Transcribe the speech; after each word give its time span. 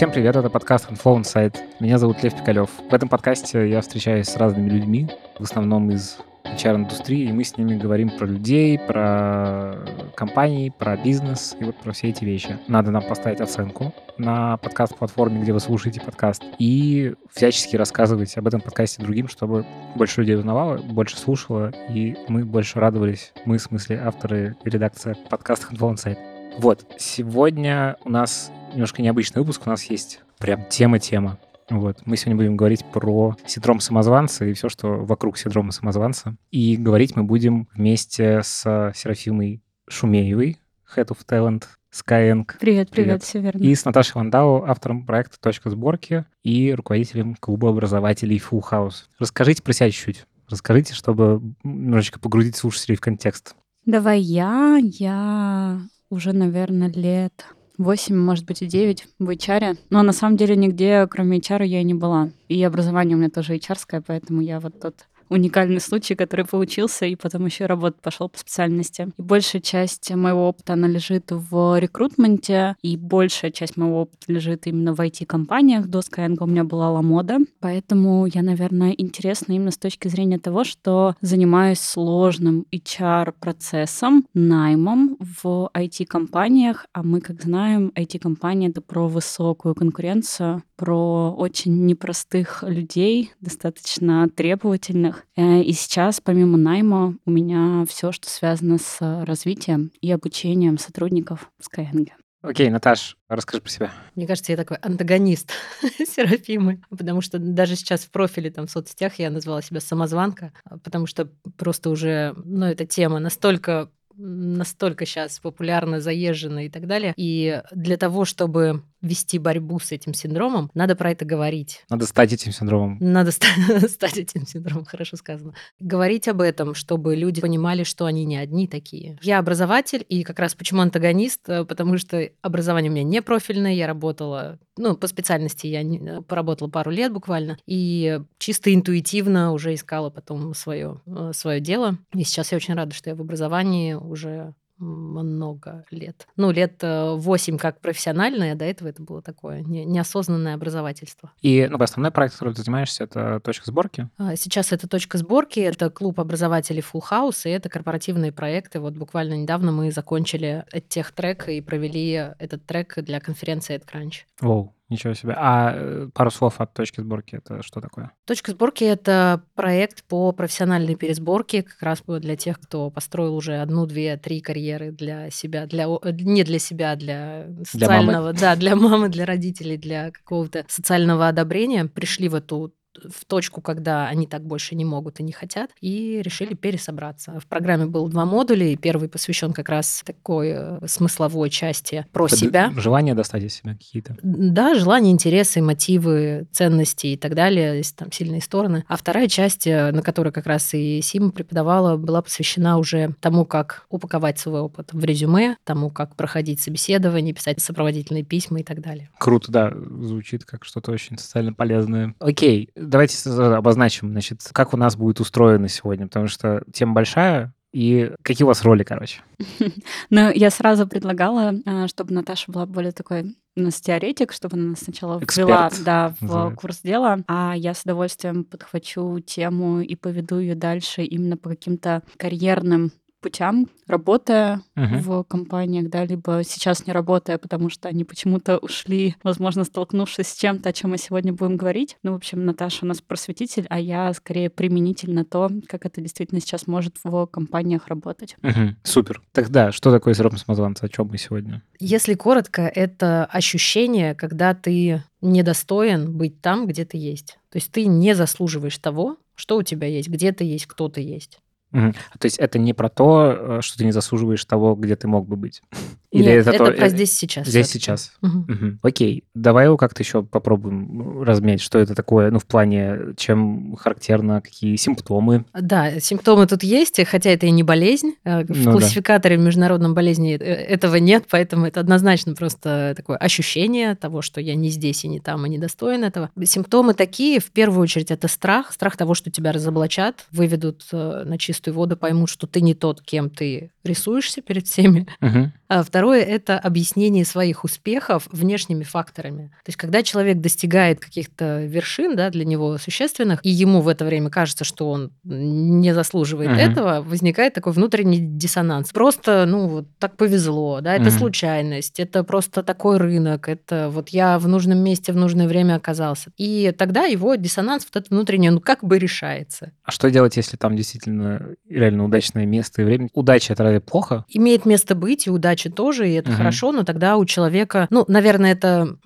Всем 0.00 0.12
привет, 0.12 0.34
это 0.34 0.48
подкаст 0.48 0.90
Inflow 0.90 1.20
Insight. 1.20 1.58
Меня 1.78 1.98
зовут 1.98 2.22
Лев 2.22 2.34
Пикалев. 2.34 2.70
В 2.90 2.94
этом 2.94 3.10
подкасте 3.10 3.68
я 3.68 3.82
встречаюсь 3.82 4.28
с 4.28 4.36
разными 4.38 4.70
людьми, 4.70 5.10
в 5.38 5.42
основном 5.42 5.90
из 5.90 6.16
HR-индустрии, 6.42 7.28
и 7.28 7.32
мы 7.32 7.44
с 7.44 7.58
ними 7.58 7.76
говорим 7.76 8.08
про 8.08 8.24
людей, 8.24 8.78
про 8.78 9.76
компании, 10.16 10.70
про 10.70 10.96
бизнес 10.96 11.54
и 11.60 11.64
вот 11.64 11.76
про 11.76 11.92
все 11.92 12.08
эти 12.08 12.24
вещи. 12.24 12.56
Надо 12.66 12.90
нам 12.90 13.02
поставить 13.02 13.42
оценку 13.42 13.92
на 14.16 14.56
подкаст-платформе, 14.56 15.42
где 15.42 15.52
вы 15.52 15.60
слушаете 15.60 16.00
подкаст, 16.00 16.44
и 16.58 17.12
всячески 17.30 17.76
рассказывать 17.76 18.34
об 18.38 18.46
этом 18.46 18.62
подкасте 18.62 19.02
другим, 19.02 19.28
чтобы 19.28 19.66
больше 19.96 20.22
людей 20.22 20.36
узнавало, 20.36 20.78
больше 20.78 21.18
слушало, 21.18 21.74
и 21.90 22.16
мы 22.26 22.46
больше 22.46 22.80
радовались. 22.80 23.34
Мы, 23.44 23.58
в 23.58 23.62
смысле, 23.62 24.00
авторы 24.02 24.56
и 24.64 24.70
редакция 24.70 25.14
подкаста 25.28 25.66
Handball 25.70 25.92
Insight. 25.92 26.16
Вот, 26.56 26.86
сегодня 26.96 27.98
у 28.06 28.08
нас 28.08 28.50
немножко 28.72 29.02
необычный 29.02 29.40
выпуск, 29.40 29.62
у 29.66 29.70
нас 29.70 29.84
есть 29.84 30.20
прям 30.38 30.64
тема-тема. 30.68 31.38
Вот. 31.68 31.98
Мы 32.04 32.16
сегодня 32.16 32.36
будем 32.36 32.56
говорить 32.56 32.84
про 32.92 33.36
синдром 33.46 33.80
самозванца 33.80 34.44
и 34.44 34.54
все, 34.54 34.68
что 34.68 35.04
вокруг 35.04 35.38
синдрома 35.38 35.70
самозванца. 35.70 36.36
И 36.50 36.76
говорить 36.76 37.14
мы 37.14 37.22
будем 37.22 37.68
вместе 37.74 38.42
с 38.42 38.92
Серафимой 38.94 39.62
Шумеевой, 39.88 40.58
Head 40.96 41.08
of 41.08 41.18
Talent 41.28 41.64
Skyeng. 41.92 42.44
Привет, 42.58 42.90
привет, 42.90 42.90
привет, 42.90 43.22
все 43.22 43.40
верно. 43.40 43.62
И 43.62 43.74
с 43.74 43.84
Наташей 43.84 44.14
Вандау, 44.14 44.64
автором 44.64 45.06
проекта 45.06 45.38
«Точка 45.40 45.70
сборки» 45.70 46.24
и 46.42 46.72
руководителем 46.72 47.36
клуба 47.36 47.70
образователей 47.70 48.38
Full 48.38 48.62
House. 48.68 49.04
Расскажите 49.18 49.62
про 49.62 49.72
себя 49.72 49.90
чуть-чуть. 49.90 50.26
Расскажите, 50.48 50.94
чтобы 50.94 51.40
немножечко 51.62 52.18
погрузить 52.18 52.56
слушателей 52.56 52.96
в 52.96 53.00
контекст. 53.00 53.54
Давай 53.86 54.20
я. 54.20 54.78
Я 54.82 55.80
уже, 56.10 56.32
наверное, 56.32 56.90
лет 56.90 57.46
8, 57.80 58.14
может 58.14 58.44
быть, 58.44 58.60
и 58.60 58.66
9 58.66 59.06
в 59.18 59.30
HR. 59.30 59.78
Но 59.88 60.02
на 60.02 60.12
самом 60.12 60.36
деле 60.36 60.54
нигде, 60.54 61.06
кроме 61.10 61.38
HR, 61.38 61.64
я 61.64 61.80
и 61.80 61.84
не 61.84 61.94
была. 61.94 62.28
И 62.48 62.62
образование 62.62 63.16
у 63.16 63.18
меня 63.18 63.30
тоже 63.30 63.56
HR, 63.56 64.04
поэтому 64.06 64.42
я 64.42 64.60
вот 64.60 64.78
тот 64.78 65.06
уникальный 65.30 65.80
случай, 65.80 66.14
который 66.14 66.44
получился, 66.44 67.06
и 67.06 67.16
потом 67.16 67.46
еще 67.46 67.66
работать 67.66 68.02
пошел 68.02 68.28
по 68.28 68.38
специальности. 68.38 69.08
И 69.16 69.22
большая 69.22 69.62
часть 69.62 70.10
моего 70.10 70.48
опыта, 70.48 70.74
она 70.74 70.88
лежит 70.88 71.30
в 71.30 71.78
рекрутменте, 71.78 72.76
и 72.82 72.96
большая 72.96 73.50
часть 73.50 73.76
моего 73.76 74.02
опыта 74.02 74.32
лежит 74.32 74.66
именно 74.66 74.94
в 74.94 75.00
IT-компаниях. 75.00 75.86
До 75.86 76.00
Skyeng 76.00 76.36
у 76.40 76.46
меня 76.46 76.64
была 76.64 76.90
Ламода, 76.90 77.38
поэтому 77.60 78.26
я, 78.26 78.42
наверное, 78.42 78.90
интересна 78.90 79.52
именно 79.52 79.70
с 79.70 79.78
точки 79.78 80.08
зрения 80.08 80.38
того, 80.38 80.64
что 80.64 81.14
занимаюсь 81.20 81.80
сложным 81.80 82.66
HR-процессом, 82.72 84.26
наймом 84.34 85.16
в 85.20 85.70
IT-компаниях, 85.74 86.86
а 86.92 87.02
мы, 87.02 87.20
как 87.20 87.42
знаем, 87.42 87.92
IT-компания— 87.94 88.68
это 88.70 88.80
про 88.80 89.08
высокую 89.08 89.74
конкуренцию, 89.74 90.62
про 90.76 91.32
очень 91.32 91.86
непростых 91.86 92.64
людей, 92.66 93.32
достаточно 93.40 94.28
требовательных, 94.28 95.19
Э, 95.36 95.60
и 95.60 95.72
сейчас, 95.72 96.20
помимо 96.20 96.56
найма, 96.58 97.16
у 97.24 97.30
меня 97.30 97.84
все, 97.88 98.12
что 98.12 98.28
связано 98.28 98.78
с 98.78 99.24
развитием 99.24 99.90
и 100.00 100.10
обучением 100.10 100.78
сотрудников 100.78 101.50
Skyeng. 101.60 102.08
Окей, 102.42 102.70
Наташ, 102.70 103.18
расскажи 103.28 103.60
про 103.60 103.70
себя. 103.70 103.92
Мне 104.14 104.26
кажется, 104.26 104.52
я 104.52 104.56
такой 104.56 104.78
антагонист 104.78 105.52
Серафимы, 106.08 106.80
потому 106.88 107.20
что 107.20 107.38
даже 107.38 107.76
сейчас 107.76 108.00
в 108.04 108.10
профиле 108.10 108.50
там 108.50 108.66
в 108.66 108.70
соцсетях 108.70 109.18
я 109.18 109.28
назвала 109.28 109.60
себя 109.60 109.80
самозванка, 109.80 110.52
потому 110.82 111.06
что 111.06 111.30
просто 111.58 111.90
уже, 111.90 112.34
ну, 112.44 112.64
эта 112.64 112.86
тема 112.86 113.18
настолько 113.18 113.90
настолько 114.22 115.06
сейчас 115.06 115.38
популярна, 115.38 116.00
заезжена 116.00 116.66
и 116.66 116.68
так 116.68 116.86
далее. 116.86 117.14
И 117.16 117.62
для 117.72 117.96
того, 117.96 118.24
чтобы 118.24 118.82
вести 119.02 119.38
борьбу 119.38 119.78
с 119.78 119.92
этим 119.92 120.14
синдромом, 120.14 120.70
надо 120.74 120.96
про 120.96 121.12
это 121.12 121.24
говорить. 121.24 121.84
Надо 121.88 122.06
стать 122.06 122.32
этим 122.32 122.52
синдромом. 122.52 122.98
Надо 123.00 123.30
стать 123.30 124.16
этим 124.16 124.46
синдромом, 124.46 124.84
хорошо 124.84 125.16
сказано. 125.16 125.54
Говорить 125.78 126.28
об 126.28 126.40
этом, 126.40 126.74
чтобы 126.74 127.16
люди 127.16 127.40
понимали, 127.40 127.84
что 127.84 128.06
они 128.06 128.24
не 128.24 128.36
одни 128.36 128.66
такие. 128.68 129.18
Я 129.22 129.38
образователь, 129.38 130.04
и 130.08 130.22
как 130.22 130.38
раз 130.38 130.54
почему 130.54 130.82
антагонист, 130.82 131.48
э, 131.48 131.64
потому 131.64 131.98
что 131.98 132.30
образование 132.42 132.90
у 132.90 132.94
меня 132.94 133.04
не 133.04 133.22
профильное, 133.22 133.72
я 133.72 133.86
работала, 133.86 134.58
ну, 134.76 134.96
по 134.96 135.06
специальности 135.06 135.66
я 135.66 135.82
не, 135.82 136.22
поработала 136.22 136.68
пару 136.68 136.90
лет 136.90 137.12
буквально, 137.12 137.58
и 137.66 138.20
чисто 138.38 138.72
интуитивно 138.74 139.52
уже 139.52 139.74
искала 139.74 140.10
потом 140.10 140.54
свое, 140.54 141.00
э, 141.06 141.32
свое 141.34 141.60
дело. 141.60 141.98
И 142.14 142.24
сейчас 142.24 142.52
я 142.52 142.56
очень 142.56 142.74
рада, 142.74 142.94
что 142.94 143.10
я 143.10 143.16
в 143.16 143.20
образовании 143.20 143.94
уже 143.94 144.54
много 144.80 145.84
лет. 145.90 146.26
Ну, 146.36 146.50
лет 146.50 146.82
э, 146.82 147.14
восемь 147.14 147.58
как 147.58 147.80
профессиональное, 147.80 148.54
до 148.54 148.64
этого 148.64 148.88
это 148.88 149.02
было 149.02 149.22
такое 149.22 149.60
неосознанное 149.60 150.54
образовательство. 150.54 151.30
И 151.42 151.66
ну, 151.70 151.78
основной 151.80 152.10
проект, 152.10 152.34
которым 152.34 152.54
ты 152.54 152.62
занимаешься, 152.62 153.04
это 153.04 153.40
точка 153.40 153.66
сборки? 153.66 154.08
А, 154.18 154.36
сейчас 154.36 154.72
это 154.72 154.88
точка 154.88 155.18
сборки, 155.18 155.60
это 155.60 155.90
клуб 155.90 156.18
образователей 156.20 156.82
Full 156.82 157.02
House, 157.10 157.42
и 157.44 157.50
это 157.50 157.68
корпоративные 157.68 158.32
проекты. 158.32 158.80
Вот 158.80 158.94
буквально 158.94 159.34
недавно 159.34 159.72
мы 159.72 159.90
закончили 159.90 160.64
тех 160.88 161.12
трек 161.12 161.48
и 161.48 161.60
провели 161.60 162.32
этот 162.38 162.64
трек 162.64 162.94
для 162.96 163.20
конференции 163.20 163.76
AdCrunch. 163.76 164.24
Воу, 164.40 164.74
Ничего 164.90 165.14
себе. 165.14 165.34
А 165.36 165.72
э, 165.72 166.08
пару 166.12 166.32
слов 166.32 166.60
от 166.60 166.74
точки 166.74 167.00
сборки 167.00 167.36
это 167.36 167.62
что 167.62 167.80
такое? 167.80 168.10
Точка 168.26 168.50
сборки 168.50 168.82
это 168.82 169.44
проект 169.54 170.02
по 170.04 170.32
профессиональной 170.32 170.96
пересборке, 170.96 171.62
как 171.62 171.80
раз 171.80 172.02
для 172.06 172.34
тех, 172.34 172.58
кто 172.60 172.90
построил 172.90 173.36
уже 173.36 173.58
одну, 173.58 173.86
две, 173.86 174.16
три 174.16 174.40
карьеры 174.40 174.90
для 174.90 175.30
себя, 175.30 175.66
для 175.66 175.86
не 175.86 176.42
для 176.42 176.58
себя, 176.58 176.96
для 176.96 177.46
социального, 177.64 178.32
для 178.32 178.40
да, 178.40 178.56
для 178.56 178.74
мамы, 178.74 179.08
для 179.08 179.26
родителей, 179.26 179.76
для 179.76 180.10
какого-то 180.10 180.64
социального 180.66 181.28
одобрения, 181.28 181.84
пришли 181.84 182.28
в 182.28 182.34
эту 182.34 182.74
в 182.94 183.24
точку, 183.24 183.60
когда 183.60 184.08
они 184.08 184.26
так 184.26 184.44
больше 184.44 184.74
не 184.74 184.84
могут 184.84 185.20
и 185.20 185.22
не 185.22 185.32
хотят, 185.32 185.70
и 185.80 186.20
решили 186.22 186.54
пересобраться. 186.54 187.38
В 187.40 187.46
программе 187.46 187.86
было 187.86 188.08
два 188.08 188.24
модуля, 188.24 188.66
и 188.66 188.76
первый 188.76 189.08
посвящен 189.08 189.52
как 189.52 189.68
раз 189.68 190.02
такой 190.04 190.50
э, 190.52 190.86
смысловой 190.86 191.50
части 191.50 192.06
про 192.12 192.26
Это 192.26 192.36
себя. 192.36 192.72
Желания 192.76 193.14
достать 193.14 193.44
из 193.44 193.54
себя 193.54 193.74
какие-то. 193.74 194.16
Да, 194.22 194.74
желания, 194.74 195.10
интересы, 195.10 195.62
мотивы, 195.62 196.46
ценности 196.52 197.08
и 197.08 197.16
так 197.16 197.34
далее, 197.34 197.78
есть 197.78 197.96
там 197.96 198.10
сильные 198.10 198.40
стороны. 198.40 198.84
А 198.88 198.96
вторая 198.96 199.28
часть, 199.28 199.66
э, 199.66 199.92
на 199.92 200.02
которой 200.02 200.32
как 200.32 200.46
раз 200.46 200.74
и 200.74 201.00
Сима 201.02 201.30
преподавала, 201.30 201.96
была 201.96 202.22
посвящена 202.22 202.78
уже 202.78 203.14
тому, 203.20 203.44
как 203.44 203.86
упаковать 203.88 204.38
свой 204.38 204.60
опыт 204.60 204.92
в 204.92 205.04
резюме, 205.04 205.56
тому, 205.64 205.90
как 205.90 206.16
проходить 206.16 206.60
собеседование, 206.60 207.34
писать 207.34 207.60
сопроводительные 207.60 208.24
письма 208.24 208.60
и 208.60 208.62
так 208.62 208.80
далее. 208.80 209.10
Круто, 209.18 209.52
да, 209.52 209.72
звучит 210.00 210.44
как 210.44 210.64
что-то 210.64 210.90
очень 210.92 211.18
социально 211.18 211.52
полезное. 211.52 212.14
Окей, 212.18 212.70
давайте 212.80 213.30
обозначим, 213.30 214.10
значит, 214.10 214.40
как 214.52 214.74
у 214.74 214.76
нас 214.76 214.96
будет 214.96 215.20
устроено 215.20 215.68
сегодня, 215.68 216.06
потому 216.06 216.26
что 216.28 216.62
тема 216.72 216.94
большая, 216.94 217.54
и 217.72 218.12
какие 218.22 218.44
у 218.44 218.48
вас 218.48 218.62
роли, 218.62 218.82
короче? 218.82 219.20
Ну, 220.10 220.30
я 220.34 220.50
сразу 220.50 220.88
предлагала, 220.88 221.54
а, 221.66 221.86
чтобы 221.86 222.12
Наташа 222.12 222.50
была 222.50 222.66
более 222.66 222.92
такой 222.92 223.36
у 223.56 223.60
нас 223.60 223.80
теоретик, 223.80 224.32
чтобы 224.32 224.56
она 224.56 224.70
нас 224.70 224.80
сначала 224.80 225.18
ввела 225.18 225.70
да, 225.84 226.14
в 226.20 226.22
называется. 226.22 226.60
курс 226.60 226.80
дела, 226.82 227.18
а 227.26 227.54
я 227.56 227.74
с 227.74 227.82
удовольствием 227.82 228.44
подхвачу 228.44 229.20
тему 229.20 229.80
и 229.80 229.94
поведу 229.96 230.38
ее 230.38 230.54
дальше 230.54 231.02
именно 231.02 231.36
по 231.36 231.50
каким-то 231.50 232.02
карьерным 232.16 232.92
путям, 233.20 233.68
работая 233.86 234.62
uh-huh. 234.76 235.00
в 235.00 235.24
компаниях, 235.24 235.88
да, 235.90 236.04
либо 236.04 236.42
сейчас 236.44 236.86
не 236.86 236.92
работая, 236.92 237.38
потому 237.38 237.70
что 237.70 237.88
они 237.88 238.04
почему-то 238.04 238.58
ушли, 238.58 239.16
возможно, 239.22 239.64
столкнувшись 239.64 240.28
с 240.28 240.36
чем-то, 240.36 240.68
о 240.68 240.72
чем 240.72 240.90
мы 240.90 240.98
сегодня 240.98 241.32
будем 241.32 241.56
говорить. 241.56 241.96
Ну, 242.02 242.12
в 242.12 242.16
общем, 242.16 242.44
Наташа 242.44 242.84
у 242.84 242.88
нас 242.88 243.00
просветитель, 243.00 243.66
а 243.68 243.78
я 243.78 244.12
скорее 244.12 244.50
применитель 244.50 245.12
на 245.12 245.24
то, 245.24 245.50
как 245.68 245.86
это 245.86 246.00
действительно 246.00 246.40
сейчас 246.40 246.66
может 246.66 246.96
в 247.04 247.26
компаниях 247.26 247.88
работать. 247.88 248.36
Uh-huh. 248.42 248.74
Супер. 248.82 249.22
Тогда 249.32 249.72
что 249.72 249.90
такое 249.90 250.14
синдром 250.14 250.36
самозванца? 250.36 250.86
О 250.86 250.88
чем 250.88 251.08
мы 251.08 251.18
сегодня? 251.18 251.62
Если 251.78 252.14
коротко, 252.14 252.62
это 252.62 253.24
ощущение, 253.26 254.14
когда 254.14 254.54
ты 254.54 255.02
недостоин 255.20 256.16
быть 256.16 256.40
там, 256.40 256.66
где 256.66 256.84
ты 256.84 256.96
есть. 256.96 257.38
То 257.50 257.56
есть 257.56 257.70
ты 257.72 257.86
не 257.86 258.14
заслуживаешь 258.14 258.78
того, 258.78 259.16
что 259.34 259.56
у 259.56 259.62
тебя 259.62 259.86
есть, 259.86 260.08
где 260.08 260.32
ты 260.32 260.44
есть, 260.44 260.66
кто 260.66 260.88
ты 260.88 261.00
есть. 261.00 261.40
Угу. 261.72 261.92
То 262.18 262.26
есть 262.26 262.38
это 262.38 262.58
не 262.58 262.74
про 262.74 262.88
то, 262.88 263.36
э, 263.38 263.58
что 263.62 263.78
ты 263.78 263.84
не 263.84 263.92
заслуживаешь 263.92 264.44
того, 264.44 264.74
где 264.74 264.96
ты 264.96 265.08
мог 265.08 265.26
бы 265.28 265.36
быть. 265.36 265.62
Или 266.10 266.24
Нет, 266.24 266.46
это, 266.46 266.50
это 266.50 266.64
то... 266.66 266.72
про 266.72 266.86
э, 266.86 266.90
здесь 266.90 267.12
сейчас. 267.16 267.46
Здесь 267.46 267.68
сейчас. 267.68 268.12
Угу. 268.20 268.38
Угу. 268.38 268.78
Окей, 268.82 269.24
давай 269.34 269.66
его 269.66 269.76
как-то 269.76 270.02
еще 270.02 270.24
попробуем 270.24 271.22
разметь, 271.22 271.60
что 271.60 271.78
это 271.78 271.94
такое, 271.94 272.32
ну, 272.32 272.40
в 272.40 272.46
плане, 272.46 273.14
чем 273.16 273.76
характерно, 273.76 274.40
какие 274.40 274.74
симптомы. 274.74 275.44
Да, 275.54 276.00
симптомы 276.00 276.48
тут 276.48 276.64
есть, 276.64 277.00
хотя 277.06 277.30
это 277.30 277.46
и 277.46 277.50
не 277.52 277.62
болезнь. 277.62 278.14
Э, 278.24 278.44
в 278.44 278.64
ну, 278.64 278.72
классификаторе 278.72 279.36
да. 279.36 279.44
международном 279.44 279.94
болезни 279.94 280.34
этого 280.34 280.96
нет, 280.96 281.26
поэтому 281.30 281.66
это 281.66 281.78
однозначно 281.78 282.34
просто 282.34 282.94
такое 282.96 283.16
ощущение 283.16 283.94
того, 283.94 284.20
что 284.20 284.40
я 284.40 284.56
не 284.56 284.70
здесь 284.70 285.04
и 285.04 285.08
не 285.08 285.20
там, 285.20 285.46
и 285.46 285.48
не 285.48 285.58
достоин 285.58 286.02
этого. 286.02 286.30
Симптомы 286.42 286.94
такие, 286.94 287.38
в 287.38 287.52
первую 287.52 287.82
очередь, 287.82 288.10
это 288.10 288.26
страх, 288.26 288.72
страх 288.72 288.96
того, 288.96 289.14
что 289.14 289.30
тебя 289.30 289.52
разоблачат, 289.52 290.26
выведут 290.32 290.82
на 290.90 291.38
чистую 291.38 291.59
воду, 291.68 291.96
поймут, 291.96 292.30
что 292.30 292.46
ты 292.46 292.60
не 292.60 292.74
тот, 292.74 293.02
кем 293.02 293.30
ты 293.30 293.70
рисуешься 293.84 294.42
перед 294.42 294.66
всеми. 294.66 295.06
Мгм. 295.20 295.52
А 295.68 295.82
второе– 295.84 296.22
это 296.24 296.58
объяснение 296.58 297.24
своих 297.24 297.62
успехов 297.64 298.26
внешними 298.32 298.82
факторами. 298.82 299.48
То 299.64 299.68
есть, 299.68 299.78
когда 299.78 300.02
человек 300.02 300.38
достигает 300.38 300.98
каких-то 300.98 301.64
вершин, 301.64 302.16
да, 302.16 302.30
для 302.30 302.44
него 302.44 302.76
существенных, 302.78 303.40
и 303.44 303.50
ему 303.50 303.80
в 303.80 303.88
это 303.88 304.04
время 304.04 304.30
кажется, 304.30 304.64
что 304.64 304.90
он 304.90 305.12
не 305.22 305.94
заслуживает 305.94 306.50
Мгм. 306.50 306.58
этого, 306.58 307.02
возникает 307.02 307.54
такой 307.54 307.72
внутренний 307.72 308.18
диссонанс. 308.18 308.90
Просто, 308.92 309.44
ну, 309.46 309.68
вот 309.68 309.86
так 309.98 310.16
повезло, 310.16 310.80
да, 310.80 310.94
это 310.94 311.10
Мгм. 311.10 311.18
случайность, 311.18 312.00
это 312.00 312.24
просто 312.24 312.62
такой 312.62 312.96
рынок, 312.98 313.48
это 313.48 313.88
вот 313.90 314.08
я 314.08 314.38
в 314.38 314.48
нужном 314.48 314.78
месте 314.78 315.12
в 315.12 315.16
нужное 315.16 315.46
время 315.46 315.76
оказался. 315.76 316.32
И 316.36 316.74
тогда 316.76 317.04
его 317.04 317.36
диссонанс 317.36 317.84
вот 317.84 317.96
этот 317.96 318.10
внутренний, 318.10 318.50
ну, 318.50 318.60
как 318.60 318.82
бы 318.82 318.98
решается. 318.98 319.72
А 319.84 319.92
что 319.92 320.10
делать, 320.10 320.36
если 320.36 320.56
там 320.56 320.76
действительно 320.76 321.54
реально 321.68 322.04
удачное 322.04 322.44
место 322.44 322.82
и 322.82 322.84
время? 322.84 323.08
Удача— 323.12 323.52
это 323.54 323.69
разве 323.70 323.80
плохо? 323.80 324.24
Имеет 324.28 324.66
место 324.66 324.94
быть, 324.94 325.26
и 325.26 325.30
удача 325.30 325.70
тоже, 325.70 326.08
и 326.08 326.14
это 326.14 326.30
Мгм. 326.30 326.38
хорошо, 326.38 326.72
но 326.72 326.84
тогда 326.84 327.16
у 327.16 327.24
человека, 327.24 327.86
ну, 327.90 328.04
наверное, 328.08 328.52
это 328.52 328.96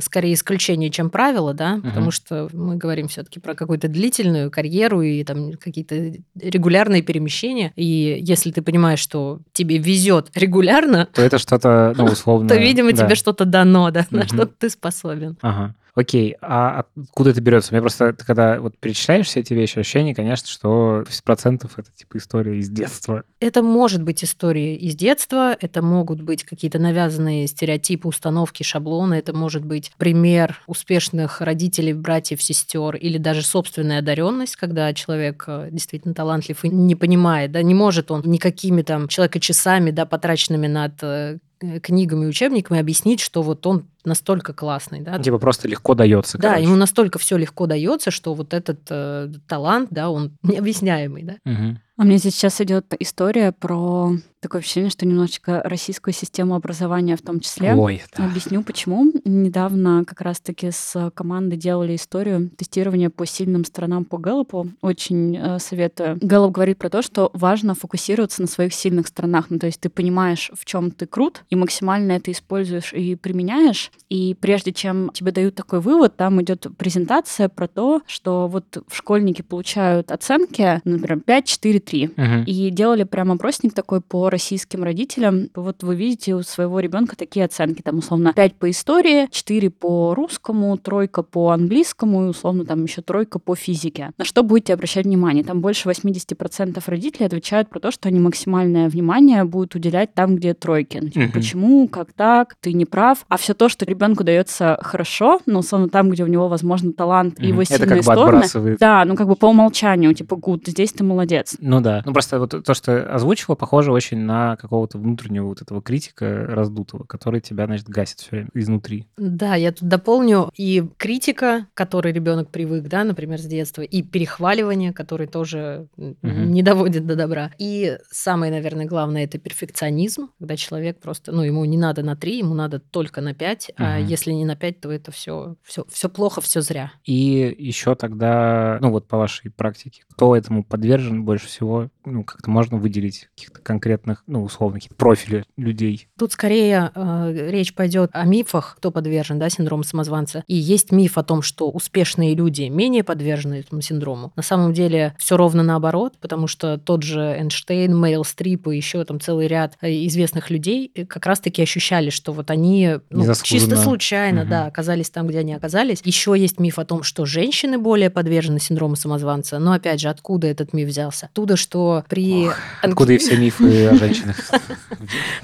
скорее 0.00 0.34
исключение, 0.34 0.90
чем 0.90 1.10
правило, 1.10 1.54
да, 1.54 1.80
потому 1.82 2.10
что 2.10 2.48
мы 2.52 2.76
говорим 2.76 3.08
все-таки 3.08 3.40
про 3.40 3.54
какую-то 3.54 3.88
длительную 3.88 4.50
карьеру 4.50 5.02
и 5.02 5.24
там 5.24 5.52
какие-то 5.52 6.14
регулярные 6.40 7.02
перемещения. 7.02 7.72
И 7.76 8.18
если 8.20 8.50
ты 8.50 8.62
понимаешь, 8.62 9.00
что 9.00 9.40
тебе 9.52 9.78
везет 9.78 10.30
регулярно, 10.34 11.08
То 11.12 11.22
это 11.22 11.38
что-то, 11.38 11.94
ну, 11.96 12.04
условно... 12.12 12.48
то, 12.48 12.56
видимо, 12.56 12.92
тебе 12.92 13.14
что-то 13.14 13.44
дано, 13.44 13.90
да, 13.90 14.06
на 14.10 14.26
что 14.26 14.46
ты 14.46 14.70
способен. 14.70 15.36
Ага. 15.42 15.74
Окей, 15.94 16.36
а 16.40 16.86
откуда 16.96 17.30
это 17.30 17.42
берется? 17.42 17.72
Меня 17.72 17.82
просто, 17.82 18.14
ты 18.14 18.24
когда 18.24 18.58
вот 18.60 18.78
перечисляешь 18.78 19.26
все 19.26 19.40
эти 19.40 19.52
вещи, 19.52 19.78
ощущение, 19.78 20.14
конечно, 20.14 20.48
что 20.48 21.04
80% 21.06 21.70
это 21.76 21.90
типа 21.94 22.16
история 22.16 22.58
из 22.58 22.70
детства. 22.70 23.24
Это 23.40 23.62
может 23.62 24.02
быть 24.02 24.24
история 24.24 24.74
из 24.74 24.94
детства, 24.94 25.54
это 25.60 25.82
могут 25.82 26.22
быть 26.22 26.44
какие-то 26.44 26.78
навязанные 26.78 27.46
стереотипы, 27.46 28.08
установки, 28.08 28.62
шаблоны, 28.62 29.14
это 29.14 29.34
может 29.34 29.66
быть 29.66 29.92
пример 29.98 30.60
успешных 30.66 31.42
родителей, 31.42 31.92
братьев, 31.92 32.42
сестер 32.42 32.96
или 32.96 33.18
даже 33.18 33.42
собственная 33.42 33.98
одаренность, 33.98 34.56
когда 34.56 34.94
человек 34.94 35.44
э, 35.46 35.68
действительно 35.70 36.14
талантлив 36.14 36.64
и 36.64 36.70
не 36.70 36.94
понимает, 36.94 37.52
да, 37.52 37.62
не 37.62 37.74
может 37.74 38.10
он 38.10 38.22
никакими 38.24 38.80
там 38.80 39.08
человека-часами, 39.08 39.90
да, 39.90 40.06
потраченными 40.06 40.68
над 40.68 40.94
э, 41.02 41.38
книгами 41.82 42.24
и 42.24 42.28
учебниками 42.28 42.80
объяснить, 42.80 43.20
что 43.20 43.42
вот 43.42 43.66
он 43.66 43.86
настолько 44.04 44.52
классный, 44.52 45.00
да, 45.00 45.18
Типа 45.18 45.38
просто 45.38 45.68
легко 45.68 45.94
дается, 45.94 46.38
да, 46.38 46.50
короче. 46.50 46.64
ему 46.64 46.76
настолько 46.76 47.18
все 47.18 47.36
легко 47.36 47.66
дается, 47.66 48.10
что 48.10 48.34
вот 48.34 48.54
этот 48.54 48.80
э, 48.90 49.30
талант, 49.48 49.88
да, 49.90 50.10
он 50.10 50.32
необъясняемый, 50.42 51.22
да. 51.22 51.34
Мгм. 51.44 51.80
А 51.98 52.04
мне 52.04 52.16
здесь 52.16 52.34
сейчас 52.34 52.60
идет 52.60 52.94
история 52.98 53.52
про 53.52 54.12
такое 54.40 54.60
ощущение, 54.60 54.90
что 54.90 55.06
немножечко 55.06 55.62
российскую 55.62 56.12
систему 56.12 56.56
образования 56.56 57.16
в 57.16 57.22
том 57.22 57.38
числе. 57.38 57.74
Ой, 57.76 58.02
да. 58.16 58.24
Объясню, 58.24 58.64
почему. 58.64 59.12
Недавно 59.24 60.04
как 60.04 60.20
раз-таки 60.20 60.72
с 60.72 61.12
командой 61.14 61.56
делали 61.56 61.94
историю 61.94 62.50
тестирования 62.50 63.08
по 63.08 63.24
сильным 63.24 63.64
сторонам 63.64 64.04
по 64.04 64.18
Гэллопу. 64.18 64.68
Очень 64.80 65.36
э, 65.36 65.58
советую. 65.60 66.18
Гэллоп 66.20 66.50
говорит 66.50 66.78
про 66.78 66.90
то, 66.90 67.02
что 67.02 67.30
важно 67.34 67.76
фокусироваться 67.76 68.42
на 68.42 68.48
своих 68.48 68.74
сильных 68.74 69.06
сторонах. 69.06 69.46
Ну, 69.50 69.60
то 69.60 69.66
есть 69.66 69.80
ты 69.80 69.88
понимаешь, 69.88 70.50
в 70.54 70.64
чем 70.64 70.90
ты 70.90 71.06
крут, 71.06 71.44
и 71.50 71.54
максимально 71.54 72.12
это 72.12 72.32
используешь 72.32 72.92
и 72.92 73.14
применяешь. 73.14 73.91
И 74.08 74.36
прежде 74.38 74.72
чем 74.72 75.10
тебе 75.14 75.32
дают 75.32 75.54
такой 75.54 75.80
вывод, 75.80 76.16
там 76.16 76.42
идет 76.42 76.66
презентация 76.76 77.48
про 77.48 77.66
то, 77.66 78.02
что 78.06 78.46
вот 78.46 78.84
школьники 78.92 79.40
получают 79.40 80.12
оценки, 80.12 80.80
например, 80.84 81.20
5, 81.20 81.46
4, 81.46 81.80
3. 81.80 82.10
Мгм. 82.16 82.44
И 82.44 82.70
делали 82.70 83.04
прям 83.04 83.32
опросник 83.32 83.72
такой 83.72 84.02
по 84.02 84.28
российским 84.28 84.84
родителям. 84.84 85.48
Вот 85.54 85.82
вы 85.82 85.96
видите 85.96 86.34
у 86.34 86.42
своего 86.42 86.80
ребенка 86.80 87.16
такие 87.16 87.46
оценки. 87.46 87.80
Там, 87.80 87.98
условно, 87.98 88.32
5 88.34 88.54
по 88.56 88.70
истории, 88.70 89.28
4 89.30 89.70
по 89.70 90.14
русскому, 90.14 90.76
тройка 90.76 91.22
по 91.22 91.50
английскому 91.50 92.24
и, 92.26 92.28
условно, 92.28 92.66
там 92.66 92.84
еще 92.84 93.00
тройка 93.00 93.38
по 93.38 93.54
физике. 93.56 94.10
На 94.18 94.24
что 94.26 94.42
будете 94.42 94.74
обращать 94.74 95.06
внимание? 95.06 95.42
Там 95.42 95.60
больше 95.62 95.88
80% 95.88 96.82
родителей 96.86 97.26
отвечают 97.26 97.70
про 97.70 97.80
то, 97.80 97.90
что 97.90 98.08
они 98.08 98.20
максимальное 98.20 98.88
внимание 98.90 99.44
будут 99.44 99.74
уделять 99.74 100.12
там, 100.14 100.36
где 100.36 100.52
тройки. 100.54 100.98
Ну, 101.00 101.08
типа, 101.08 101.20
Мгм. 101.24 101.32
почему, 101.32 101.88
как 101.88 102.12
так, 102.12 102.56
ты 102.60 102.72
не 102.74 102.84
прав. 102.84 103.24
А 103.28 103.36
все 103.38 103.54
то, 103.54 103.68
что 103.68 103.81
ребенку 103.84 104.24
дается 104.24 104.78
хорошо, 104.82 105.40
ну, 105.46 105.60
условно, 105.60 105.88
там, 105.88 106.10
где 106.10 106.24
у 106.24 106.26
него, 106.26 106.48
возможно, 106.48 106.92
талант 106.92 107.38
и 107.38 107.42
Мгм. 107.42 107.48
его 107.48 107.62
Это 107.62 107.70
сильные 107.74 107.88
как 107.88 107.96
бы 107.98 108.02
стороны, 108.02 108.28
отбрасывает. 108.36 108.78
да, 108.78 109.04
ну 109.04 109.16
как 109.16 109.26
бы 109.28 109.36
по 109.36 109.46
умолчанию, 109.46 110.14
типа, 110.14 110.36
гуд, 110.36 110.66
здесь 110.66 110.92
ты 110.92 111.04
молодец. 111.04 111.56
Ну 111.60 111.80
да. 111.80 112.02
Ну 112.04 112.12
просто 112.12 112.38
вот 112.38 112.54
то, 112.64 112.74
что 112.74 113.14
озвучила, 113.14 113.54
похоже 113.54 113.92
очень 113.92 114.18
на 114.18 114.56
какого-то 114.56 114.98
внутреннего 114.98 115.46
вот 115.46 115.62
этого 115.62 115.82
критика 115.82 116.46
раздутого, 116.48 117.04
который 117.04 117.40
тебя, 117.40 117.66
значит, 117.66 117.88
гасит 117.88 118.20
все 118.20 118.28
время 118.30 118.48
изнутри. 118.54 119.06
Да, 119.16 119.54
я 119.54 119.72
тут 119.72 119.88
дополню 119.88 120.50
и 120.56 120.84
критика, 120.96 121.66
к 121.74 121.76
которой 121.76 122.12
ребенок 122.12 122.48
привык, 122.50 122.84
да, 122.88 123.04
например, 123.04 123.38
с 123.40 123.44
детства, 123.44 123.82
и 123.82 124.02
перехваливание, 124.02 124.92
который 124.92 125.26
тоже 125.26 125.86
Мгм. 125.96 126.50
не 126.52 126.62
доводит 126.62 127.06
до 127.06 127.16
добра. 127.16 127.50
И 127.58 127.96
самое, 128.10 128.52
наверное, 128.52 128.86
главное 128.86 129.24
это 129.24 129.38
перфекционизм, 129.38 130.28
когда 130.38 130.56
человек 130.56 130.98
просто, 131.00 131.32
ну, 131.32 131.42
ему 131.42 131.64
не 131.64 131.76
надо 131.78 132.02
на 132.02 132.16
три, 132.16 132.38
ему 132.38 132.54
надо 132.54 132.78
только 132.80 133.20
на 133.20 133.34
пять, 133.72 133.86
а 133.86 133.98
Мгм. 133.98 134.08
если 134.08 134.32
не 134.32 134.44
на 134.44 134.56
пять, 134.56 134.80
то 134.80 134.90
это 134.90 135.10
все, 135.10 135.56
все, 135.62 135.84
все 135.88 136.08
плохо, 136.08 136.40
все 136.40 136.60
зря. 136.60 136.92
И 137.04 137.54
еще 137.58 137.94
тогда, 137.94 138.78
ну 138.80 138.90
вот 138.90 139.08
по 139.08 139.16
вашей 139.18 139.50
практике, 139.50 140.02
кто 140.10 140.36
этому 140.36 140.64
подвержен 140.64 141.24
больше 141.24 141.46
всего? 141.46 141.88
Ну, 142.04 142.24
как-то 142.24 142.50
можно 142.50 142.76
выделить 142.76 143.28
каких-то 143.34 143.60
конкретных, 143.60 144.22
ну, 144.26 144.42
условно, 144.42 144.76
какие-то 144.78 144.96
профили 144.96 145.44
людей. 145.56 146.08
Тут 146.18 146.32
скорее 146.32 146.90
э, 146.94 147.48
речь 147.50 147.74
пойдет 147.74 148.10
о 148.12 148.24
мифах, 148.24 148.74
кто 148.78 148.90
подвержен, 148.90 149.38
да, 149.38 149.48
синдрому 149.48 149.84
самозванца. 149.84 150.44
И 150.46 150.54
есть 150.56 150.92
миф 150.92 151.18
о 151.18 151.22
том, 151.22 151.42
что 151.42 151.70
успешные 151.70 152.34
люди 152.34 152.62
менее 152.62 153.04
подвержены 153.04 153.54
этому 153.60 153.80
синдрому. 153.82 154.32
На 154.36 154.42
самом 154.42 154.72
деле 154.72 155.14
все 155.18 155.36
ровно 155.36 155.62
наоборот, 155.62 156.14
потому 156.20 156.46
что 156.46 156.78
тот 156.78 157.02
же 157.02 157.20
Эйнштейн, 157.20 157.96
Мэрил 157.96 158.24
Стрип 158.24 158.68
и 158.68 158.76
еще 158.76 159.04
там 159.04 159.20
целый 159.20 159.46
ряд 159.46 159.76
э, 159.80 159.90
известных 160.06 160.50
людей 160.50 160.90
э, 160.94 161.06
как 161.06 161.26
раз-таки 161.26 161.62
ощущали, 161.62 162.10
что 162.10 162.32
вот 162.32 162.50
они 162.50 162.96
ну, 163.10 163.32
чисто 163.42 163.76
случайно, 163.76 164.42
Мгм. 164.42 164.50
да, 164.50 164.66
оказались 164.66 165.10
там, 165.10 165.26
где 165.26 165.40
они 165.40 165.54
оказались. 165.54 166.00
Еще 166.04 166.34
есть 166.36 166.58
миф 166.58 166.78
о 166.78 166.84
том, 166.84 167.02
что 167.02 167.26
женщины 167.26 167.78
более 167.78 168.10
подвержены 168.10 168.58
синдрому 168.58 168.96
самозванца. 168.96 169.58
Но 169.58 169.72
опять 169.72 170.00
же, 170.00 170.08
откуда 170.08 170.46
этот 170.46 170.72
миф 170.72 170.88
взялся? 170.88 171.26
Оттуда, 171.26 171.56
что 171.56 171.91
при... 172.00 172.48
Откуда 172.80 173.12
и 173.12 173.18
все 173.18 173.36
мифы 173.36 173.86
о 173.86 173.94
женщинах 173.98 174.36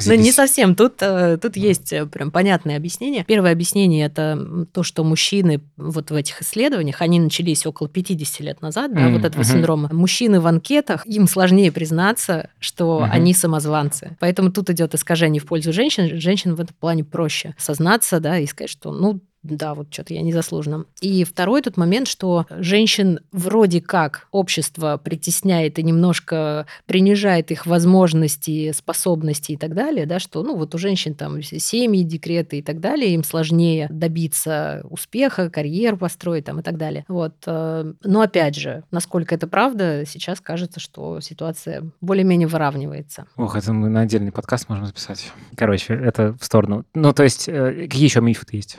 Ну, 0.07 0.15
не 0.15 0.33
совсем. 0.33 0.75
Тут, 0.75 0.95
э, 1.01 1.39
тут 1.41 1.57
есть 1.57 1.93
э, 1.93 2.07
прям 2.07 2.31
понятное 2.31 2.77
объяснение. 2.77 3.25
Первое 3.25 3.53
объяснение– 3.53 4.07
это 4.07 4.67
то, 4.73 4.83
что 4.83 5.05
мужчины 5.05 5.61
вот 5.77 6.11
в 6.11 6.15
этих 6.15 6.41
исследованиях, 6.43 7.03
они 7.03 7.21
начались 7.21 7.67
около 7.67 7.89
50 7.89 8.41
лет 8.41 8.63
назад, 8.63 8.95
да, 8.95 9.09
вот 9.09 9.25
этого 9.25 9.45
синдрома. 9.45 9.89
Мужчины 9.93 10.41
в 10.41 10.47
анкетах, 10.47 11.07
им 11.07 11.29
сложнее 11.29 11.73
признаться, 11.73 12.51
что 12.59 13.07
они 13.11 13.35
самозванцы. 13.35 14.17
Поэтому 14.21 14.51
тут 14.51 14.71
идет 14.71 14.95
искажение 14.95 15.41
в 15.41 15.47
пользу 15.47 15.73
женщин. 15.73 16.21
Женщин 16.21 16.55
в 16.55 16.61
этом 16.61 16.75
плане 16.79 17.05
проще 17.05 17.55
сознаться, 17.59 18.21
да, 18.21 18.39
и 18.39 18.47
сказать, 18.47 18.71
что, 18.71 18.93
ну, 18.93 19.21
да, 19.43 19.75
вот 19.75 19.93
что-то 19.93 20.15
я 20.15 20.23
незаслуженно. 20.23 20.85
И 21.01 21.25
второй 21.25 21.63
тут 21.63 21.77
момент, 21.77 22.09
что 22.09 22.47
женщин 22.51 23.21
вроде 23.33 23.81
как 23.81 24.29
общество 24.31 25.01
притесняет 25.03 25.79
и 25.79 25.83
немножко 25.83 26.67
принижает 26.87 27.51
их 27.51 27.67
возможности, 27.67 28.73
способности 28.73 29.53
и 29.53 29.57
так 29.57 29.75
далее, 29.75 30.07
да, 30.07 30.19
что, 30.19 30.43
ну, 30.43 30.57
вот 30.57 30.75
у 30.75 30.79
женщин 30.79 31.15
там 31.15 31.43
семьи, 31.43 32.03
декреты 32.03 32.59
и 32.59 32.63
так 32.63 32.81
далее, 32.81 33.15
им 33.15 33.25
сложнее 33.25 33.89
добиться 33.91 34.85
успеха, 34.91 35.51
карьеру 35.51 35.97
построить 35.97 36.45
там 36.45 36.61
и 36.61 36.63
так 36.63 36.77
далее. 36.77 37.05
Вот. 37.09 37.35
э, 37.47 37.93
Но 38.03 38.21
опять 38.21 38.57
же, 38.57 38.85
насколько 38.91 39.35
это 39.35 39.47
правда, 39.47 40.05
сейчас 40.07 40.41
кажется, 40.41 40.81
что 40.81 41.21
ситуация 41.21 41.91
более-менее 42.01 42.49
выравнивается. 42.49 43.27
Ох, 43.37 43.57
это 43.57 43.73
мы 43.73 43.89
на 43.89 44.01
отдельный 44.01 44.33
подкаст 44.33 44.69
можем 44.69 44.87
записать. 44.87 45.31
Короче, 45.57 45.95
это 45.95 46.37
в 46.39 46.45
сторону. 46.45 46.85
Ну, 46.95 47.13
то 47.13 47.23
есть, 47.23 47.49
э, 47.49 47.87
какие 47.89 48.05
еще 48.05 48.21
мифы-то 48.21 48.57
есть? 48.57 48.79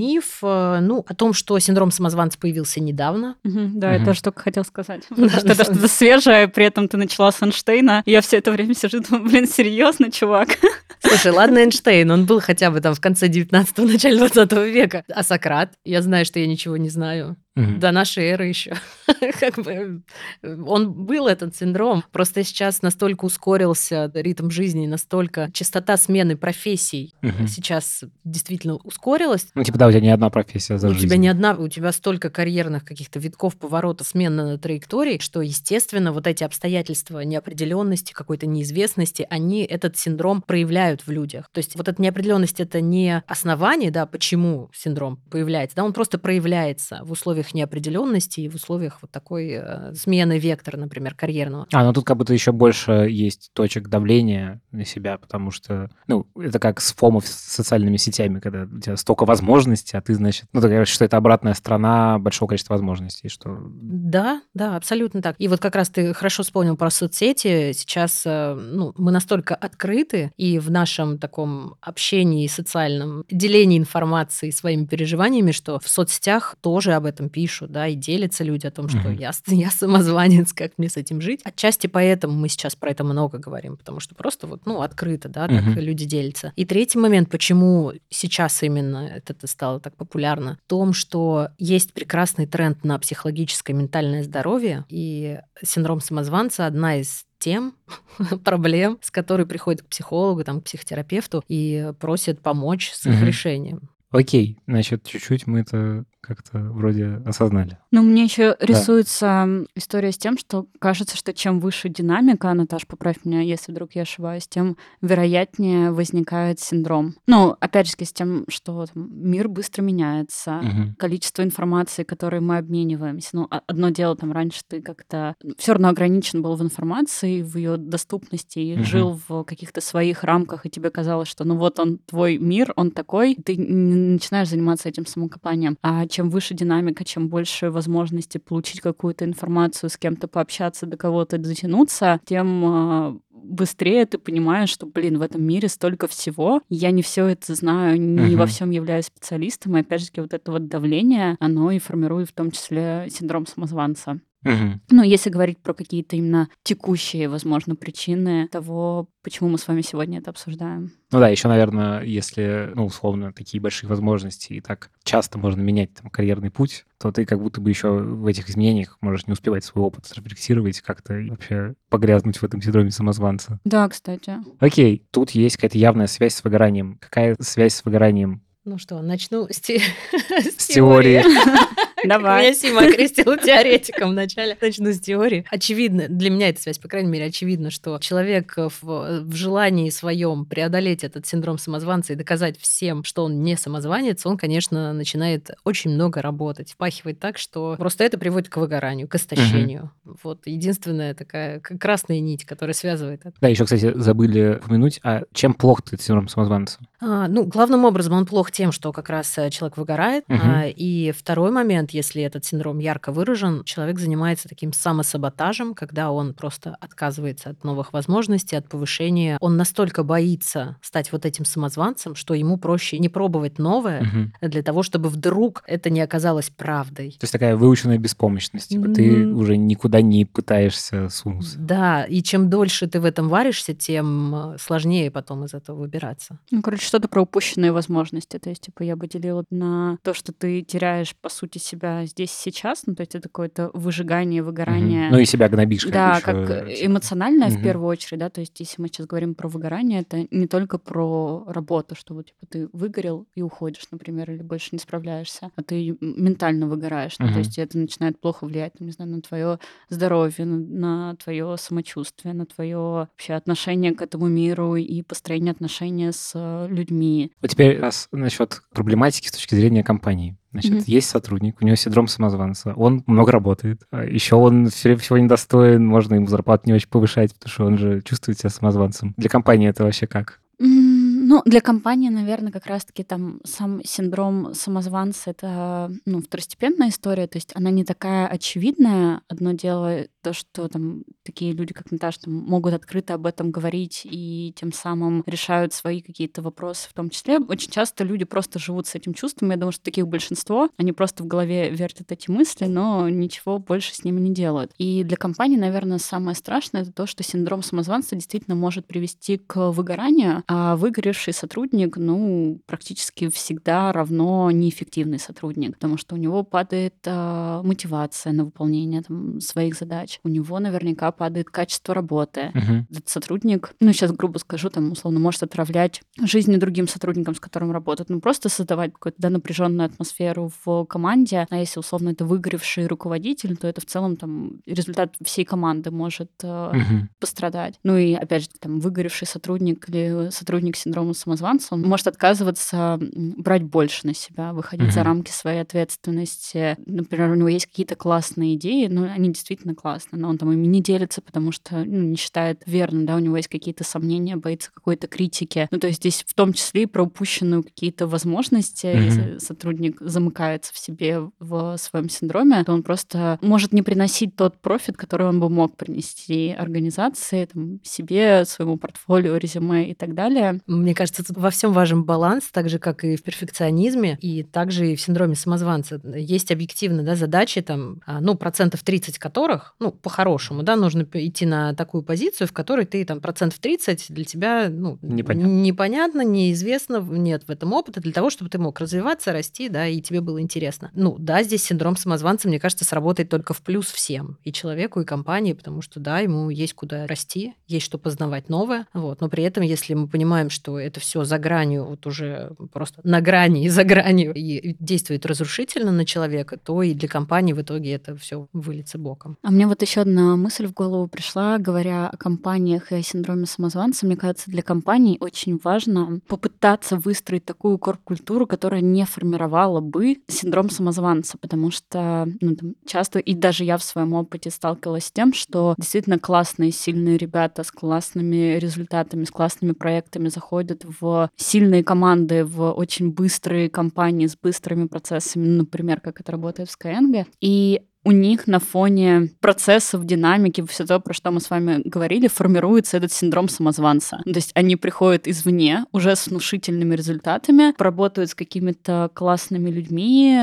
Миф, 0.00 0.38
э, 0.42 0.78
ну, 0.80 1.04
о 1.06 1.14
том, 1.14 1.34
что 1.34 1.58
синдром 1.58 1.90
самозванца 1.90 2.38
появился 2.38 2.80
недавно, 2.80 3.36
да, 3.44 3.50
Мгм. 3.50 3.98
я 3.98 4.04
тоже 4.04 4.22
только 4.22 4.40
хотела 4.42 4.64
сказать. 4.64 5.02
Что 5.10 5.22
это 5.52 5.64
что-то 5.64 5.88
свежее, 5.88 6.48
при 6.48 6.64
этом 6.64 6.88
ты 6.88 6.96
начала 6.96 7.30
с 7.32 7.42
Эйнштейна. 7.42 8.02
и 8.06 8.10
Я 8.12 8.22
все 8.22 8.38
это 8.38 8.50
время 8.50 8.74
сижу, 8.74 9.00
думаю, 9.00 9.28
блин, 9.28 9.46
серьезно, 9.46 10.10
чувак? 10.10 10.48
Слушай, 11.02 11.32
ладно, 11.32 11.58
Эйнштейн, 11.58 12.10
он 12.10 12.24
был 12.24 12.40
хотя 12.40 12.70
бы 12.70 12.80
там 12.80 12.94
в 12.94 13.00
конце 13.00 13.28
19-го, 13.28 13.84
начале 13.86 14.16
20 14.16 14.52
века. 14.72 15.04
А 15.14 15.22
Сократ? 15.22 15.72
Я 15.84 16.00
знаю, 16.02 16.24
что 16.24 16.38
я 16.40 16.46
ничего 16.46 16.76
не 16.78 16.88
знаю. 16.88 17.36
Мгм. 17.60 17.80
до 17.80 17.90
нашей 17.92 18.24
эры 18.24 18.46
еще. 18.46 18.74
Как 19.40 19.56
бы 19.56 20.02
он 20.42 20.92
был 20.92 21.26
этот 21.26 21.56
синдром. 21.56 22.04
Просто 22.12 22.44
сейчас 22.44 22.82
настолько 22.82 23.24
ускорился 23.24 24.10
ритм 24.14 24.50
жизни, 24.50 24.86
настолько 24.86 25.50
частота 25.52 25.96
смены 25.96 26.36
профессий 26.36 27.14
сейчас 27.48 28.04
действительно 28.24 28.76
ускорилась. 28.76 29.48
Ну, 29.54 29.62
типа, 29.64 29.78
да, 29.78 29.86
у 29.88 29.90
тебя 29.90 30.00
не 30.00 30.10
одна 30.10 30.30
профессия 30.30 30.78
за 30.78 30.88
У 30.88 30.92
жизнь. 30.92 31.06
тебя 31.06 31.16
не 31.16 31.28
одна, 31.28 31.54
у 31.54 31.68
тебя 31.68 31.92
столько 31.92 32.30
карьерных 32.30 32.84
каких-то 32.84 33.18
витков, 33.18 33.56
поворотов, 33.56 34.06
смен 34.08 34.36
на 34.36 34.58
траектории, 34.58 35.18
что, 35.18 35.40
естественно, 35.42 36.12
вот 36.12 36.26
эти 36.26 36.44
обстоятельства 36.44 37.20
неопределенности, 37.20 38.12
какой-то 38.12 38.46
неизвестности, 38.46 39.26
они 39.30 39.62
этот 39.64 39.96
синдром 39.96 40.42
проявляют 40.42 41.06
в 41.06 41.10
людях. 41.10 41.46
То 41.52 41.58
есть 41.58 41.76
вот 41.76 41.88
эта 41.88 42.00
неопределенность 42.00 42.60
это 42.60 42.80
не 42.80 43.22
основание, 43.26 43.90
да, 43.90 44.06
почему 44.06 44.70
синдром 44.74 45.18
появляется, 45.30 45.76
да, 45.76 45.84
он 45.84 45.92
просто 45.92 46.18
проявляется 46.18 47.00
в 47.02 47.12
условиях 47.12 47.49
неопределенности 47.54 48.40
и 48.40 48.48
в 48.48 48.54
условиях 48.54 48.98
вот 49.02 49.10
такой 49.10 49.50
э, 49.52 49.94
смены 49.94 50.38
вектора, 50.38 50.76
например, 50.76 51.14
карьерного. 51.14 51.66
А, 51.72 51.84
ну 51.84 51.92
тут 51.92 52.04
как 52.04 52.16
будто 52.16 52.32
еще 52.32 52.52
больше 52.52 52.92
есть 53.10 53.50
точек 53.52 53.88
давления 53.88 54.60
на 54.70 54.84
себя, 54.84 55.18
потому 55.18 55.50
что, 55.50 55.90
ну, 56.06 56.26
это 56.36 56.58
как 56.58 56.80
с 56.80 56.92
фомов 56.92 57.26
с 57.26 57.30
социальными 57.30 57.96
сетями, 57.96 58.40
когда 58.40 58.62
у 58.64 58.80
тебя 58.80 58.96
столько 58.96 59.24
возможностей, 59.24 59.96
а 59.96 60.00
ты, 60.00 60.14
значит, 60.14 60.46
ну, 60.52 60.60
ты 60.60 60.68
говоришь, 60.68 60.88
что 60.88 61.04
это 61.04 61.16
обратная 61.16 61.54
сторона 61.54 62.18
большого 62.18 62.48
количества 62.48 62.74
возможностей, 62.74 63.28
что... 63.28 63.58
Да, 63.62 64.42
да, 64.54 64.76
абсолютно 64.76 65.22
так. 65.22 65.36
И 65.38 65.48
вот 65.48 65.60
как 65.60 65.74
раз 65.74 65.88
ты 65.88 66.12
хорошо 66.14 66.42
вспомнил 66.42 66.76
про 66.76 66.90
соцсети. 66.90 67.72
Сейчас 67.72 68.22
э, 68.26 68.54
ну, 68.54 68.92
мы 68.96 69.12
настолько 69.12 69.54
открыты 69.54 70.32
и 70.36 70.58
в 70.58 70.70
нашем 70.70 71.18
таком 71.18 71.76
общении 71.80 72.46
социальном, 72.46 73.24
делении 73.30 73.78
информацией 73.78 74.52
своими 74.52 74.84
переживаниями, 74.84 75.52
что 75.52 75.78
в 75.78 75.88
соцсетях 75.88 76.56
тоже 76.60 76.92
об 76.92 77.06
этом 77.06 77.29
пишут, 77.30 77.72
да, 77.72 77.86
и 77.86 77.94
делятся 77.94 78.44
люди 78.44 78.66
о 78.66 78.70
том, 78.70 78.88
что 78.88 79.08
Мгм. 79.08 79.12
я, 79.18 79.30
я 79.46 79.70
самозванец, 79.70 80.52
как 80.52 80.72
мне 80.76 80.88
с 80.90 80.96
этим 80.98 81.20
жить. 81.22 81.40
Отчасти 81.44 81.86
поэтому 81.86 82.34
мы 82.34 82.48
сейчас 82.48 82.76
про 82.76 82.90
это 82.90 83.04
много 83.04 83.38
говорим, 83.38 83.76
потому 83.78 84.00
что 84.00 84.14
просто 84.14 84.46
вот, 84.46 84.66
ну, 84.66 84.82
открыто, 84.82 85.28
да, 85.28 85.48
так 85.48 85.62
Мгм. 85.64 85.78
люди 85.78 86.04
делятся. 86.04 86.52
И 86.56 86.64
третий 86.66 86.98
момент, 86.98 87.30
почему 87.30 87.92
сейчас 88.10 88.62
именно 88.62 89.08
это 89.24 89.46
стало 89.46 89.80
так 89.80 89.96
популярно, 89.96 90.58
в 90.66 90.68
том, 90.68 90.92
что 90.92 91.48
есть 91.58 91.92
прекрасный 91.94 92.46
тренд 92.46 92.84
на 92.84 92.98
психологическое 92.98 93.72
ментальное 93.72 94.22
здоровье, 94.24 94.84
и 94.88 95.38
синдром 95.62 96.00
самозванца 96.00 96.66
одна 96.66 96.96
из 96.96 97.24
тем, 97.38 97.74
проблем, 98.44 98.98
с 99.00 99.10
которой 99.10 99.46
приходят 99.46 99.82
к 99.82 99.86
психологу, 99.86 100.44
там, 100.44 100.60
к 100.60 100.64
психотерапевту 100.64 101.42
и 101.48 101.92
просят 101.98 102.40
помочь 102.40 102.90
с 102.92 103.06
их 103.06 103.14
Мгм. 103.16 103.24
решением. 103.24 103.88
Окей, 104.10 104.58
значит, 104.66 105.04
чуть-чуть 105.04 105.46
мы 105.46 105.60
это 105.60 106.04
как-то 106.20 106.58
вроде 106.58 107.22
осознали. 107.24 107.78
Ну, 107.92 108.02
мне 108.02 108.24
еще 108.24 108.54
рисуется 108.60 109.26
м, 109.26 109.66
история 109.74 110.12
с 110.12 110.18
тем, 110.18 110.36
что 110.36 110.66
кажется, 110.78 111.16
что 111.16 111.32
чем 111.32 111.60
выше 111.60 111.88
динамика, 111.88 112.52
Наташ, 112.52 112.86
поправь 112.86 113.24
меня, 113.24 113.40
если 113.40 113.72
вдруг 113.72 113.92
я 113.94 114.02
ошибаюсь, 114.02 114.46
тем 114.46 114.76
вероятнее 115.00 115.90
возникает 115.92 116.60
синдром. 116.60 117.14
Ну, 117.26 117.56
опять 117.58 117.86
же, 117.86 117.94
с 117.98 118.12
тем, 118.12 118.44
что 118.48 118.86
там, 118.86 119.08
мир 119.10 119.48
быстро 119.48 119.82
меняется, 119.82 120.60
Мгм. 120.62 120.94
количество 120.96 121.42
информации, 121.42 122.02
которой 122.04 122.40
мы 122.40 122.58
обмениваемся. 122.58 123.30
Ну, 123.32 123.46
а- 123.50 123.62
одно 123.66 123.88
дело, 123.88 124.14
там 124.16 124.32
раньше 124.32 124.60
ты 124.68 124.82
как-то 124.82 125.34
все 125.56 125.72
равно 125.72 125.88
ограничен 125.88 126.42
был 126.42 126.54
в 126.56 126.62
информации, 126.62 127.42
в 127.42 127.56
ее 127.56 127.76
доступности, 127.76 128.58
и 128.58 128.74
Мгм. 128.74 128.84
жил 128.84 129.20
в 129.28 129.44
каких-то 129.44 129.80
своих 129.80 130.22
рамках, 130.24 130.66
и 130.66 130.70
тебе 130.70 130.90
казалось, 130.90 131.28
что 131.28 131.44
ну 131.44 131.56
вот 131.56 131.78
он 131.80 131.98
твой 131.98 132.38
мир, 132.38 132.72
он 132.76 132.90
такой, 132.90 133.34
ты 133.34 133.56
начинаешь 134.00 134.48
заниматься 134.48 134.88
этим 134.88 135.06
самокопанием. 135.06 135.76
А 135.82 136.06
чем 136.06 136.30
выше 136.30 136.54
динамика, 136.54 137.04
чем 137.04 137.28
больше 137.28 137.70
возможности 137.70 138.38
получить 138.38 138.80
какую-то 138.80 139.24
информацию, 139.24 139.90
с 139.90 139.96
кем-то 139.96 140.28
пообщаться, 140.28 140.86
до 140.86 140.96
кого-то 140.96 141.38
дотянуться, 141.38 142.20
тем 142.24 142.64
а, 142.64 143.16
быстрее 143.30 144.06
ты 144.06 144.18
понимаешь, 144.18 144.70
что, 144.70 144.86
блин, 144.86 145.18
в 145.18 145.22
этом 145.22 145.42
мире 145.42 145.68
столько 145.68 146.06
всего, 146.08 146.62
я 146.68 146.90
не 146.90 147.02
все 147.02 147.26
это 147.26 147.54
знаю, 147.54 148.00
не 148.00 148.36
во 148.36 148.42
Мгм. 148.44 148.46
всем 148.50 148.70
являюсь 148.70 149.06
специалистом, 149.06 149.76
и 149.76 149.80
опять 149.80 150.02
же 150.02 150.10
вот 150.16 150.34
это 150.34 150.52
вот 150.52 150.68
давление, 150.68 151.36
оно 151.40 151.70
и 151.70 151.78
формирует 151.78 152.28
в 152.30 152.32
том 152.32 152.50
числе 152.50 153.08
синдром 153.10 153.46
самозванца. 153.46 154.20
Мгм. 154.42 154.80
Ну, 154.90 155.02
если 155.02 155.28
говорить 155.28 155.58
про 155.58 155.74
какие-то 155.74 156.16
именно 156.16 156.48
текущие, 156.62 157.28
возможно, 157.28 157.76
причины 157.76 158.48
того, 158.48 159.08
почему 159.22 159.50
мы 159.50 159.58
с 159.58 159.68
вами 159.68 159.82
сегодня 159.82 160.18
это 160.18 160.30
обсуждаем. 160.30 160.92
Ну 161.12 161.18
да, 161.20 161.28
еще, 161.28 161.48
наверное, 161.48 162.02
если, 162.02 162.70
ну, 162.74 162.86
условно, 162.86 163.32
такие 163.32 163.60
большие 163.60 163.88
возможности 163.88 164.54
и 164.54 164.60
так 164.60 164.90
часто 165.04 165.38
можно 165.38 165.60
менять 165.60 165.92
там 165.94 166.10
карьерный 166.10 166.50
путь, 166.50 166.86
то 166.98 167.12
ты 167.12 167.26
как 167.26 167.38
будто 167.40 167.60
бы 167.60 167.68
еще 167.68 167.90
в 167.90 168.26
этих 168.26 168.48
изменениях 168.48 168.96
можешь 169.00 169.26
не 169.26 169.32
успевать 169.34 169.64
свой 169.64 169.84
опыт 169.84 170.06
срефлексировать 170.06 170.80
как-то 170.80 171.18
и 171.18 171.28
вообще 171.30 171.74
погрязнуть 171.90 172.38
в 172.38 172.44
этом 172.44 172.62
синдроме 172.62 172.90
самозванца. 172.92 173.60
Да, 173.64 173.88
кстати. 173.88 174.36
Окей, 174.58 175.04
тут 175.10 175.30
есть 175.32 175.56
какая-то 175.56 175.76
явная 175.78 176.06
связь 176.06 176.34
с 176.34 176.44
выгоранием. 176.44 176.96
Какая 176.98 177.36
связь 177.40 177.74
с 177.74 177.84
выгоранием? 177.84 178.42
Ну 178.64 178.78
что, 178.78 179.00
начну 179.02 179.46
с, 179.50 179.60
те- 179.60 179.80
с 180.30 180.62
С 180.62 180.66
теории. 180.68 181.22
Давай. 182.04 182.42
Меня 182.42 182.54
Сима 182.54 182.80
окрестил 182.82 183.36
теоретиком 183.44 184.10
вначале. 184.10 184.56
Начну 184.60 184.92
с 184.92 185.00
теории. 185.00 185.44
Очевидно, 185.50 186.08
для 186.08 186.30
меня 186.30 186.48
эта 186.48 186.60
связь, 186.60 186.78
по 186.78 186.88
крайней 186.88 187.10
мере, 187.10 187.26
очевидно, 187.26 187.70
что 187.70 187.98
человек 187.98 188.54
в, 188.56 188.80
в 188.82 189.34
желании 189.34 189.90
своем 189.90 190.44
преодолеть 190.44 191.04
этот 191.04 191.26
синдром 191.26 191.58
самозванца 191.58 192.12
и 192.12 192.16
доказать 192.16 192.58
всем, 192.58 193.04
что 193.04 193.24
он 193.24 193.42
не 193.42 193.56
самозванец, 193.56 194.24
он, 194.26 194.36
конечно, 194.36 194.92
начинает 194.92 195.50
очень 195.64 195.90
много 195.90 196.22
работать, 196.22 196.72
впахивать 196.72 197.18
так, 197.18 197.38
что 197.38 197.76
просто 197.78 198.04
это 198.04 198.18
приводит 198.18 198.48
к 198.48 198.56
выгоранию, 198.56 199.08
к 199.08 199.14
истощению. 199.14 199.90
Вот 200.22 200.46
единственная 200.46 201.14
такая 201.14 201.60
красная 201.60 202.20
нить, 202.20 202.44
которая 202.44 202.74
связывает 202.74 203.20
это. 203.24 203.34
Да, 203.40 203.48
еще, 203.48 203.64
кстати, 203.64 203.92
забыли 203.94 204.60
упомянуть, 204.62 205.00
а 205.02 205.22
чем 205.32 205.54
плох 205.54 205.80
этот 205.86 206.02
синдром 206.02 206.28
самозванца? 206.28 206.78
А, 207.00 207.28
ну, 207.28 207.44
главным 207.44 207.84
образом 207.84 208.14
он 208.14 208.26
плох 208.26 208.50
тем, 208.50 208.72
что 208.72 208.92
как 208.92 209.08
раз 209.08 209.36
э, 209.38 209.50
человек 209.50 209.76
выгорает. 209.76 210.24
Мгм. 210.28 210.40
А, 210.42 210.66
и 210.66 211.12
второй 211.12 211.50
момент, 211.50 211.89
если 211.92 212.22
этот 212.22 212.44
синдром 212.44 212.78
ярко 212.78 213.12
выражен, 213.12 213.64
человек 213.64 213.98
занимается 213.98 214.48
таким 214.48 214.72
самосаботажем, 214.72 215.74
когда 215.74 216.10
он 216.10 216.34
просто 216.34 216.76
отказывается 216.80 217.50
от 217.50 217.64
новых 217.64 217.92
возможностей, 217.92 218.56
от 218.56 218.68
повышения. 218.68 219.36
Он 219.40 219.56
настолько 219.56 220.02
боится 220.04 220.76
стать 220.82 221.12
вот 221.12 221.26
этим 221.26 221.44
самозванцем, 221.44 222.14
что 222.14 222.34
ему 222.34 222.56
проще 222.56 222.98
не 222.98 223.08
пробовать 223.08 223.58
новое 223.58 224.02
Мгм. 224.02 224.32
для 224.42 224.62
того, 224.62 224.82
чтобы 224.82 225.08
вдруг 225.08 225.62
это 225.66 225.90
не 225.90 226.00
оказалось 226.00 226.50
правдой. 226.50 227.12
То 227.12 227.24
есть 227.24 227.32
такая 227.32 227.56
выученная 227.56 227.98
беспомощность. 227.98 228.68
Типа 228.68 228.88
ты 228.88 229.22
М. 229.24 229.36
уже 229.36 229.56
никуда 229.56 230.00
не 230.00 230.24
пытаешься 230.24 231.08
сунуться. 231.08 231.58
Да, 231.58 232.04
и 232.04 232.22
чем 232.22 232.50
дольше 232.50 232.86
ты 232.86 233.00
в 233.00 233.04
этом 233.04 233.28
варишься, 233.28 233.74
тем 233.74 234.34
э, 234.34 234.56
сложнее 234.58 235.10
потом 235.10 235.44
из 235.44 235.54
этого 235.54 235.76
выбираться. 235.80 236.38
Ну, 236.50 236.62
короче, 236.62 236.84
что-то 236.86 237.08
про 237.08 237.22
упущенные 237.22 237.72
возможности. 237.72 238.38
То 238.38 238.50
есть, 238.50 238.62
типа, 238.62 238.82
я 238.82 238.96
бы 238.96 239.06
делила 239.08 239.44
на 239.50 239.98
то, 240.02 240.14
что 240.14 240.32
ты 240.32 240.62
теряешь, 240.62 241.14
по 241.20 241.28
сути, 241.28 241.58
себя 241.58 241.79
здесь 242.06 242.30
и 242.30 242.50
сейчас. 242.50 242.82
Ну, 242.86 242.94
то 242.94 243.02
есть, 243.02 243.14
это 243.14 243.28
какое-то 243.28 243.70
выжигание, 243.74 244.42
выгорание. 244.42 245.04
Мгм. 245.06 245.12
Ну 245.12 245.18
и 245.18 245.24
себя 245.24 245.48
гнобишь. 245.48 245.84
как 245.84 245.92
Да, 245.92 246.16
ещё, 246.16 246.24
как 246.24 246.46
типа. 246.68 246.86
эмоциональное 246.86 247.48
в 247.50 247.54
Мгм. 247.54 247.62
первую 247.62 247.88
очередь, 247.88 248.18
да, 248.20 248.30
то 248.30 248.40
есть 248.40 248.58
если 248.60 248.80
мы 248.82 248.88
сейчас 248.88 249.06
говорим 249.06 249.34
про 249.34 249.48
выгорание, 249.48 250.00
это 250.00 250.26
не 250.30 250.46
только 250.46 250.78
про 250.78 251.44
работу, 251.46 251.94
что 251.94 252.14
вот 252.14 252.26
типа 252.26 252.46
ты 252.48 252.68
выгорел 252.72 253.26
и 253.34 253.42
уходишь, 253.42 253.84
например, 253.90 254.30
или 254.30 254.42
больше 254.42 254.68
не 254.72 254.78
справляешься, 254.78 255.50
а 255.56 255.62
ты 255.62 255.96
ментально 256.00 256.66
выгораешь, 256.66 257.16
ну, 257.18 257.26
Мгм. 257.26 257.34
то 257.34 257.38
есть 257.40 257.58
это 257.58 257.78
начинает 257.78 258.20
плохо 258.20 258.44
влиять, 258.46 258.74
там, 258.78 258.86
не 258.86 258.92
знаю, 258.92 259.10
на 259.10 259.20
твое 259.22 259.58
здоровье, 259.88 260.44
на, 260.44 261.16
твое 261.16 261.56
самочувствие, 261.58 262.34
на 262.34 262.46
твое 262.46 262.76
вообще 263.10 263.34
отношение 263.34 263.92
к 263.94 264.02
этому 264.02 264.26
миру 264.28 264.76
и 264.76 265.02
построение 265.02 265.52
отношений 265.52 266.12
с 266.12 266.32
э, 266.34 266.68
людьми. 266.68 267.32
Вот 267.40 267.50
теперь 267.50 267.78
раз 267.80 268.08
насчет 268.12 268.62
проблематики 268.72 269.28
с 269.28 269.32
точки 269.32 269.54
зрения 269.54 269.82
компании. 269.84 270.36
Значит, 270.52 270.72
Мгм. 270.72 270.82
есть 270.86 271.08
сотрудник, 271.08 271.56
у 271.60 271.64
него 271.64 271.76
синдром 271.76 272.08
самозванца, 272.08 272.72
он 272.74 273.04
много 273.06 273.30
работает, 273.30 273.82
еще 273.92 274.34
он 274.34 274.66
все- 274.68 274.96
всего 274.96 275.16
недостоин, 275.18 275.86
можно 275.86 276.14
ему 276.14 276.26
зарплату 276.26 276.64
не 276.66 276.72
очень 276.72 276.88
повышать, 276.88 277.32
потому 277.34 277.50
что 277.52 277.64
он 277.66 277.78
же 277.78 278.02
чувствует 278.02 278.38
себя 278.38 278.50
самозванцем. 278.50 279.14
Для 279.16 279.30
компании 279.30 279.68
это 279.68 279.84
вообще 279.84 280.08
как? 280.08 280.40
М, 280.60 280.89
Ну, 281.30 281.42
для 281.44 281.60
компании, 281.60 282.08
наверное, 282.08 282.50
как 282.50 282.66
раз-таки 282.66 283.04
там 283.04 283.40
сам 283.44 283.84
синдром 283.84 284.52
самозванца— 284.52 285.22
это, 285.30 285.88
ну, 286.04 286.20
второстепенная 286.20 286.88
история, 286.88 287.28
то 287.28 287.38
есть 287.38 287.52
она 287.54 287.70
не 287.70 287.84
такая 287.84 288.26
очевидная. 288.26 289.20
Одно 289.28 289.52
дело 289.52 290.06
то, 290.22 290.32
что 290.32 290.66
там 290.66 291.04
такие 291.24 291.52
люди, 291.52 291.72
как 291.72 291.92
Наташа, 291.92 292.22
там, 292.22 292.34
могут 292.34 292.74
открыто 292.74 293.14
об 293.14 293.26
этом 293.26 293.52
говорить 293.52 294.02
и 294.10 294.52
тем 294.56 294.72
самым 294.72 295.22
решают 295.24 295.72
свои 295.72 296.00
какие-то 296.00 296.42
вопросы 296.42 296.88
в 296.88 296.94
том 296.94 297.10
числе. 297.10 297.38
Очень 297.38 297.70
часто 297.70 298.02
люди 298.02 298.24
просто 298.24 298.58
живут 298.58 298.88
с 298.88 298.96
этим 298.96 299.14
чувством. 299.14 299.50
Я 299.50 299.56
думаю, 299.56 299.70
что 299.70 299.84
таких 299.84 300.08
большинство. 300.08 300.68
Они 300.78 300.90
просто 300.90 301.22
в 301.22 301.28
голове 301.28 301.70
вертят 301.70 302.10
эти 302.10 302.28
мысли, 302.28 302.64
но 302.64 303.08
ничего 303.08 303.58
больше 303.58 303.94
с 303.94 304.02
ними 304.02 304.18
не 304.18 304.34
делают. 304.34 304.72
И 304.78 305.04
для 305.04 305.16
компании, 305.16 305.56
наверное, 305.56 305.98
самое 305.98 306.34
страшное— 306.34 306.82
это 306.82 306.92
то, 306.92 307.06
что 307.06 307.22
синдром 307.22 307.62
самозванца 307.62 308.16
действительно 308.16 308.56
может 308.56 308.84
привести 308.88 309.38
к 309.38 309.70
выгоранию, 309.70 310.42
а 310.48 310.74
выгоревший 310.74 311.19
выгоревший 311.20 311.32
сотрудник, 311.34 311.96
ну, 311.96 312.60
практически 312.66 313.28
всегда 313.28 313.92
равно 313.92 314.50
неэффективный 314.50 315.18
сотрудник, 315.18 315.74
потому 315.74 315.98
что 315.98 316.14
у 316.14 316.18
него 316.18 316.42
падает 316.42 316.94
э, 317.04 317.60
мотивация 317.62 318.32
на 318.32 318.44
выполнение 318.44 319.02
там, 319.02 319.40
своих 319.40 319.74
задач, 319.74 320.18
у 320.24 320.28
него 320.28 320.58
наверняка 320.58 321.12
падает 321.12 321.50
качество 321.50 321.94
работы. 321.94 322.50
Мгм. 322.54 322.86
Этот 322.90 323.08
сотрудник, 323.08 323.74
ну, 323.80 323.92
сейчас 323.92 324.12
грубо 324.12 324.38
скажу, 324.38 324.70
там, 324.70 324.92
условно, 324.92 325.20
может 325.20 325.42
отравлять 325.42 326.00
жизни 326.22 326.56
другим 326.56 326.88
сотрудникам, 326.88 327.34
с 327.34 327.40
которым 327.40 327.72
работает, 327.72 328.08
ну, 328.10 328.20
просто 328.20 328.48
создавать 328.48 328.92
какую-то 328.92 329.20
да, 329.20 329.30
напряженную 329.30 329.86
атмосферу 329.86 330.50
в 330.64 330.84
команде, 330.86 331.46
а 331.50 331.56
если, 331.58 331.80
условно, 331.80 332.10
это 332.10 332.24
выгоревший 332.24 332.86
руководитель, 332.86 333.56
то 333.56 333.68
это 333.68 333.80
в 333.80 333.84
целом 333.84 334.16
там 334.16 334.60
результат 334.66 335.14
всей 335.22 335.44
команды 335.44 335.90
может 335.90 336.30
э, 336.42 336.70
Мгм. 336.72 337.08
пострадать. 337.18 337.78
Ну 337.84 337.96
и, 337.96 338.14
опять 338.14 338.42
же, 338.44 338.48
там, 338.58 338.80
выгоревший 338.80 339.26
сотрудник 339.26 339.88
или 339.88 340.30
сотрудник 340.30 340.76
с 340.76 340.86
синдромом 341.14 341.14
самозванца, 341.14 341.74
он 341.74 341.82
может 341.82 342.06
отказываться 342.06 342.98
брать 343.00 343.62
больше 343.62 344.06
на 344.06 344.14
себя, 344.14 344.52
выходить 344.52 344.92
за 344.92 345.00
Мгм. 345.00 345.06
рамки 345.08 345.30
своей 345.30 345.60
ответственности. 345.60 346.76
Например, 346.86 347.30
у 347.30 347.34
него 347.34 347.48
есть 347.48 347.66
какие-то 347.66 347.96
классные 347.96 348.54
идеи, 348.54 348.86
но 348.86 349.04
они 349.04 349.28
действительно 349.28 349.74
классные, 349.74 350.20
но 350.20 350.28
он 350.28 350.38
там 350.38 350.52
ими 350.52 350.66
не 350.66 350.82
делится, 350.82 351.20
потому 351.20 351.52
что 351.52 351.78
ну, 351.84 352.00
не 352.02 352.16
считает 352.16 352.62
верным, 352.66 353.06
да, 353.06 353.16
у 353.16 353.18
него 353.18 353.36
есть 353.36 353.48
какие-то 353.48 353.84
сомнения, 353.84 354.36
боится 354.36 354.70
какой-то 354.72 355.06
критики. 355.06 355.68
Ну, 355.70 355.78
то 355.78 355.86
есть 355.86 356.00
здесь 356.00 356.24
в 356.26 356.34
том 356.34 356.52
числе 356.52 356.82
и 356.82 356.86
про 356.86 357.02
упущенную 357.04 357.62
какие-то 357.62 358.06
возможности, 358.06 358.86
Мгм. 358.86 359.04
если 359.04 359.38
сотрудник 359.38 360.00
замыкается 360.00 360.72
в 360.72 360.78
себе 360.78 361.20
в 361.38 361.76
своем 361.78 362.08
синдроме, 362.08 362.64
то 362.64 362.72
он 362.72 362.82
просто 362.82 363.38
может 363.42 363.72
не 363.72 363.82
приносить 363.82 364.36
тот 364.36 364.60
профит, 364.60 364.96
который 364.96 365.26
он 365.26 365.40
бы 365.40 365.48
мог 365.48 365.76
принести 365.76 366.50
организации, 366.50 367.46
там, 367.46 367.80
себе, 367.82 368.44
своему 368.44 368.76
портфолио, 368.76 369.36
резюме 369.36 369.90
и 369.90 369.94
так 369.94 370.14
далее. 370.14 370.60
Мне 370.66 370.94
кажется, 371.00 371.24
тут 371.24 371.38
во 371.38 371.48
всем 371.48 371.72
важен 371.72 372.04
баланс, 372.04 372.50
так 372.52 372.68
же, 372.68 372.78
как 372.78 373.04
и 373.04 373.16
в 373.16 373.22
перфекционизме, 373.22 374.18
и 374.20 374.42
также 374.42 374.92
и 374.92 374.96
в 374.96 375.00
синдроме 375.00 375.34
самозванца. 375.34 375.98
Есть 376.14 376.50
объективно 376.50 377.02
да, 377.02 377.16
задачи, 377.16 377.62
там, 377.62 378.02
а, 378.04 378.20
ну, 378.20 378.34
процентов 378.34 378.82
30 378.82 379.18
которых, 379.18 379.74
ну, 379.78 379.92
по-хорошему, 379.92 380.62
да, 380.62 380.76
нужно 380.76 381.06
идти 381.14 381.46
на 381.46 381.74
такую 381.74 382.02
позицию, 382.02 382.48
в 382.48 382.52
которой 382.52 382.84
ты 382.84 383.02
там 383.06 383.22
процентов 383.22 383.60
30 383.60 384.08
для 384.10 384.24
тебя, 384.24 384.68
ну, 384.68 384.98
Непонятно. 385.00 385.50
непонятно, 385.50 386.20
неизвестно, 386.20 386.98
нет 386.98 387.44
в 387.46 387.50
этом 387.50 387.72
опыта 387.72 388.02
для 388.02 388.12
того, 388.12 388.28
чтобы 388.28 388.50
ты 388.50 388.58
мог 388.58 388.78
развиваться, 388.78 389.32
расти, 389.32 389.70
да, 389.70 389.86
и 389.86 390.02
тебе 390.02 390.20
было 390.20 390.38
интересно. 390.38 390.90
Ну, 390.92 391.16
да, 391.18 391.42
здесь 391.42 391.64
синдром 391.64 391.96
самозванца, 391.96 392.46
мне 392.46 392.60
кажется, 392.60 392.84
сработает 392.84 393.30
только 393.30 393.54
в 393.54 393.62
плюс 393.62 393.86
всем, 393.90 394.36
и 394.44 394.52
человеку, 394.52 395.00
и 395.00 395.06
компании, 395.06 395.54
потому 395.54 395.80
что, 395.80 395.98
да, 395.98 396.18
ему 396.18 396.50
есть 396.50 396.74
куда 396.74 397.06
расти, 397.06 397.54
есть 397.66 397.86
что 397.86 397.96
познавать 397.96 398.50
новое, 398.50 398.86
вот, 398.92 399.22
но 399.22 399.30
при 399.30 399.44
этом, 399.44 399.62
если 399.62 399.94
мы 399.94 400.06
понимаем, 400.06 400.50
что 400.50 400.78
это 400.90 401.00
все 401.00 401.24
за 401.24 401.38
гранью, 401.38 401.84
вот 401.84 402.06
уже 402.06 402.52
просто 402.72 403.00
на 403.04 403.20
грани 403.20 403.64
и 403.64 403.68
за 403.68 403.84
гранью, 403.84 404.34
и 404.34 404.76
действует 404.78 405.24
разрушительно 405.24 405.92
на 405.92 406.04
человека, 406.04 406.58
то 406.58 406.82
и 406.82 406.94
для 406.94 407.08
компании 407.08 407.52
в 407.52 407.62
итоге 407.62 407.92
это 407.92 408.16
все 408.16 408.46
выльется 408.52 408.98
боком. 408.98 409.36
А 409.42 409.50
мне 409.50 409.66
вот 409.66 409.82
еще 409.82 410.02
одна 410.02 410.36
мысль 410.36 410.66
в 410.66 410.74
голову 410.74 411.06
пришла, 411.06 411.58
говоря 411.58 412.08
о 412.08 412.16
компаниях 412.16 412.92
и 412.92 412.96
о 412.96 413.02
синдроме 413.02 413.46
самозванца. 413.46 414.06
Мне 414.06 414.16
кажется, 414.16 414.50
для 414.50 414.62
компаний 414.62 415.16
очень 415.20 415.58
важно 415.62 416.20
попытаться 416.26 416.96
выстроить 416.96 417.44
такую 417.44 417.78
корп-культуру, 417.78 418.46
которая 418.46 418.80
не 418.80 419.04
формировала 419.06 419.80
бы 419.80 420.18
синдром 420.26 420.70
самозванца, 420.70 421.38
потому 421.38 421.70
что 421.70 422.28
ну, 422.40 422.56
там, 422.56 422.74
часто, 422.86 423.18
и 423.18 423.34
даже 423.34 423.64
я 423.64 423.78
в 423.78 423.82
своем 423.82 424.12
опыте 424.12 424.50
сталкивалась 424.50 425.06
с 425.06 425.12
тем, 425.12 425.32
что 425.32 425.74
действительно 425.78 426.18
классные, 426.18 426.72
сильные 426.72 427.16
ребята 427.16 427.62
с 427.62 427.70
классными 427.70 428.58
результатами, 428.58 429.24
с 429.24 429.30
классными 429.30 429.72
проектами 429.72 430.28
заходят 430.28 430.79
в 430.84 431.30
сильные 431.36 431.84
команды, 431.84 432.44
в 432.44 432.72
очень 432.72 433.10
быстрые 433.10 433.70
компании 433.70 434.26
с 434.26 434.36
быстрыми 434.36 434.86
процессами, 434.86 435.46
например, 435.46 436.00
как 436.00 436.20
это 436.20 436.32
работает 436.32 436.70
в 436.70 436.78
Skyeng, 436.78 437.26
и 437.40 437.82
у 438.04 438.12
них 438.12 438.46
на 438.46 438.60
фоне 438.60 439.30
процессов, 439.40 440.04
динамики, 440.06 440.64
все 440.66 440.86
то, 440.86 441.00
про 441.00 441.12
что 441.12 441.30
мы 441.30 441.40
с 441.40 441.50
вами 441.50 441.82
говорили, 441.84 442.28
формируется 442.28 442.96
этот 442.96 443.12
синдром 443.12 443.48
самозванца. 443.48 444.20
То 444.24 444.36
есть 444.36 444.52
они 444.54 444.76
приходят 444.76 445.28
извне 445.28 445.84
уже 445.92 446.16
с 446.16 446.28
внушительными 446.28 446.94
результатами, 446.94 447.72
поработают 447.72 448.30
с 448.30 448.34
какими-то 448.34 449.10
классными 449.14 449.70
людьми. 449.70 450.38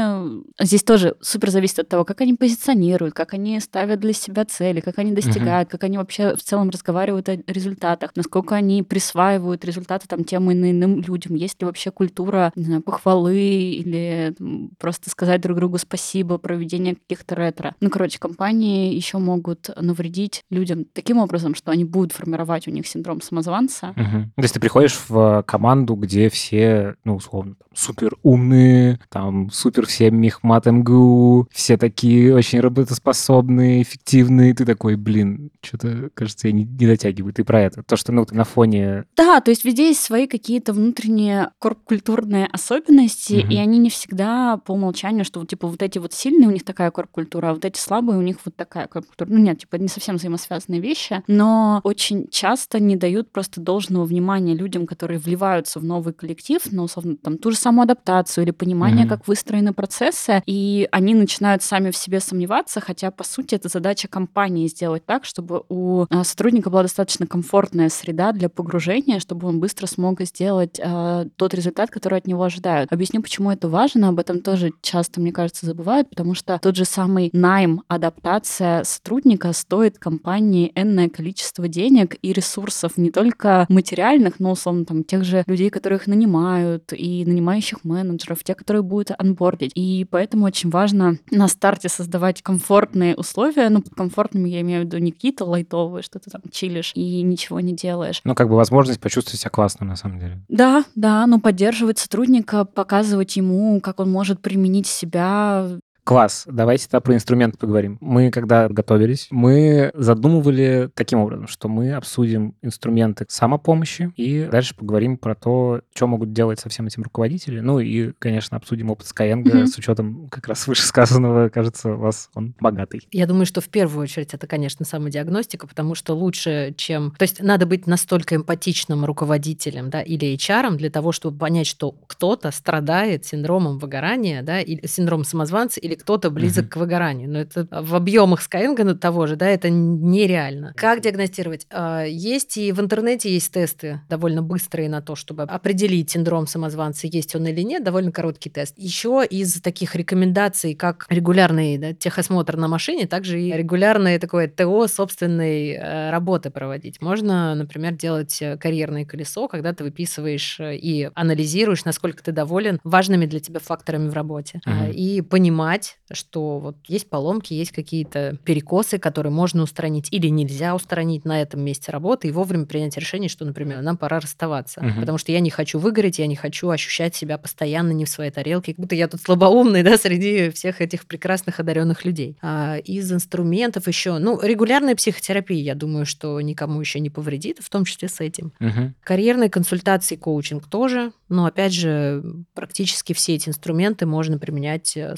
Здесь 0.61 0.83
тоже 0.83 1.15
супер 1.21 1.49
зависит 1.49 1.79
от 1.79 1.89
того, 1.89 2.05
как 2.05 2.21
они 2.21 2.35
позиционируют, 2.35 3.15
как 3.15 3.33
они 3.33 3.59
ставят 3.59 3.99
для 3.99 4.13
себя 4.13 4.45
цели, 4.45 4.79
как 4.79 4.99
они 4.99 5.13
достигают, 5.13 5.69
как 5.69 5.83
они 5.83 5.97
вообще 5.97 6.35
в 6.35 6.43
целом 6.43 6.69
разговаривают 6.69 7.29
о 7.29 7.37
результатах, 7.47 8.11
насколько 8.15 8.55
они 8.55 8.83
присваивают 8.83 9.65
результаты 9.65 10.07
там 10.07 10.23
тем 10.23 10.51
или 10.51 10.71
иным 10.71 11.01
людям, 11.01 11.35
есть 11.35 11.61
ли 11.61 11.65
вообще 11.65 11.91
культура 11.91 12.51
не 12.55 12.65
знаю, 12.65 12.81
похвалы 12.81 13.37
или 13.37 14.35
там, 14.37 14.69
просто 14.77 15.09
сказать 15.09 15.41
друг 15.41 15.57
другу 15.57 15.77
спасибо, 15.77 16.37
проведение 16.37 16.95
каких-то 16.95 17.35
ретро. 17.47 17.75
Ну, 17.81 17.89
короче, 17.89 18.19
компании 18.19 18.93
еще 18.93 19.17
могут 19.17 19.69
навредить 19.79 20.43
людям 20.49 20.85
таким 20.93 21.17
образом, 21.19 21.55
что 21.55 21.71
они 21.71 21.85
будут 21.85 22.11
формировать 22.11 22.67
у 22.67 22.71
них 22.71 22.87
синдром 22.87 23.21
самозванца. 23.21 23.93
Мгм. 23.95 24.31
То 24.35 24.41
есть 24.41 24.53
ты 24.53 24.59
приходишь 24.59 24.99
в 25.07 25.43
команду, 25.47 25.95
где 25.95 26.29
все, 26.29 26.95
ну, 27.03 27.15
условно, 27.15 27.55
там, 27.55 27.67
супер 27.73 28.15
умные, 28.23 28.99
там, 29.09 29.49
супер 29.51 29.85
все 29.85 30.11
мехмат 30.11 30.65
МГУ, 30.65 31.47
все 31.51 31.77
такие 31.77 32.33
очень 32.35 32.59
работоспособные, 32.59 33.81
эффективные. 33.81 34.53
Ты 34.53 34.65
такой, 34.65 34.95
блин, 34.95 35.51
что-то, 35.61 36.09
кажется, 36.13 36.47
я 36.47 36.53
не, 36.53 36.63
не 36.63 36.87
дотягиваю. 36.87 37.33
Ты 37.33 37.43
про 37.43 37.61
это. 37.61 37.83
То, 37.83 37.95
что, 37.95 38.11
ну, 38.11 38.25
ты 38.25 38.35
на 38.35 38.43
фоне... 38.43 39.05
Да, 39.15 39.39
то 39.41 39.51
есть 39.51 39.63
везде 39.63 39.87
есть 39.89 40.01
свои 40.01 40.27
какие-то 40.27 40.73
внутренние 40.73 41.51
корп-культурные 41.59 42.47
особенности, 42.47 43.33
Мгм. 43.43 43.51
и 43.51 43.57
они 43.57 43.77
не 43.79 43.89
всегда 43.89 44.57
по 44.57 44.71
умолчанию, 44.71 45.23
что 45.25 45.45
типа 45.45 45.67
вот 45.67 45.81
эти 45.81 45.99
вот 45.99 46.13
сильные 46.13 46.47
у 46.47 46.51
них 46.51 46.63
такая 46.63 46.91
корп-культура, 46.91 47.36
а 47.45 47.53
вот 47.53 47.65
эти 47.65 47.79
слабые 47.79 48.17
у 48.17 48.21
них 48.21 48.37
вот 48.45 48.55
такая 48.55 48.87
корп-культура. 48.87 49.29
Ну 49.29 49.37
нет, 49.37 49.59
типа 49.59 49.75
не 49.75 49.87
совсем 49.87 50.15
взаимосвязанные 50.17 50.81
вещи, 50.81 51.23
но 51.27 51.81
очень 51.83 52.27
часто 52.29 52.79
не 52.79 52.95
дают 52.95 53.31
просто 53.31 53.61
должного 53.61 54.05
внимания 54.05 54.55
людям, 54.55 54.85
которые 54.87 55.19
вливаются 55.19 55.79
в 55.79 55.83
новый 55.83 56.13
коллектив, 56.13 56.61
ну, 56.71 56.83
условно, 56.83 57.15
там, 57.17 57.37
ту 57.37 57.51
же 57.51 57.57
самую 57.57 57.83
адаптацию 57.83 58.43
или 58.43 58.51
понимание, 58.51 59.05
Мгм. 59.05 59.09
как 59.09 59.27
выстроены 59.27 59.73
процессы, 59.73 60.41
и 60.45 60.87
они 60.91 61.13
начинают 61.13 61.63
сами 61.63 61.91
в 61.91 61.97
себе 61.97 62.19
сомневаться, 62.19 62.79
хотя, 62.79 63.11
по 63.11 63.23
сути, 63.23 63.55
это 63.55 63.69
задача 63.69 64.07
компании 64.07 64.67
сделать 64.67 65.05
так, 65.05 65.25
чтобы 65.25 65.63
у 65.69 66.05
а, 66.09 66.23
сотрудника 66.23 66.69
была 66.69 66.83
достаточно 66.83 67.27
комфортная 67.27 67.89
среда 67.89 68.31
для 68.31 68.49
погружения, 68.49 69.19
чтобы 69.19 69.47
он 69.47 69.59
быстро 69.59 69.87
смог 69.87 70.21
сделать 70.21 70.79
а, 70.83 71.25
тот 71.35 71.53
результат, 71.53 71.89
который 71.89 72.19
от 72.19 72.27
него 72.27 72.43
ожидают. 72.43 72.91
Объясню, 72.91 73.21
почему 73.21 73.51
это 73.51 73.67
важно, 73.69 74.09
об 74.09 74.19
этом 74.19 74.41
тоже 74.41 74.71
часто, 74.81 75.19
мне 75.21 75.31
кажется, 75.31 75.65
забывают, 75.65 76.09
потому 76.09 76.33
что 76.33 76.59
тот 76.61 76.75
же 76.75 76.85
самый 76.85 77.26
найм, 77.33 77.83
адаптация 77.87 78.83
сотрудника 78.83 79.53
стоит 79.53 79.97
компании 79.97 80.71
энное 80.75 81.09
количество 81.09 81.67
денег 81.67 82.15
и 82.21 82.33
ресурсов, 82.33 82.97
не 82.97 83.11
только 83.11 83.65
материальных, 83.69 84.39
но, 84.39 84.51
условно, 84.51 84.85
там, 84.85 85.03
тех 85.03 85.23
же 85.23 85.43
людей, 85.47 85.69
которых 85.69 86.07
нанимают, 86.07 86.93
и 86.93 87.25
нанимающих 87.25 87.83
менеджеров, 87.83 88.43
те, 88.43 88.55
которые 88.55 88.83
будут 88.83 89.11
анбордить. 89.17 89.71
И 89.75 90.05
поэтому 90.09 90.45
очень 90.45 90.69
важно 90.69 91.17
на 91.31 91.47
старте 91.47 91.89
создавать 91.89 92.41
комфортные 92.41 93.15
условия. 93.15 93.69
Ну, 93.69 93.81
под 93.81 93.95
комфортными 93.95 94.49
я 94.49 94.61
имею 94.61 94.81
в 94.81 94.85
виду 94.85 94.97
не 94.97 95.11
какие-то 95.11 95.45
лайтовые, 95.45 96.03
что 96.03 96.19
ты 96.19 96.29
там 96.29 96.41
чилишь 96.51 96.91
и 96.95 97.21
ничего 97.21 97.59
не 97.59 97.73
делаешь. 97.73 98.21
Ну, 98.23 98.35
как 98.35 98.49
бы 98.49 98.55
возможность 98.55 98.99
почувствовать 98.99 99.39
себя 99.39 99.51
классно, 99.51 99.85
на 99.85 99.95
самом 99.95 100.19
деле. 100.19 100.41
Да, 100.47 100.83
да, 100.95 101.25
но 101.27 101.39
поддерживать 101.39 101.99
сотрудника, 101.99 102.65
показывать 102.65 103.35
ему, 103.37 103.79
как 103.81 103.99
он 103.99 104.11
может 104.11 104.41
применить 104.41 104.87
себя 104.87 105.79
Класс. 106.07 106.45
Давайте 106.49 106.85
тогда 106.85 107.01
про 107.01 107.15
инструменты 107.15 107.57
поговорим. 107.57 107.97
Мы, 107.99 108.31
когда 108.31 108.69
готовились, 108.69 109.27
мы 109.29 109.91
задумывали 109.93 110.89
таким 110.93 111.19
образом, 111.19 111.49
что 111.49 111.67
мы 111.67 111.91
обсудим 111.91 112.55
инструменты 112.61 113.25
самопомощи 113.27 114.13
и 114.15 114.47
дальше 114.49 114.73
поговорим 114.73 115.17
про 115.17 115.35
то, 115.35 115.81
что 115.93 116.07
могут 116.07 116.31
делать 116.31 116.61
со 116.61 116.69
всем 116.69 116.87
этим 116.87 117.03
руководители. 117.03 117.59
Ну 117.59 117.81
и, 117.81 118.13
конечно, 118.19 118.55
обсудим 118.55 118.89
опыт 118.89 119.05
Skyeng 119.05 119.39
Мгм. 119.39 119.67
с 119.67 119.77
учетом 119.77 120.29
как 120.29 120.47
раз 120.47 120.65
вышесказанного. 120.65 121.49
Кажется, 121.49 121.95
у 121.95 121.97
вас 121.97 122.29
он 122.35 122.55
богатый. 122.61 123.05
Я 123.11 123.27
думаю, 123.27 123.45
что 123.45 123.59
в 123.59 123.67
первую 123.67 124.03
очередь 124.03 124.33
это, 124.33 124.47
конечно, 124.47 124.85
самодиагностика, 124.85 125.67
потому 125.67 125.93
что 125.93 126.13
лучше, 126.13 126.73
чем... 126.77 127.11
То 127.17 127.23
есть 127.23 127.43
надо 127.43 127.65
быть 127.65 127.85
настолько 127.85 128.37
эмпатичным 128.37 129.03
руководителем 129.03 129.89
да, 129.89 130.01
или 130.01 130.33
HR 130.33 130.77
для 130.77 130.89
того, 130.89 131.11
чтобы 131.11 131.37
понять, 131.37 131.67
что 131.67 131.91
кто-то 131.91 132.51
страдает 132.51 133.25
синдромом 133.25 133.77
выгорания, 133.77 134.41
да, 134.41 134.61
или 134.61 134.87
синдромом 134.87 135.25
самозванца, 135.25 135.81
или 135.81 135.96
кто-то 135.97 136.29
близок 136.29 136.65
uh-huh. 136.65 136.69
к 136.69 136.75
выгоранию. 136.77 137.29
Но 137.29 137.39
это 137.39 137.67
в 137.71 137.95
объемах 137.95 138.41
Skyeng 138.41 138.95
того 138.95 139.27
же, 139.27 139.35
да, 139.35 139.47
это 139.47 139.69
нереально. 139.69 140.73
Как 140.75 141.01
диагностировать? 141.01 141.67
А, 141.69 142.03
есть 142.03 142.57
и 142.57 142.71
в 142.71 142.79
интернете 142.79 143.31
есть 143.31 143.51
тесты 143.51 144.01
довольно 144.09 144.41
быстрые 144.41 144.89
на 144.89 145.01
то, 145.01 145.15
чтобы 145.15 145.43
определить 145.43 146.11
синдром 146.11 146.47
самозванца, 146.47 147.07
есть 147.07 147.35
он 147.35 147.45
или 147.47 147.61
нет, 147.61 147.83
довольно 147.83 148.11
короткий 148.11 148.49
тест. 148.49 148.73
Еще 148.77 149.25
из 149.29 149.61
таких 149.61 149.95
рекомендаций, 149.95 150.75
как 150.75 151.05
регулярный 151.09 151.77
да, 151.77 151.93
техосмотр 151.93 152.57
на 152.57 152.67
машине, 152.67 153.07
также 153.07 153.41
и 153.41 153.51
регулярное 153.51 154.19
такое 154.19 154.47
ТО 154.47 154.87
собственной 154.87 155.71
э, 155.71 156.09
работы 156.11 156.49
проводить. 156.49 157.01
Можно, 157.01 157.55
например, 157.55 157.93
делать 157.93 158.41
э, 158.41 158.57
карьерное 158.57 159.05
колесо, 159.05 159.47
когда 159.47 159.73
ты 159.73 159.83
выписываешь 159.83 160.59
э, 160.59 160.75
и 160.75 161.09
анализируешь, 161.13 161.85
насколько 161.85 162.23
ты 162.23 162.31
доволен 162.31 162.79
важными 162.83 163.25
для 163.25 163.39
тебя 163.39 163.59
факторами 163.59 164.09
в 164.09 164.13
работе. 164.13 164.61
Uh-huh. 164.65 164.91
И 164.91 165.21
понимать, 165.21 165.86
что 166.11 166.59
вот 166.59 166.77
есть 166.87 167.09
поломки, 167.09 167.53
есть 167.53 167.71
какие-то 167.71 168.37
перекосы, 168.43 168.97
которые 168.97 169.31
можно 169.31 169.63
устранить 169.63 170.07
или 170.11 170.27
нельзя 170.27 170.73
устранить 170.73 171.25
на 171.25 171.41
этом 171.41 171.61
месте 171.61 171.91
работы, 171.91 172.27
и 172.27 172.31
вовремя 172.31 172.65
принять 172.65 172.97
решение, 172.97 173.29
что, 173.29 173.45
например, 173.45 173.81
нам 173.81 173.97
пора 173.97 174.19
расставаться. 174.19 174.81
Uh-huh. 174.81 174.99
Потому 174.99 175.17
что 175.17 175.31
я 175.31 175.39
не 175.39 175.49
хочу 175.49 175.79
выгореть, 175.79 176.19
я 176.19 176.27
не 176.27 176.35
хочу 176.35 176.69
ощущать 176.69 177.15
себя 177.15 177.37
постоянно 177.37 177.91
не 177.91 178.05
в 178.05 178.09
своей 178.09 178.31
тарелке, 178.31 178.73
как 178.73 178.81
будто 178.81 178.95
я 178.95 179.07
тут 179.07 179.21
слабоумный, 179.21 179.83
да, 179.83 179.97
среди 179.97 180.49
всех 180.49 180.81
этих 180.81 181.05
прекрасных 181.05 181.59
одаренных 181.59 182.05
людей. 182.05 182.37
А 182.41 182.77
из 182.77 183.11
инструментов 183.11 183.87
еще, 183.87 184.17
ну, 184.17 184.39
регулярная 184.41 184.95
психотерапия, 184.95 185.61
я 185.61 185.75
думаю, 185.75 186.05
что 186.05 186.39
никому 186.41 186.79
еще 186.79 186.99
не 186.99 187.09
повредит, 187.09 187.59
в 187.59 187.69
том 187.69 187.85
числе 187.85 188.07
с 188.07 188.21
этим. 188.21 188.53
Uh-huh. 188.59 188.91
Карьерные 189.03 189.49
консультации, 189.49 190.15
коучинг 190.15 190.67
тоже, 190.67 191.11
но 191.29 191.45
опять 191.45 191.73
же, 191.73 192.23
практически 192.53 193.13
все 193.13 193.35
эти 193.35 193.49
инструменты 193.49 194.05
можно 194.05 194.37
применять 194.37 194.95
э, 194.95 195.15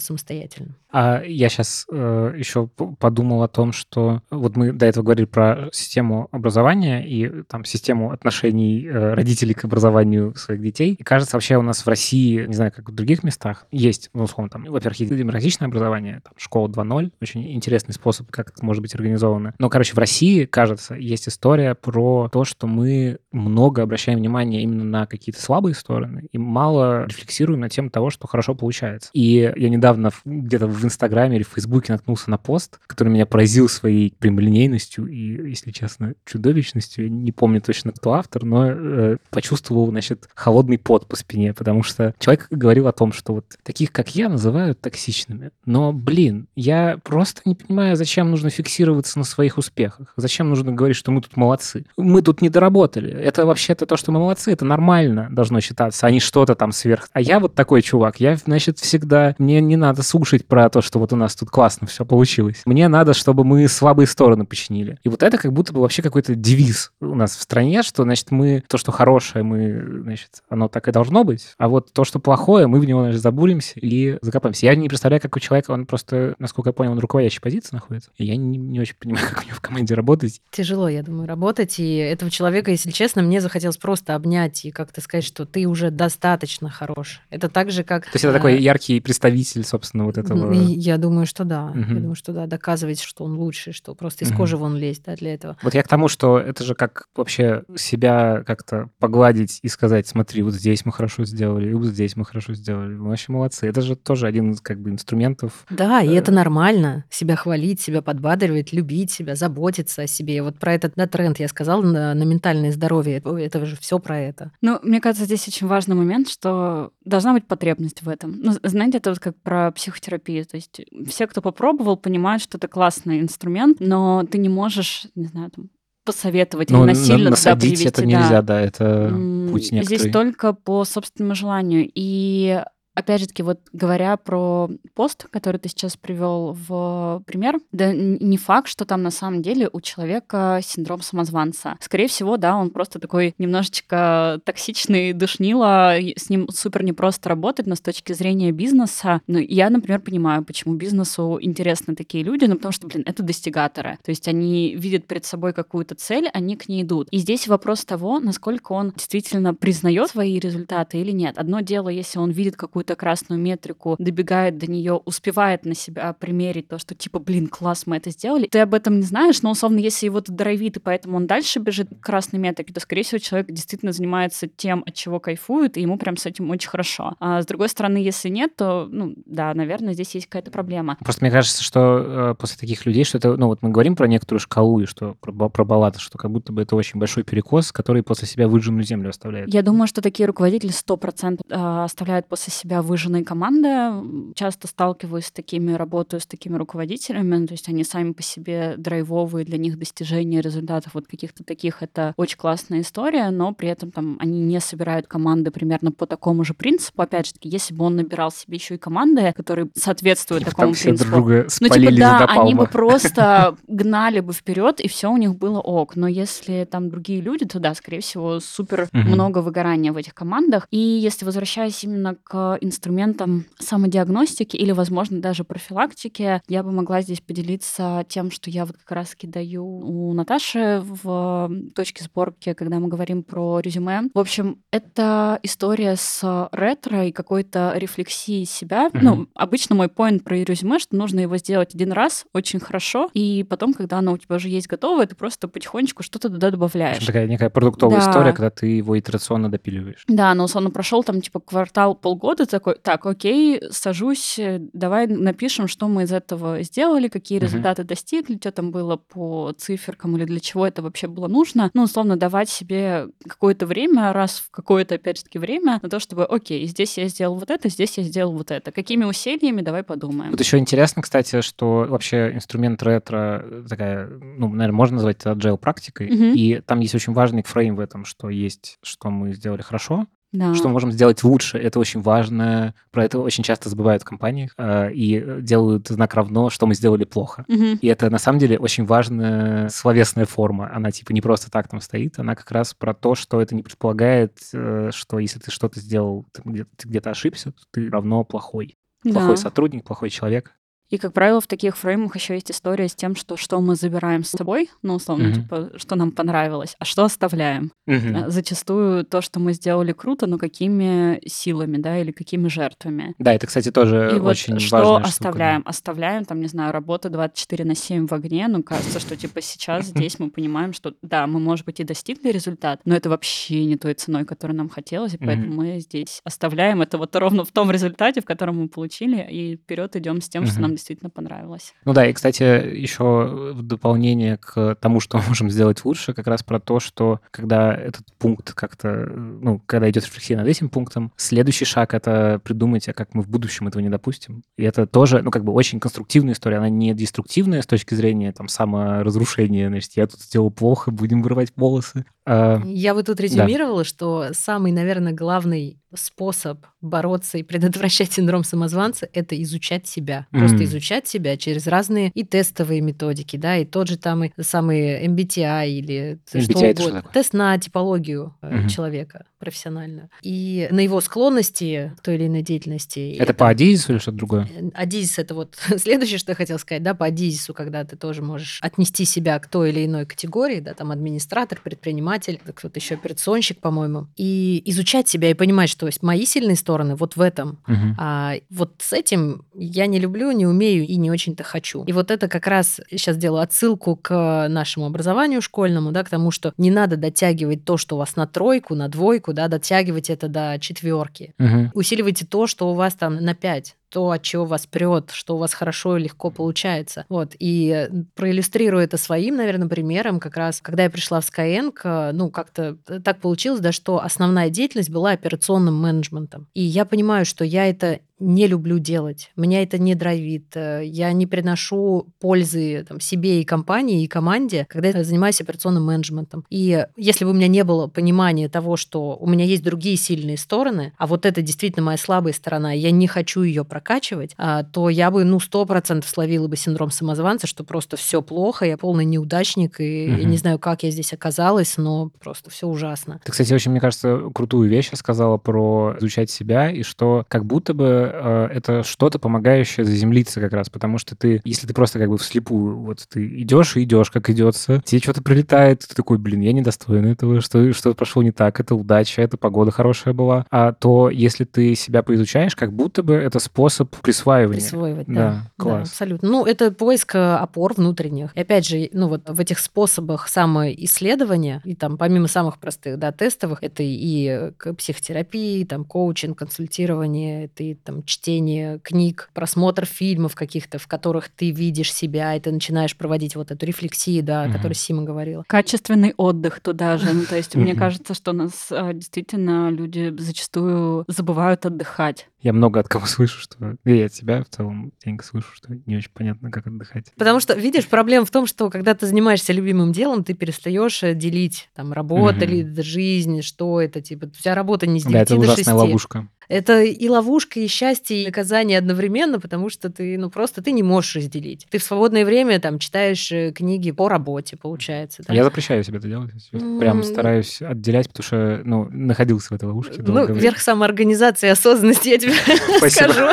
самостоятельно. 0.50 0.80
А 0.92 1.22
я 1.24 1.50
сейчас 1.50 1.86
э, 1.92 2.34
еще 2.36 2.68
подумал 2.68 3.44
о 3.44 3.48
том, 3.48 3.74
что 3.74 4.24
вот 4.32 4.56
мы 4.56 4.74
до 4.74 4.88
этого 4.88 5.04
говорили 5.04 5.26
про 5.26 5.70
систему 5.72 6.28
образования 6.32 7.08
и 7.08 7.44
там 7.44 7.64
систему 7.64 8.12
отношений 8.12 8.86
э, 8.86 9.14
родителей 9.14 9.54
к 9.54 9.66
образованию 9.66 10.34
своих 10.36 10.62
детей. 10.62 10.96
И 10.98 11.04
кажется, 11.04 11.36
вообще 11.36 11.58
у 11.58 11.62
нас 11.62 11.86
в 11.86 11.88
России, 11.88 12.46
не 12.48 12.54
знаю, 12.54 12.72
как 12.76 12.90
в 12.90 12.96
других 12.96 13.24
местах, 13.24 13.68
есть, 13.72 14.10
ну, 14.14 14.24
условно, 14.24 14.50
там, 14.50 14.66
во-первых, 14.66 15.00
есть 15.00 15.16
демократичное 15.16 15.68
образование, 15.68 16.22
там, 16.24 16.34
школа 16.38 16.68
2.0, 16.68 17.12
очень 17.22 17.54
интересный 17.54 17.94
способ, 17.94 18.32
как 18.32 18.50
это 18.50 18.66
может 18.66 18.82
быть 18.82 18.96
организовано. 18.96 19.54
Но, 19.60 19.70
короче, 19.70 19.94
в 19.94 20.00
России, 20.00 20.46
кажется, 20.46 20.96
есть 20.96 21.30
история 21.30 21.76
про 21.76 22.30
то, 22.32 22.46
что 22.46 22.66
мы 22.66 23.20
много 23.32 23.84
обращаем 23.84 24.18
внимание 24.18 24.64
именно 24.64 24.84
на 24.84 25.06
какие-то 25.06 25.40
слабые 25.40 25.76
стороны 25.76 26.28
и 26.32 26.40
мало 26.40 27.06
рефлексируем 27.06 27.60
на 27.60 27.70
тему 27.70 27.92
того, 27.92 28.10
что 28.10 28.28
хорошо 28.28 28.56
получается. 28.56 29.12
И 29.14 29.54
я 29.56 29.70
недавно 29.70 30.10
где-то 30.42 30.68
в 30.68 30.84
Инстаграме 30.84 31.38
или 31.38 31.44
в 31.44 31.50
Фейсбуке 31.50 31.94
наткнулся 31.94 32.30
на 32.30 32.38
пост, 32.38 32.80
который 32.88 33.10
меня 33.10 33.26
поразил 33.26 33.70
своей 33.70 34.14
прямолинейностью 34.20 35.08
и, 35.08 35.50
если 35.50 35.72
честно, 35.72 36.14
чудовищностью. 36.26 37.06
Я 37.06 37.10
не 37.10 37.32
помню 37.32 37.62
точно, 37.62 37.92
кто 37.92 38.14
автор, 38.14 38.44
но 38.44 38.68
э, 38.70 39.18
почувствовал, 39.30 39.88
значит, 39.90 40.30
холодный 40.36 40.78
пот 40.78 41.08
по 41.08 41.16
спине, 41.16 41.54
потому 41.54 41.84
что 41.84 42.14
человек 42.20 42.48
говорил 42.50 42.88
о 42.88 42.92
том, 42.92 43.12
что 43.12 43.34
вот 43.34 43.46
таких, 43.64 43.92
как 43.92 44.16
я, 44.16 44.30
называют 44.30 44.82
токсичными. 44.82 45.52
Но, 45.66 45.94
блин, 45.94 46.48
я 46.56 47.00
просто 47.04 47.42
не 47.46 47.56
понимаю, 47.56 47.96
зачем 47.96 48.32
нужно 48.32 48.50
фиксироваться 48.50 49.20
на 49.20 49.26
своих 49.26 49.58
успехах. 49.58 50.14
Зачем 50.16 50.50
нужно 50.50 50.72
говорить, 50.72 50.98
что 50.98 51.12
мы 51.12 51.22
тут 51.22 51.38
молодцы. 51.38 51.86
Мы 51.98 52.22
тут 52.22 52.42
не 52.42 52.50
доработали. 52.50 53.12
Это 53.12 53.46
вообще-то 53.46 53.86
то, 53.86 53.98
что 53.98 54.12
мы 54.12 54.20
молодцы, 54.20 54.52
это 54.52 54.66
нормально 54.66 55.28
должно 55.32 55.60
считаться, 55.60 56.08
а 56.08 56.12
не 56.12 56.20
что-то 56.20 56.56
там 56.56 56.72
сверх. 56.72 57.10
А 57.14 57.22
я 57.22 57.40
вот 57.40 57.56
такой 57.56 57.82
чувак. 57.82 58.20
Я, 58.20 58.36
значит, 58.36 58.80
всегда... 58.80 59.36
Мне 59.38 59.62
не 59.62 59.76
надо 59.76 60.04
слушать 60.04 60.29
про 60.38 60.70
то, 60.70 60.82
что 60.82 61.00
вот 61.00 61.14
у 61.14 61.16
нас 61.16 61.36
тут 61.36 61.50
классно 61.50 61.88
все 61.88 62.06
получилось. 62.06 62.62
Мне 62.66 62.88
надо, 62.88 63.14
чтобы 63.14 63.44
мы 63.44 63.68
слабые 63.68 64.08
стороны 64.08 64.46
починили. 64.46 64.98
И 65.04 65.10
вот 65.10 65.24
это 65.24 65.38
как 65.38 65.54
будто 65.54 65.74
бы 65.74 65.82
вообще 65.82 66.02
какой-то 66.02 66.36
девиз 66.36 66.92
у 67.02 67.16
нас 67.16 67.36
в 67.36 67.42
стране, 67.42 67.84
что, 67.84 68.04
значит, 68.04 68.32
мы... 68.32 68.64
То, 68.68 68.78
что 68.78 68.92
хорошее, 68.92 69.44
мы, 69.44 70.02
значит, 70.04 70.44
оно 70.50 70.68
так 70.68 70.88
и 70.88 70.92
должно 70.92 71.24
быть. 71.24 71.54
А 71.58 71.68
вот 71.68 71.92
то, 71.94 72.04
что 72.04 72.20
плохое, 72.20 72.68
мы 72.68 72.80
в 72.80 72.86
него, 72.86 73.02
значит, 73.02 73.22
забуримся 73.22 73.80
и 73.80 74.18
закопаемся. 74.22 74.66
Я 74.66 74.76
не 74.76 74.88
представляю, 74.88 75.22
как 75.22 75.36
у 75.36 75.40
человека, 75.40 75.72
он 75.72 75.86
просто, 75.86 76.36
насколько 76.40 76.70
я 76.70 76.74
понял, 76.74 76.92
он 76.92 77.00
руководящей 77.00 77.42
позиции 77.42 77.76
находится. 77.76 78.12
И 78.18 78.26
я 78.26 78.36
не, 78.36 78.58
не 78.58 78.80
очень 78.80 78.96
понимаю, 79.00 79.26
как 79.30 79.44
у 79.44 79.46
него 79.46 79.56
в 79.56 79.62
команде 79.62 79.96
работать. 79.96 80.42
Тяжело, 80.52 80.88
я 80.88 81.04
думаю, 81.04 81.28
работать. 81.28 81.80
И 81.80 81.96
этого 81.96 82.32
человека, 82.32 82.72
если 82.72 82.92
честно, 82.92 83.22
мне 83.22 83.42
захотелось 83.42 83.78
просто 83.78 84.16
обнять 84.16 84.66
и 84.66 84.72
как-то 84.72 85.02
сказать, 85.02 85.26
что 85.26 85.46
ты 85.46 85.66
уже 85.66 85.92
достаточно 85.92 86.70
хорош. 86.70 87.22
Это 87.30 87.50
так 87.50 87.72
же, 87.72 87.84
как... 87.84 88.06
То 88.06 88.12
есть 88.14 88.26
это 88.26 88.34
такой 88.34 88.54
э, 88.54 88.60
яркий 88.60 89.00
представитель, 89.00 89.64
собственно, 89.64 90.06
вот 90.06 90.18
этого... 90.20 90.52
Я 90.54 90.98
думаю, 90.98 91.26
что 91.26 91.44
да. 91.44 91.68
Угу. 91.68 91.80
Я 91.80 92.00
думаю, 92.00 92.16
что 92.16 92.34
да, 92.34 92.48
доказывать, 92.48 93.02
что 93.02 93.24
он 93.24 93.36
лучше, 93.36 93.72
что 93.72 93.96
просто 93.96 94.26
из 94.26 94.30
угу. 94.30 94.38
кожи 94.38 94.58
вон 94.58 94.76
лезть, 94.76 95.04
да, 95.06 95.16
для 95.16 95.34
этого. 95.34 95.58
Вот 95.62 95.74
я 95.74 95.84
к 95.84 95.88
тому, 95.88 96.08
что 96.08 96.40
это 96.40 96.64
же 96.64 96.76
как 96.76 97.08
вообще 97.16 97.64
себя 97.76 98.44
как-то 98.46 98.90
погладить 99.00 99.60
и 99.62 99.68
сказать, 99.68 100.08
смотри, 100.08 100.42
вот 100.42 100.54
здесь 100.54 100.86
мы 100.86 100.92
хорошо 100.92 101.26
сделали, 101.26 101.70
и 101.70 101.74
вот 101.74 101.88
здесь 101.88 102.16
мы 102.16 102.26
хорошо 102.26 102.54
сделали. 102.54 102.94
Мы 102.94 103.10
вообще 103.10 103.32
молодцы. 103.32 103.68
Это 103.68 103.82
же 103.82 103.96
тоже 103.96 104.28
один 104.28 104.52
из 104.52 104.62
как 104.62 104.80
бы 104.80 104.90
инструментов. 104.90 105.66
Да, 105.70 106.02
и 106.02 106.14
это 106.14 106.32
нормально. 106.32 107.06
Себя 107.10 107.36
хвалить, 107.36 107.82
себя 107.82 108.02
подбадривать, 108.02 108.74
любить 108.74 109.12
себя, 109.12 109.36
заботиться 109.36 110.04
о 110.04 110.08
себе. 110.08 110.42
Вот 110.42 110.60
про 110.60 110.74
этот 110.74 110.94
да, 110.96 111.08
тренд 111.08 111.40
я 111.40 111.48
сказала 111.48 111.82
на, 111.82 112.14
на 112.14 112.24
ментальное 112.24 112.72
здоровье. 112.72 113.18
Это 113.18 113.66
же 113.66 113.76
все 113.78 114.00
про 114.00 114.20
это. 114.20 114.52
Ну, 114.62 114.80
мне 114.84 115.02
кажется, 115.02 115.26
здесь 115.26 115.48
очень 115.48 115.68
важный 115.68 115.96
момент, 115.96 116.30
что 116.30 116.92
должна 117.06 117.34
быть 117.34 117.48
потребность 117.48 118.02
в 118.02 118.10
этом. 118.10 118.40
Ну, 118.40 118.54
знаете, 118.64 118.98
это 118.98 119.12
вот 119.12 119.20
как 119.20 119.36
про 119.42 119.72
психотерапию. 119.72 120.09
То 120.18 120.56
есть 120.56 120.82
все, 121.08 121.28
кто 121.28 121.42
попробовал, 121.42 121.98
понимают, 121.98 122.42
что 122.42 122.58
это 122.58 122.68
классный 122.68 123.20
инструмент, 123.20 123.78
но 123.80 124.26
ты 124.30 124.38
не 124.38 124.50
можешь, 124.50 125.06
не 125.16 125.26
знаю, 125.26 125.52
там, 125.52 125.70
посоветовать 126.06 126.72
ну, 126.72 126.84
или 126.84 126.90
насильно 126.90 127.36
туда 127.36 127.56
привести. 127.56 127.88
это 127.88 128.06
нельзя, 128.06 128.42
да, 128.42 128.60
это 128.60 129.10
путь 129.52 129.72
некоторый. 129.72 130.00
Здесь 130.00 130.12
только 130.12 130.54
по 130.54 130.84
собственному 130.84 131.36
желанию. 131.36 131.90
И 131.94 132.64
опять 132.94 133.22
же 133.22 133.28
таки, 133.28 133.44
вот 133.44 133.60
говоря 133.72 134.18
про 134.18 134.70
пост, 134.94 135.28
который 135.32 135.58
ты 135.58 135.70
сейчас 135.70 135.96
привел 135.98 136.54
в 136.68 137.24
пример, 137.26 137.60
да 137.72 137.94
не 137.94 138.38
факт, 138.38 138.68
что 138.68 138.86
там 138.86 139.02
на 139.02 139.12
самом 139.12 139.42
деле 139.42 139.70
у 139.72 139.82
человека 139.82 140.60
синдром 140.64 141.02
самозванца. 141.02 141.78
Скорее 141.80 142.08
всего, 142.08 142.38
да, 142.38 142.56
он 142.58 142.70
просто 142.72 143.00
такой 143.00 143.34
немножечко 143.38 144.42
токсичный 144.44 145.14
душнило, 145.14 145.96
с 145.98 146.30
ним 146.30 146.48
супер 146.50 146.84
непросто 146.84 147.30
работать, 147.30 147.68
но 147.68 147.76
с 147.76 147.82
точки 147.82 148.14
зрения 148.14 148.52
бизнеса, 148.52 149.22
ну, 149.28 149.40
я, 149.40 149.70
например, 149.70 150.02
понимаю, 150.02 150.44
почему 150.44 150.76
бизнесу 150.76 151.38
интересны 151.42 151.96
такие 151.96 152.24
люди, 152.24 152.46
ну, 152.46 152.56
потому 152.56 152.72
что, 152.72 152.88
блин, 152.88 153.04
это 153.06 153.24
достигаторы. 153.24 153.98
То 154.04 154.10
есть 154.10 154.28
они 154.28 154.76
видят 154.76 155.08
перед 155.08 155.26
собой 155.26 155.54
какую-то 155.54 155.96
цель, 155.96 156.28
они 156.34 156.58
к 156.58 156.68
ней 156.68 156.84
идут. 156.84 157.08
И 157.12 157.18
здесь 157.18 157.48
вопрос 157.48 157.86
того, 157.86 158.20
насколько 158.20 158.74
он 158.74 158.92
действительно 158.92 159.54
признает 159.54 160.10
свои 160.10 160.40
результаты 160.40 161.00
или 161.00 161.12
нет. 161.12 161.38
Одно 161.38 161.62
дело, 161.62 161.90
если 161.90 162.20
он 162.20 162.32
видит 162.32 162.56
какую-то 162.56 162.79
какую-то 162.80 162.96
красную 162.96 163.42
метрику, 163.42 163.96
добегает 164.00 164.58
до 164.58 164.68
нее, 164.68 165.02
успевает 165.04 165.66
на 165.66 165.76
себя 165.76 166.14
примерить 166.14 166.70
то, 166.70 166.80
что 166.80 166.96
типа, 166.96 167.20
блин, 167.20 167.48
класс, 167.48 167.86
мы 167.86 167.98
это 167.98 168.10
сделали. 168.10 168.48
Ты 168.48 168.60
об 168.60 168.74
этом 168.74 168.98
не 168.98 169.04
знаешь, 169.04 169.42
но 169.42 169.52
условно, 169.52 169.80
если 169.80 170.06
его 170.06 170.22
тут 170.22 170.36
дровит, 170.36 170.78
и 170.78 170.80
поэтому 170.80 171.18
он 171.18 171.28
дальше 171.28 171.60
бежит 171.60 171.90
к 171.90 172.02
красной 172.02 172.40
метрике, 172.40 172.74
то, 172.74 172.80
скорее 172.80 173.04
всего, 173.04 173.20
человек 173.20 173.52
действительно 173.52 173.92
занимается 173.92 174.48
тем, 174.48 174.84
от 174.88 174.94
чего 174.94 175.20
кайфует, 175.20 175.76
и 175.76 175.82
ему 175.82 175.98
прям 175.98 176.16
с 176.16 176.26
этим 176.26 176.50
очень 176.52 176.70
хорошо. 176.70 177.16
А 177.20 177.42
с 177.42 177.46
другой 177.46 177.68
стороны, 177.68 177.98
если 177.98 178.30
нет, 178.30 178.56
то, 178.56 178.88
ну, 178.90 179.14
да, 179.26 179.54
наверное, 179.54 179.94
здесь 179.94 180.16
есть 180.16 180.28
какая-то 180.28 180.52
проблема. 180.52 180.96
Просто 181.04 181.26
мне 181.26 181.32
кажется, 181.32 181.62
что 181.62 182.32
э, 182.32 182.36
после 182.40 182.58
таких 182.58 182.86
людей, 182.86 183.04
что 183.04 183.18
это, 183.18 183.36
ну, 183.36 183.48
вот 183.48 183.62
мы 183.62 183.72
говорим 183.72 183.98
про 183.98 184.08
некоторую 184.08 184.40
шкалу, 184.40 184.80
и 184.80 184.86
что 184.86 185.16
про, 185.20 185.50
про 185.50 185.66
баллады, 185.66 186.00
что 186.00 186.18
как 186.18 186.32
будто 186.32 186.54
бы 186.54 186.62
это 186.62 186.78
очень 186.78 186.98
большой 186.98 187.24
перекос, 187.24 187.74
который 187.74 188.04
после 188.04 188.26
себя 188.26 188.48
выжженную 188.48 188.84
землю 188.84 189.10
оставляет. 189.10 189.54
Я 189.54 189.64
думаю, 189.64 189.88
что 189.88 190.02
такие 190.02 190.28
руководители 190.28 190.72
100% 190.72 191.42
э, 191.50 191.84
оставляют 191.84 192.30
после 192.30 192.54
себя 192.54 192.69
выжженные 192.82 193.24
команды. 193.24 194.34
Часто 194.36 194.68
сталкиваюсь 194.68 195.26
с 195.26 195.32
такими, 195.32 195.74
работаю 195.74 196.20
с 196.20 196.26
такими 196.26 196.58
руководителями, 196.58 197.46
то 197.46 197.54
есть 197.54 197.68
они 197.70 197.84
сами 197.84 198.12
по 198.12 198.24
себе 198.24 198.76
драйвовые, 198.78 199.46
для 199.46 199.58
них 199.58 199.78
достижение 199.78 200.42
результатов 200.42 200.94
вот 200.94 201.08
каких-то 201.08 201.44
таких— 201.44 201.78
это 201.84 202.14
очень 202.18 202.38
классная 202.38 202.82
история, 202.82 203.30
но 203.30 203.54
при 203.54 203.70
этом 203.70 203.92
там 203.92 204.18
они 204.20 204.42
не 204.42 204.60
собирают 204.60 205.08
команды 205.08 205.52
примерно 205.52 205.92
по 205.92 206.06
такому 206.06 206.44
же 206.44 206.54
принципу. 206.54 207.02
Опять 207.02 207.28
же 207.28 207.34
таки, 207.34 207.50
если 207.50 207.74
бы 207.74 207.86
он 207.86 207.96
набирал 207.96 208.32
себе 208.32 208.58
еще 208.58 208.76
и 208.76 208.78
команды, 208.78 209.34
которые 209.36 209.70
соответствуют 209.76 210.44
и 210.44 210.46
такому 210.46 210.74
принципу. 210.74 211.12
Друга 211.12 211.48
ну, 211.62 211.68
типа, 211.68 211.92
да, 211.98 212.26
они 212.26 212.54
бы 212.54 212.68
просто 212.68 213.58
гнали 213.68 214.20
бы 214.20 214.34
вперед, 214.34 214.80
и 214.80 214.88
все 214.88 215.10
у 215.10 215.18
них 215.18 215.36
было 215.36 215.60
ок. 215.60 215.96
Но 215.96 216.08
если 216.08 216.68
там 216.70 216.90
другие 216.90 217.22
люди, 217.22 217.46
то 217.46 217.60
да, 217.60 217.74
скорее 217.74 218.02
всего, 218.02 218.40
супер 218.40 218.88
много 218.94 219.40
выгорания 219.40 219.92
в 219.92 219.98
этих 219.98 220.14
командах. 220.14 220.68
И 220.72 220.78
если 220.78 221.26
возвращаясь 221.26 221.84
именно 221.84 222.16
к 222.16 222.58
инструментам 222.62 223.46
самодиагностики 223.60 224.56
или, 224.56 224.72
возможно, 224.72 225.20
даже 225.20 225.44
профилактики. 225.44 226.42
Я 226.48 226.64
бы 226.64 226.72
могла 226.72 227.02
здесь 227.02 227.22
поделиться 227.22 228.06
тем, 228.10 228.32
что 228.32 228.50
я 228.50 228.66
вот 228.66 228.78
как 228.78 228.92
раз-таки 228.92 229.28
даю 229.28 229.66
у 229.66 230.14
Наташи 230.14 230.82
в 230.84 231.52
точке 231.76 232.04
сборки, 232.04 232.54
когда 232.54 232.80
мы 232.80 232.88
говорим 232.88 233.24
про 233.24 233.60
резюме. 233.60 234.10
В 234.14 234.20
общем, 234.20 234.60
это 234.72 235.40
история 235.44 235.96
с 235.96 236.50
ретро 236.52 237.06
и 237.06 237.12
какой-то 237.12 237.74
рефлексией 237.76 238.46
себя. 238.46 238.88
Mm-hmm. 238.88 239.00
Ну, 239.02 239.28
обычно 239.36 239.76
мой 239.76 239.90
поинт 239.90 240.24
про 240.24 240.36
резюме, 240.36 240.80
что 240.80 240.96
нужно 240.96 241.20
его 241.20 241.38
сделать 241.38 241.76
один 241.76 241.92
раз 241.92 242.26
очень 242.34 242.60
хорошо, 242.60 243.10
и 243.14 243.46
потом, 243.50 243.74
когда 243.74 244.00
оно 244.00 244.14
у 244.14 244.18
тебя 244.18 244.36
уже 244.36 244.50
есть 244.50 244.68
готовое, 244.68 245.06
ты 245.06 245.16
просто 245.16 245.48
потихонечку 245.48 246.04
что-то 246.04 246.30
туда 246.30 246.52
добавляешь. 246.52 246.98
Общем, 246.98 247.08
такая 247.08 247.28
некая 247.28 247.50
продуктовая 247.50 248.00
да. 248.00 248.10
история, 248.10 248.34
когда 248.34 248.50
ты 248.50 248.68
его 248.68 248.98
итерационно 248.98 249.50
допиливаешь. 249.50 250.04
Да, 250.08 250.34
но 250.34 250.48
он 250.54 250.72
прошел 250.72 251.04
там 251.04 251.22
типа 251.22 251.40
квартал, 251.40 251.96
полгода, 251.96 252.46
такой, 252.50 252.76
так, 252.76 253.06
окей, 253.06 253.62
сажусь, 253.72 254.40
давай 254.74 255.08
напишем, 255.08 255.68
что 255.68 255.88
мы 255.88 256.04
из 256.04 256.12
этого 256.12 256.62
сделали, 256.64 257.08
какие 257.08 257.40
результаты 257.40 257.84
uh-huh. 257.84 257.88
достигли, 257.88 258.38
что 258.38 258.52
там 258.52 258.72
было 258.72 258.98
по 258.98 259.54
циферкам 259.58 260.18
или 260.18 260.26
для 260.26 260.40
чего 260.40 260.68
это 260.68 260.82
вообще 260.82 261.08
было 261.08 261.28
нужно. 261.28 261.72
Ну, 261.74 261.84
условно, 261.84 262.18
давать 262.18 262.50
себе 262.50 263.08
какое-то 263.28 263.66
время, 263.66 264.14
раз 264.14 264.40
в 264.40 264.52
какое-то, 264.52 264.96
опять-таки, 264.96 265.40
время 265.40 265.80
на 265.82 265.90
то, 265.90 266.00
чтобы, 266.00 266.26
окей, 266.26 266.66
здесь 266.68 266.98
я 266.98 267.08
сделал 267.08 267.36
вот 267.36 267.50
это, 267.50 267.70
здесь 267.70 267.98
я 267.98 268.04
сделал 268.04 268.34
вот 268.34 268.52
это. 268.52 268.72
Какими 268.72 269.06
усилиями, 269.06 269.62
давай 269.62 269.84
подумаем. 269.84 270.32
Вот 270.32 270.40
еще 270.40 270.58
интересно, 270.58 271.02
кстати, 271.02 271.42
что 271.42 271.86
вообще 271.90 272.32
инструмент 272.34 272.82
ретро 272.84 273.64
такая, 273.68 274.08
ну, 274.08 274.50
наверное, 274.50 274.76
можно 274.76 274.96
назвать 274.96 275.18
это 275.20 275.32
agile 275.32 275.58
практикой, 275.58 276.10
uh-huh. 276.10 276.34
и 276.34 276.62
там 276.62 276.80
есть 276.80 276.96
очень 276.96 277.14
важный 277.14 277.44
фрейм 277.44 277.76
в 277.76 277.80
этом, 277.80 278.06
что 278.06 278.30
есть, 278.30 278.78
что 278.82 279.10
мы 279.10 279.34
сделали 279.34 279.62
хорошо, 279.62 280.08
да. 280.32 280.54
Что 280.54 280.68
мы 280.68 280.74
можем 280.74 280.92
сделать 280.92 281.24
лучше, 281.24 281.58
это 281.58 281.80
очень 281.80 282.02
важно. 282.02 282.76
Про 282.92 283.06
это 283.06 283.20
очень 283.20 283.44
часто 283.44 283.70
забывают 283.70 284.04
в 284.04 284.06
компаниях 284.06 284.54
э, 284.58 284.92
и 284.94 285.42
делают 285.42 285.88
знак 285.88 286.14
равно, 286.14 286.52
что 286.52 286.68
мы 286.68 286.76
сделали 286.76 287.04
плохо. 287.04 287.46
Угу. 287.48 287.80
И 287.82 287.88
это 287.88 288.12
на 288.12 288.20
самом 288.20 288.38
деле 288.38 288.60
очень 288.60 288.86
важная 288.86 289.70
словесная 289.70 290.26
форма. 290.26 290.70
Она 290.72 290.92
типа 290.92 291.14
не 291.14 291.22
просто 291.22 291.50
так 291.50 291.68
там 291.68 291.82
стоит, 291.82 292.20
она 292.20 292.36
как 292.36 292.52
раз 292.52 292.76
про 292.76 292.94
то, 292.94 293.16
что 293.16 293.42
это 293.42 293.56
не 293.56 293.64
предполагает, 293.64 294.38
э, 294.54 294.92
что 294.94 295.18
если 295.18 295.40
ты 295.40 295.50
что-то 295.50 295.80
сделал, 295.80 296.28
ты 296.32 296.44
где-то, 296.46 296.70
где-то 296.88 297.10
ошибся, 297.10 297.54
ты 297.72 297.90
равно 297.90 298.24
плохой. 298.24 298.78
Плохой 299.02 299.36
да. 299.36 299.38
сотрудник, 299.38 299.86
плохой 299.86 300.10
человек. 300.10 300.54
И, 300.90 300.98
как 300.98 301.14
правило, 301.14 301.40
в 301.40 301.48
таких 301.48 301.78
фреймах 301.78 302.16
еще 302.16 302.34
есть 302.34 302.50
история 302.52 302.88
с 302.88 302.96
тем, 302.96 303.16
что 303.16 303.38
что 303.38 303.62
мы 303.62 303.76
забираем 303.76 304.24
с 304.24 304.30
собой, 304.30 304.70
ну, 304.82 304.96
условно, 304.96 305.28
mm-hmm. 305.28 305.34
типа, 305.34 305.70
что 305.78 305.96
нам 305.96 306.12
понравилось, 306.12 306.76
а 306.80 306.86
что 306.86 307.04
оставляем. 307.04 307.72
Mm-hmm. 307.88 308.30
Зачастую 308.30 309.06
то, 309.06 309.22
что 309.22 309.40
мы 309.40 309.54
сделали 309.54 309.92
круто, 309.92 310.26
но 310.26 310.38
какими 310.38 311.22
силами, 311.28 311.78
да, 311.78 312.00
или 312.00 312.12
какими 312.12 312.48
жертвами. 312.48 313.14
Да, 313.20 313.34
это, 313.34 313.46
кстати, 313.46 313.72
тоже 313.72 314.14
И 314.16 314.20
очень 314.20 314.54
вот 314.54 314.62
что 314.62 314.96
оставляем? 314.98 315.62
Штука, 315.62 315.70
Оставляем, 315.70 316.26
там, 316.26 316.42
не 316.42 316.48
знаю, 316.48 316.74
работу 316.74 317.10
24 317.10 317.66
на 317.66 317.76
7 317.76 318.08
в 318.08 318.14
огне, 318.14 318.48
ну, 318.48 318.64
кажется, 318.64 319.00
что, 319.00 319.16
типа, 319.16 319.42
сейчас 319.42 319.86
здесь 319.88 320.18
мы 320.18 320.32
понимаем, 320.32 320.74
что, 320.74 320.96
да, 321.04 321.28
мы, 321.28 321.40
может 321.40 321.66
быть, 321.66 321.80
и 321.80 321.84
достигли 321.84 322.32
результат, 322.32 322.82
но 322.86 322.96
это 322.96 323.10
вообще 323.10 323.66
не 323.66 323.78
той 323.78 323.94
ценой, 323.94 324.26
которой 324.26 324.54
нам 324.54 324.70
хотелось, 324.70 325.14
и 325.14 325.18
поэтому 325.18 325.54
mm-hmm. 325.54 325.74
мы 325.76 325.80
здесь 325.80 326.22
оставляем 326.24 326.82
это 326.82 326.98
вот 326.98 327.16
ровно 327.16 327.46
в 327.46 327.52
том 327.52 327.70
результате, 327.70 328.22
в 328.22 328.26
котором 328.26 328.60
мы 328.62 328.70
получили, 328.70 329.26
и 329.30 329.56
вперед 329.56 329.96
идем 329.96 330.22
с 330.22 330.30
тем, 330.30 330.44
mm-hmm. 330.44 330.52
что 330.52 330.62
нам 330.62 330.79
действительно 330.80 331.10
понравилось. 331.10 331.74
Ну 331.86 331.94
да, 331.94 332.08
и, 332.08 332.14
кстати, 332.14 332.44
еще 332.44 333.54
в 333.54 333.62
дополнение 333.62 334.38
к 334.38 334.76
тому, 334.76 335.00
что 335.00 335.18
мы 335.18 335.24
можем 335.28 335.50
сделать 335.50 335.84
лучше, 335.86 336.14
как 336.14 336.28
раз 336.28 336.42
про 336.42 336.60
то, 336.60 336.80
что 336.80 337.20
когда 337.32 337.76
этот 337.76 338.06
пункт 338.18 338.54
как-то, 338.54 338.88
ну, 338.90 339.62
когда 339.66 339.90
идет 339.90 340.06
рефлексия 340.06 340.38
над 340.38 340.48
этим 340.48 340.70
пунктом, 340.70 341.12
следующий 341.18 341.66
шаг— 341.66 341.94
это 341.96 342.42
придумать, 342.44 342.88
а 342.90 342.94
как 342.94 343.14
мы 343.14 343.22
в 343.22 343.30
будущем 343.30 343.68
этого 343.68 343.82
не 343.82 343.90
допустим. 343.90 344.44
И 344.58 344.64
это 344.64 344.88
тоже, 344.88 345.22
ну, 345.22 345.32
как 345.32 345.44
бы 345.44 345.54
очень 345.54 345.80
конструктивная 345.80 346.34
история, 346.34 346.58
она 346.58 346.70
не 346.70 346.94
деструктивная 346.94 347.62
с 347.62 347.68
точки 347.68 347.94
зрения 347.94 348.32
там 348.32 348.48
саморазрушения, 348.48 349.68
значит, 349.70 349.92
я 349.96 350.08
тут 350.08 350.22
сделал 350.22 350.50
плохо, 350.50 350.92
будем 350.92 351.22
вырывать 351.22 351.52
волосы. 351.56 352.06
А, 352.26 352.62
я 352.66 352.94
бы 352.94 353.04
тут 353.04 353.20
резюмировала, 353.20 353.80
да. 353.80 353.84
что 353.84 354.28
самый, 354.34 354.72
наверное, 354.72 355.14
главный 355.14 355.80
способ 355.96 356.66
бороться 356.82 357.38
и 357.38 357.44
предотвращать 357.44 358.14
синдром 358.14 358.44
самозванца— 358.44 359.08
это 359.14 359.42
изучать 359.44 359.88
себя. 359.88 360.28
Mm-hmm. 360.32 360.40
Просто 360.40 360.64
изучать 360.66 361.08
себя 361.08 361.38
через 361.38 361.68
разные 361.68 362.12
и 362.14 362.24
тестовые 362.24 362.82
методики, 362.82 363.38
да, 363.38 363.58
и 363.58 363.66
тот 363.66 363.88
же 363.88 363.98
там 363.98 364.24
и 364.24 364.32
самый 364.42 365.06
MBTI 365.08 365.70
или 365.70 366.20
MBTI 366.34 366.42
что 366.44 366.84
угодно. 366.84 367.02
Что 367.02 367.10
Тест 367.14 367.34
на 367.34 367.58
типологию 367.58 368.36
mm-hmm. 368.42 368.70
человека 368.70 369.26
профессионально. 369.40 370.10
И 370.22 370.68
на 370.70 370.82
его 370.82 371.00
склонности 371.02 371.94
к 371.98 372.02
той 372.02 372.16
или 372.16 372.28
иной 372.28 372.42
деятельности. 372.42 373.14
Это, 373.14 373.24
это 373.24 373.34
по 373.34 373.50
Адизису 373.50 373.94
или 373.94 374.00
что-то 374.00 374.18
другое? 374.18 374.50
Э, 374.54 374.70
Адизис— 374.74 375.18
это 375.18 375.34
вот 375.34 375.58
следующее, 375.78 376.20
что 376.20 376.32
я 376.32 376.36
хотела 376.36 376.58
сказать, 376.58 376.84
да, 376.84 376.94
по 376.94 377.06
Адизису, 377.06 377.54
когда 377.54 377.84
ты 377.86 377.96
тоже 377.96 378.22
можешь 378.22 378.60
отнести 378.62 379.06
себя 379.06 379.40
к 379.40 379.48
той 379.48 379.70
или 379.70 379.86
иной 379.86 380.06
категории, 380.06 380.60
да, 380.60 380.74
там 380.74 380.92
администратор, 380.92 381.60
предприниматель, 381.64 382.40
кто-то 382.44 382.80
еще 382.80 382.96
операционщик, 382.96 383.60
по-моему, 383.60 384.08
и 384.18 384.62
изучать 384.66 385.08
себя 385.08 385.32
и 385.32 385.34
понимать, 385.34 385.70
что 385.80 385.86
есть 385.86 386.04
мои 386.04 386.26
сильные 386.26 386.58
стороны 386.58 386.96
вот 386.96 387.16
в 387.16 387.22
этом. 387.22 387.60
Угу. 387.66 387.96
А 387.98 388.34
вот 388.50 388.74
с 388.80 388.92
этим 388.92 389.46
я 389.56 389.86
не 389.86 389.98
люблю, 389.98 390.30
не 390.32 390.46
умею 390.46 390.86
и 390.86 390.98
не 390.98 391.10
очень-то 391.10 391.46
хочу. 391.46 391.86
И 391.86 391.94
вот 391.94 392.12
это 392.12 392.28
как 392.28 392.48
раз 392.48 392.82
сейчас 392.92 393.16
делаю 393.16 393.42
отсылку 393.42 393.96
к 393.96 394.48
нашему 394.50 394.88
образованию 394.88 395.42
школьному, 395.42 395.94
да, 395.94 396.04
к 396.04 396.10
тому, 396.10 396.32
что 396.32 396.52
не 396.58 396.70
надо 396.70 396.98
дотягивать 396.98 397.64
то, 397.64 397.78
что 397.78 397.96
у 397.96 398.00
вас 398.00 398.18
на 398.18 398.28
тройку, 398.28 398.76
на 398.76 398.90
двойку, 398.90 399.32
да, 399.32 399.48
дотягивать 399.48 400.10
это 400.10 400.28
до 400.28 400.58
четверки. 400.60 401.34
Угу. 401.40 401.72
Усиливайте 401.76 402.26
то, 402.26 402.46
что 402.46 402.70
у 402.70 402.74
вас 402.74 402.96
там 402.96 403.16
на 403.16 403.34
пять 403.34 403.78
то, 403.90 404.12
от 404.12 404.22
чего 404.22 404.46
вас 404.46 404.68
прет, 404.68 405.12
что 405.12 405.36
у 405.36 405.40
вас 405.40 405.54
хорошо 405.54 405.98
и 405.98 406.04
легко 406.04 406.30
получается. 406.30 407.06
Вот. 407.10 407.34
И 407.40 407.90
проиллюстрирую 408.16 408.84
это 408.84 408.98
своим, 408.98 409.36
наверное, 409.36 409.68
примером, 409.68 410.20
как 410.20 410.38
раз, 410.38 410.62
когда 410.62 410.84
я 410.84 410.90
пришла 410.90 411.22
в 411.22 411.26
Skyeng, 411.26 412.12
ну, 412.14 412.30
как-то 412.30 412.78
так 413.04 413.20
получилось, 413.20 413.60
да, 413.60 413.72
что 413.72 414.04
основная 414.04 414.50
деятельность 414.50 414.90
была 414.90 415.12
операционным 415.12 415.80
менеджментом. 415.82 416.48
И 416.54 416.62
я 416.62 416.86
понимаю, 416.86 417.26
что 417.26 417.44
я 417.44 417.68
это 417.68 418.00
не 418.20 418.48
люблю 418.48 418.80
делать. 418.80 419.32
Меня 419.36 419.64
это 419.64 419.78
не 419.78 419.96
драйвит. 419.96 420.56
Э, 420.56 420.82
я 420.84 421.12
не 421.14 421.26
приношу 421.26 422.08
пользы 422.20 422.86
там, 422.88 423.00
себе 423.00 423.42
и 423.42 423.46
компании, 423.46 424.04
и 424.04 424.08
команде, 424.08 424.66
когда 424.70 424.90
я 424.90 425.04
занимаюсь 425.04 425.42
операционным 425.42 425.86
менеджментом. 425.86 426.46
И 426.50 426.86
если 426.96 427.26
бы 427.26 427.32
у 427.32 427.34
меня 427.34 427.48
не 427.48 427.64
было 427.64 427.88
понимания 427.88 428.50
того, 428.50 428.78
что 428.78 429.18
у 429.20 429.28
меня 429.28 429.46
есть 429.46 429.64
другие 429.64 429.98
сильные 429.98 430.38
стороны, 430.38 430.94
а 430.98 431.08
вот 431.08 431.26
это 431.26 431.42
действительно 431.42 431.86
моя 431.86 431.98
слабая 431.98 432.34
сторона, 432.34 432.72
я 432.72 432.92
не 432.92 433.08
хочу 433.08 433.42
ее 433.42 433.64
прокачивать, 433.64 434.34
а, 434.38 434.64
то 434.64 434.90
я 434.90 435.12
бы, 435.12 435.24
ну, 435.24 435.40
сто 435.40 435.66
процентов 435.66 436.10
словила 436.10 436.48
бы 436.48 436.58
синдром 436.58 436.92
самозванца, 436.92 437.48
что 437.48 437.64
просто 437.64 437.98
все 437.98 438.22
плохо, 438.22 438.66
я 438.66 438.78
полный 438.78 439.06
неудачник, 439.06 439.80
и 439.80 440.10
угу. 440.12 440.22
я 440.22 440.24
не 440.26 440.38
знаю, 440.38 440.60
как 440.60 440.84
я 440.84 440.92
здесь 440.92 441.14
оказалась, 441.14 441.78
но 441.78 442.12
просто 442.20 442.50
все 442.50 442.68
ужасно. 442.68 443.22
Ты, 443.24 443.32
кстати, 443.32 443.54
очень, 443.54 443.72
мне 443.72 443.80
кажется, 443.80 444.22
крутую 444.34 444.70
вещь 444.70 444.90
сказала 444.94 445.38
про 445.38 445.96
изучать 446.00 446.30
себя, 446.30 446.72
и 446.72 446.84
что 446.84 447.26
как 447.28 447.46
будто 447.46 447.74
бы 447.74 448.09
Э, 448.14 448.48
это 448.52 448.84
что-то 448.84 449.20
помогающее 449.20 449.86
заземлиться 449.86 450.42
как 450.42 450.54
раз, 450.54 450.70
потому 450.70 450.98
что 450.98 451.16
ты, 451.16 451.42
если 451.44 451.68
ты 451.68 451.74
просто 451.74 452.00
как 452.00 452.10
бы 452.10 452.18
вслепую, 452.18 452.78
вот 452.78 453.06
ты 453.10 453.26
идешь 453.42 453.76
и 453.78 453.84
идешь, 453.84 454.12
как 454.12 454.30
идется, 454.30 454.82
тебе 454.86 455.02
что-то 455.02 455.22
прилетает, 455.22 455.86
ты 455.88 455.96
такой, 455.96 456.18
блин, 456.18 456.42
я 456.42 456.54
недостоин 456.54 457.06
этого, 457.06 457.42
что, 457.42 457.72
что 457.74 457.94
прошло 457.94 458.24
не 458.24 458.32
так, 458.32 458.60
это 458.60 458.76
удача, 458.76 459.22
это 459.22 459.38
погода 459.38 459.72
хорошая 459.72 460.14
была, 460.14 460.46
а 460.50 460.74
то, 460.74 461.10
если 461.10 461.44
ты 461.46 461.76
себя 461.76 462.04
поизучаешь, 462.04 462.56
как 462.56 462.74
будто 462.74 463.04
бы 463.04 463.14
это 463.14 463.40
способ 463.40 463.96
присваивания. 463.98 464.60
Присвоивать, 464.60 465.08
да. 465.08 465.14
Да, 465.14 465.52
класс. 465.58 465.76
Да, 465.76 465.82
абсолютно. 465.82 466.30
Ну, 466.30 466.46
это 466.46 466.72
поиск 466.72 467.16
э, 467.16 467.36
опор 467.36 467.74
внутренних. 467.74 468.36
И 468.36 468.40
опять 468.40 468.68
же, 468.68 468.90
ну 468.94 469.08
вот 469.08 469.30
в 469.30 469.40
этих 469.40 469.60
способах 469.60 470.28
самоисследования, 470.28 471.62
и 471.66 471.76
там 471.76 471.98
помимо 471.98 472.28
самых 472.28 472.60
простых, 472.60 472.98
да, 472.98 473.12
тестовых, 473.12 473.60
это 473.62 473.84
и 473.84 474.52
психотерапии, 474.78 475.64
там 475.66 475.86
коучинг, 475.86 476.38
консультирование, 476.38 477.46
это 477.46 477.64
и 477.64 477.74
там 477.76 477.99
чтение 478.04 478.80
книг, 478.80 479.30
просмотр 479.34 479.86
фильмов 479.86 480.36
каких-то, 480.36 480.80
в 480.80 480.88
которых 480.88 481.30
ты 481.30 481.52
видишь 481.52 481.94
себя, 481.94 482.36
и 482.36 482.40
ты 482.40 482.52
начинаешь 482.52 482.96
проводить 482.96 483.36
вот 483.36 483.52
эту 483.52 483.66
рефлексию, 483.66 484.24
да, 484.24 484.44
о 484.44 484.52
которой 484.52 484.74
Сима 484.74 485.04
говорила. 485.04 485.44
Качественный 485.48 486.14
отдых 486.18 486.60
туда 486.60 486.98
же. 486.98 487.12
Ну, 487.14 487.26
то 487.26 487.36
есть 487.36 487.56
мне 487.56 487.76
кажется, 487.76 488.14
что 488.14 488.32
у 488.32 488.34
нас 488.34 488.68
а, 488.72 488.94
действительно 488.94 489.70
люди 489.70 490.14
зачастую 490.18 491.06
забывают 491.08 491.66
отдыхать. 491.66 492.28
Я 492.42 492.54
много 492.54 492.80
от 492.80 492.88
кого 492.88 493.06
слышу, 493.08 493.40
что... 493.40 493.76
И 493.86 494.02
от 494.02 494.12
тебя 494.12 494.44
в 494.44 494.50
целом 494.50 494.92
деньги 495.04 495.22
слышу, 495.22 495.54
что 495.54 495.74
не 495.86 495.98
очень 495.98 496.12
понятно, 496.14 496.52
как 496.52 496.68
отдыхать. 496.68 497.12
Потому 497.18 497.40
что, 497.40 497.54
видишь, 497.54 497.88
проблема 497.88 498.26
в 498.26 498.32
том, 498.32 498.46
что 498.46 498.70
когда 498.70 498.94
ты 498.96 499.06
занимаешься 499.06 499.54
любимым 499.54 499.92
делом, 499.92 500.24
ты 500.24 500.34
перестаешь 500.34 501.04
э, 501.04 501.14
делить 501.14 501.70
там 501.76 501.94
работа 501.94 502.46
или 502.46 502.82
жизнь, 502.82 503.42
что 503.42 503.82
это, 503.82 504.02
типа, 504.02 504.26
у 504.26 504.30
тебя 504.30 504.56
работа 504.56 504.88
не 504.88 505.00
с 505.00 505.04
9 505.04 505.14
да, 505.14 505.22
это 505.22 505.36
до 505.36 505.42
ужасная 505.42 505.64
6. 505.64 505.68
ловушка. 505.76 506.28
Это 506.50 506.82
и 506.82 507.08
ловушка, 507.08 507.60
и 507.60 507.68
счастье, 507.68 508.24
и 508.24 508.26
наказание 508.26 508.80
одновременно, 508.80 509.40
потому 509.40 509.70
что 509.70 509.92
ты, 509.92 510.18
ну, 510.18 510.32
просто 510.32 510.64
ты 510.64 510.72
не 510.72 510.82
можешь 510.82 511.16
разделить. 511.16 511.68
Ты 511.70 511.78
в 511.78 511.84
свободное 511.84 512.26
время 512.26 512.60
там 512.60 512.80
читаешь 512.80 513.32
э, 513.32 513.52
книги 513.52 513.92
по 513.92 514.10
работе, 514.10 514.58
получается. 514.58 515.24
Да? 515.28 515.34
Я 515.34 515.44
запрещаю 515.44 515.84
себе 515.84 516.00
это 516.00 516.08
делать. 516.08 516.32
Прям 516.52 517.04
стараюсь 517.04 517.62
отделять, 517.62 518.08
потому 518.10 518.24
что, 518.24 518.62
ну, 518.66 518.88
находился 518.90 519.50
в 519.50 519.52
этой 519.52 519.66
ловушке. 519.66 520.02
Ну, 520.02 520.34
верх 520.34 520.60
самоорганизации 520.60 521.48
и 521.48 521.52
осознанности, 521.52 522.10
я 522.10 522.18
тебе 522.18 522.29
скажу. 522.90 523.28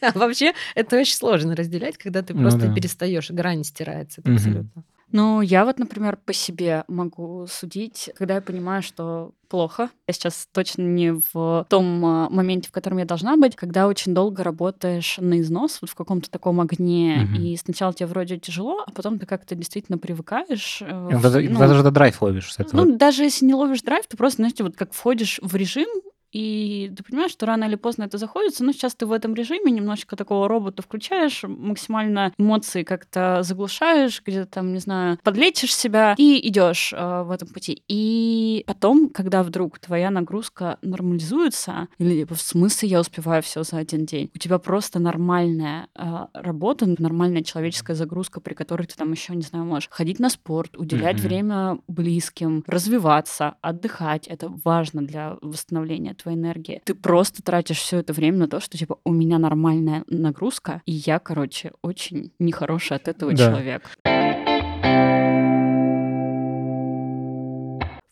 А 0.00 0.18
вообще, 0.18 0.52
это 0.74 0.96
очень 0.98 1.14
сложно 1.14 1.56
разделять, 1.56 1.96
когда 1.98 2.22
ты 2.22 2.34
ну 2.34 2.42
просто 2.42 2.72
перестаешь, 2.72 3.30
грань 3.30 3.64
стирается 3.64 4.22
абсолютно. 4.24 4.84
Ну, 5.14 5.42
я 5.42 5.64
вот, 5.64 5.78
например, 5.78 6.16
по 6.16 6.32
себе 6.32 6.82
могу 6.88 7.46
судить, 7.48 8.10
когда 8.16 8.34
я 8.34 8.40
понимаю, 8.40 8.82
что 8.82 9.30
плохо. 9.48 9.90
Я 10.08 10.14
сейчас 10.14 10.48
точно 10.50 10.82
не 10.82 11.12
в 11.32 11.66
том 11.68 12.04
а, 12.04 12.28
моменте, 12.30 12.68
в 12.68 12.72
котором 12.72 12.98
я 12.98 13.04
должна 13.04 13.36
быть, 13.36 13.54
когда 13.54 13.86
очень 13.86 14.12
долго 14.12 14.42
работаешь 14.42 15.18
на 15.20 15.40
износ, 15.40 15.78
вот 15.80 15.90
в 15.90 15.94
каком-то 15.94 16.28
таком 16.28 16.60
огне, 16.60 17.28
угу. 17.30 17.40
и 17.40 17.56
сначала 17.56 17.94
тебе 17.94 18.08
вроде 18.08 18.38
тяжело, 18.38 18.82
а 18.84 18.90
потом 18.90 19.20
ты 19.20 19.26
как-то 19.26 19.54
действительно 19.54 19.98
привыкаешь. 19.98 20.82
Э, 20.82 21.20
даже, 21.22 21.48
ну, 21.48 21.60
даже 21.60 21.88
драйв 21.92 22.20
ловишь 22.20 22.52
с 22.52 22.58
этого. 22.58 22.84
Ну, 22.84 22.96
даже 22.96 23.22
если 23.22 23.46
не 23.46 23.54
ловишь 23.54 23.82
драйв, 23.82 24.04
ты 24.08 24.16
просто, 24.16 24.38
знаете, 24.38 24.64
вот 24.64 24.74
как 24.74 24.92
входишь 24.92 25.38
в 25.42 25.54
режим, 25.54 25.86
и 26.34 26.92
ты 26.96 27.04
понимаешь, 27.04 27.30
что 27.30 27.46
рано 27.46 27.64
или 27.64 27.76
поздно 27.76 28.02
это 28.02 28.18
заходится, 28.18 28.64
но 28.64 28.72
сейчас 28.72 28.96
ты 28.96 29.06
в 29.06 29.12
этом 29.12 29.34
режиме 29.34 29.70
немножечко 29.70 30.16
такого 30.16 30.48
робота 30.48 30.82
включаешь, 30.82 31.44
максимально 31.44 32.34
эмоции 32.38 32.82
как-то 32.82 33.38
заглушаешь, 33.42 34.20
где-то 34.26 34.46
там, 34.46 34.72
не 34.72 34.80
знаю, 34.80 35.18
подлечишь 35.22 35.74
себя 35.74 36.16
и 36.18 36.46
идешь 36.48 36.92
э, 36.92 37.22
в 37.22 37.30
этом 37.30 37.48
пути. 37.48 37.84
И 37.86 38.64
потом, 38.66 39.10
когда 39.10 39.44
вдруг 39.44 39.78
твоя 39.78 40.10
нагрузка 40.10 40.78
нормализуется, 40.82 41.86
или 41.98 42.22
типа, 42.22 42.34
в 42.34 42.42
смысле 42.42 42.88
я 42.88 43.00
успеваю 43.00 43.40
все 43.40 43.62
за 43.62 43.76
один 43.76 44.04
день, 44.04 44.28
у 44.34 44.38
тебя 44.38 44.58
просто 44.58 44.98
нормальная 44.98 45.86
э, 45.94 46.26
работа, 46.34 46.86
нормальная 46.98 47.44
человеческая 47.44 47.94
загрузка, 47.94 48.40
при 48.40 48.54
которой 48.54 48.86
ты 48.86 48.96
там 48.96 49.12
еще, 49.12 49.36
не 49.36 49.42
знаю, 49.42 49.66
можешь 49.66 49.88
ходить 49.88 50.18
на 50.18 50.30
спорт, 50.30 50.76
уделять 50.76 51.18
mm-hmm. 51.18 51.28
время 51.28 51.78
близким, 51.86 52.64
развиваться, 52.66 53.54
отдыхать. 53.60 54.26
Это 54.26 54.52
важно 54.64 55.02
для 55.02 55.36
восстановления 55.40 56.14
твоей 56.24 56.38
энергии. 56.38 56.80
Ты 56.84 56.94
просто 56.94 57.42
тратишь 57.42 57.78
все 57.78 57.98
это 57.98 58.12
время 58.12 58.38
на 58.38 58.48
то, 58.48 58.60
что 58.60 58.76
типа 58.76 58.98
у 59.04 59.12
меня 59.12 59.38
нормальная 59.38 60.04
нагрузка, 60.08 60.82
и 60.86 60.92
я, 60.92 61.18
короче, 61.18 61.72
очень 61.82 62.32
нехороший 62.38 62.96
от 62.96 63.08
этого 63.08 63.32
да. 63.32 63.50
человек. 63.50 63.90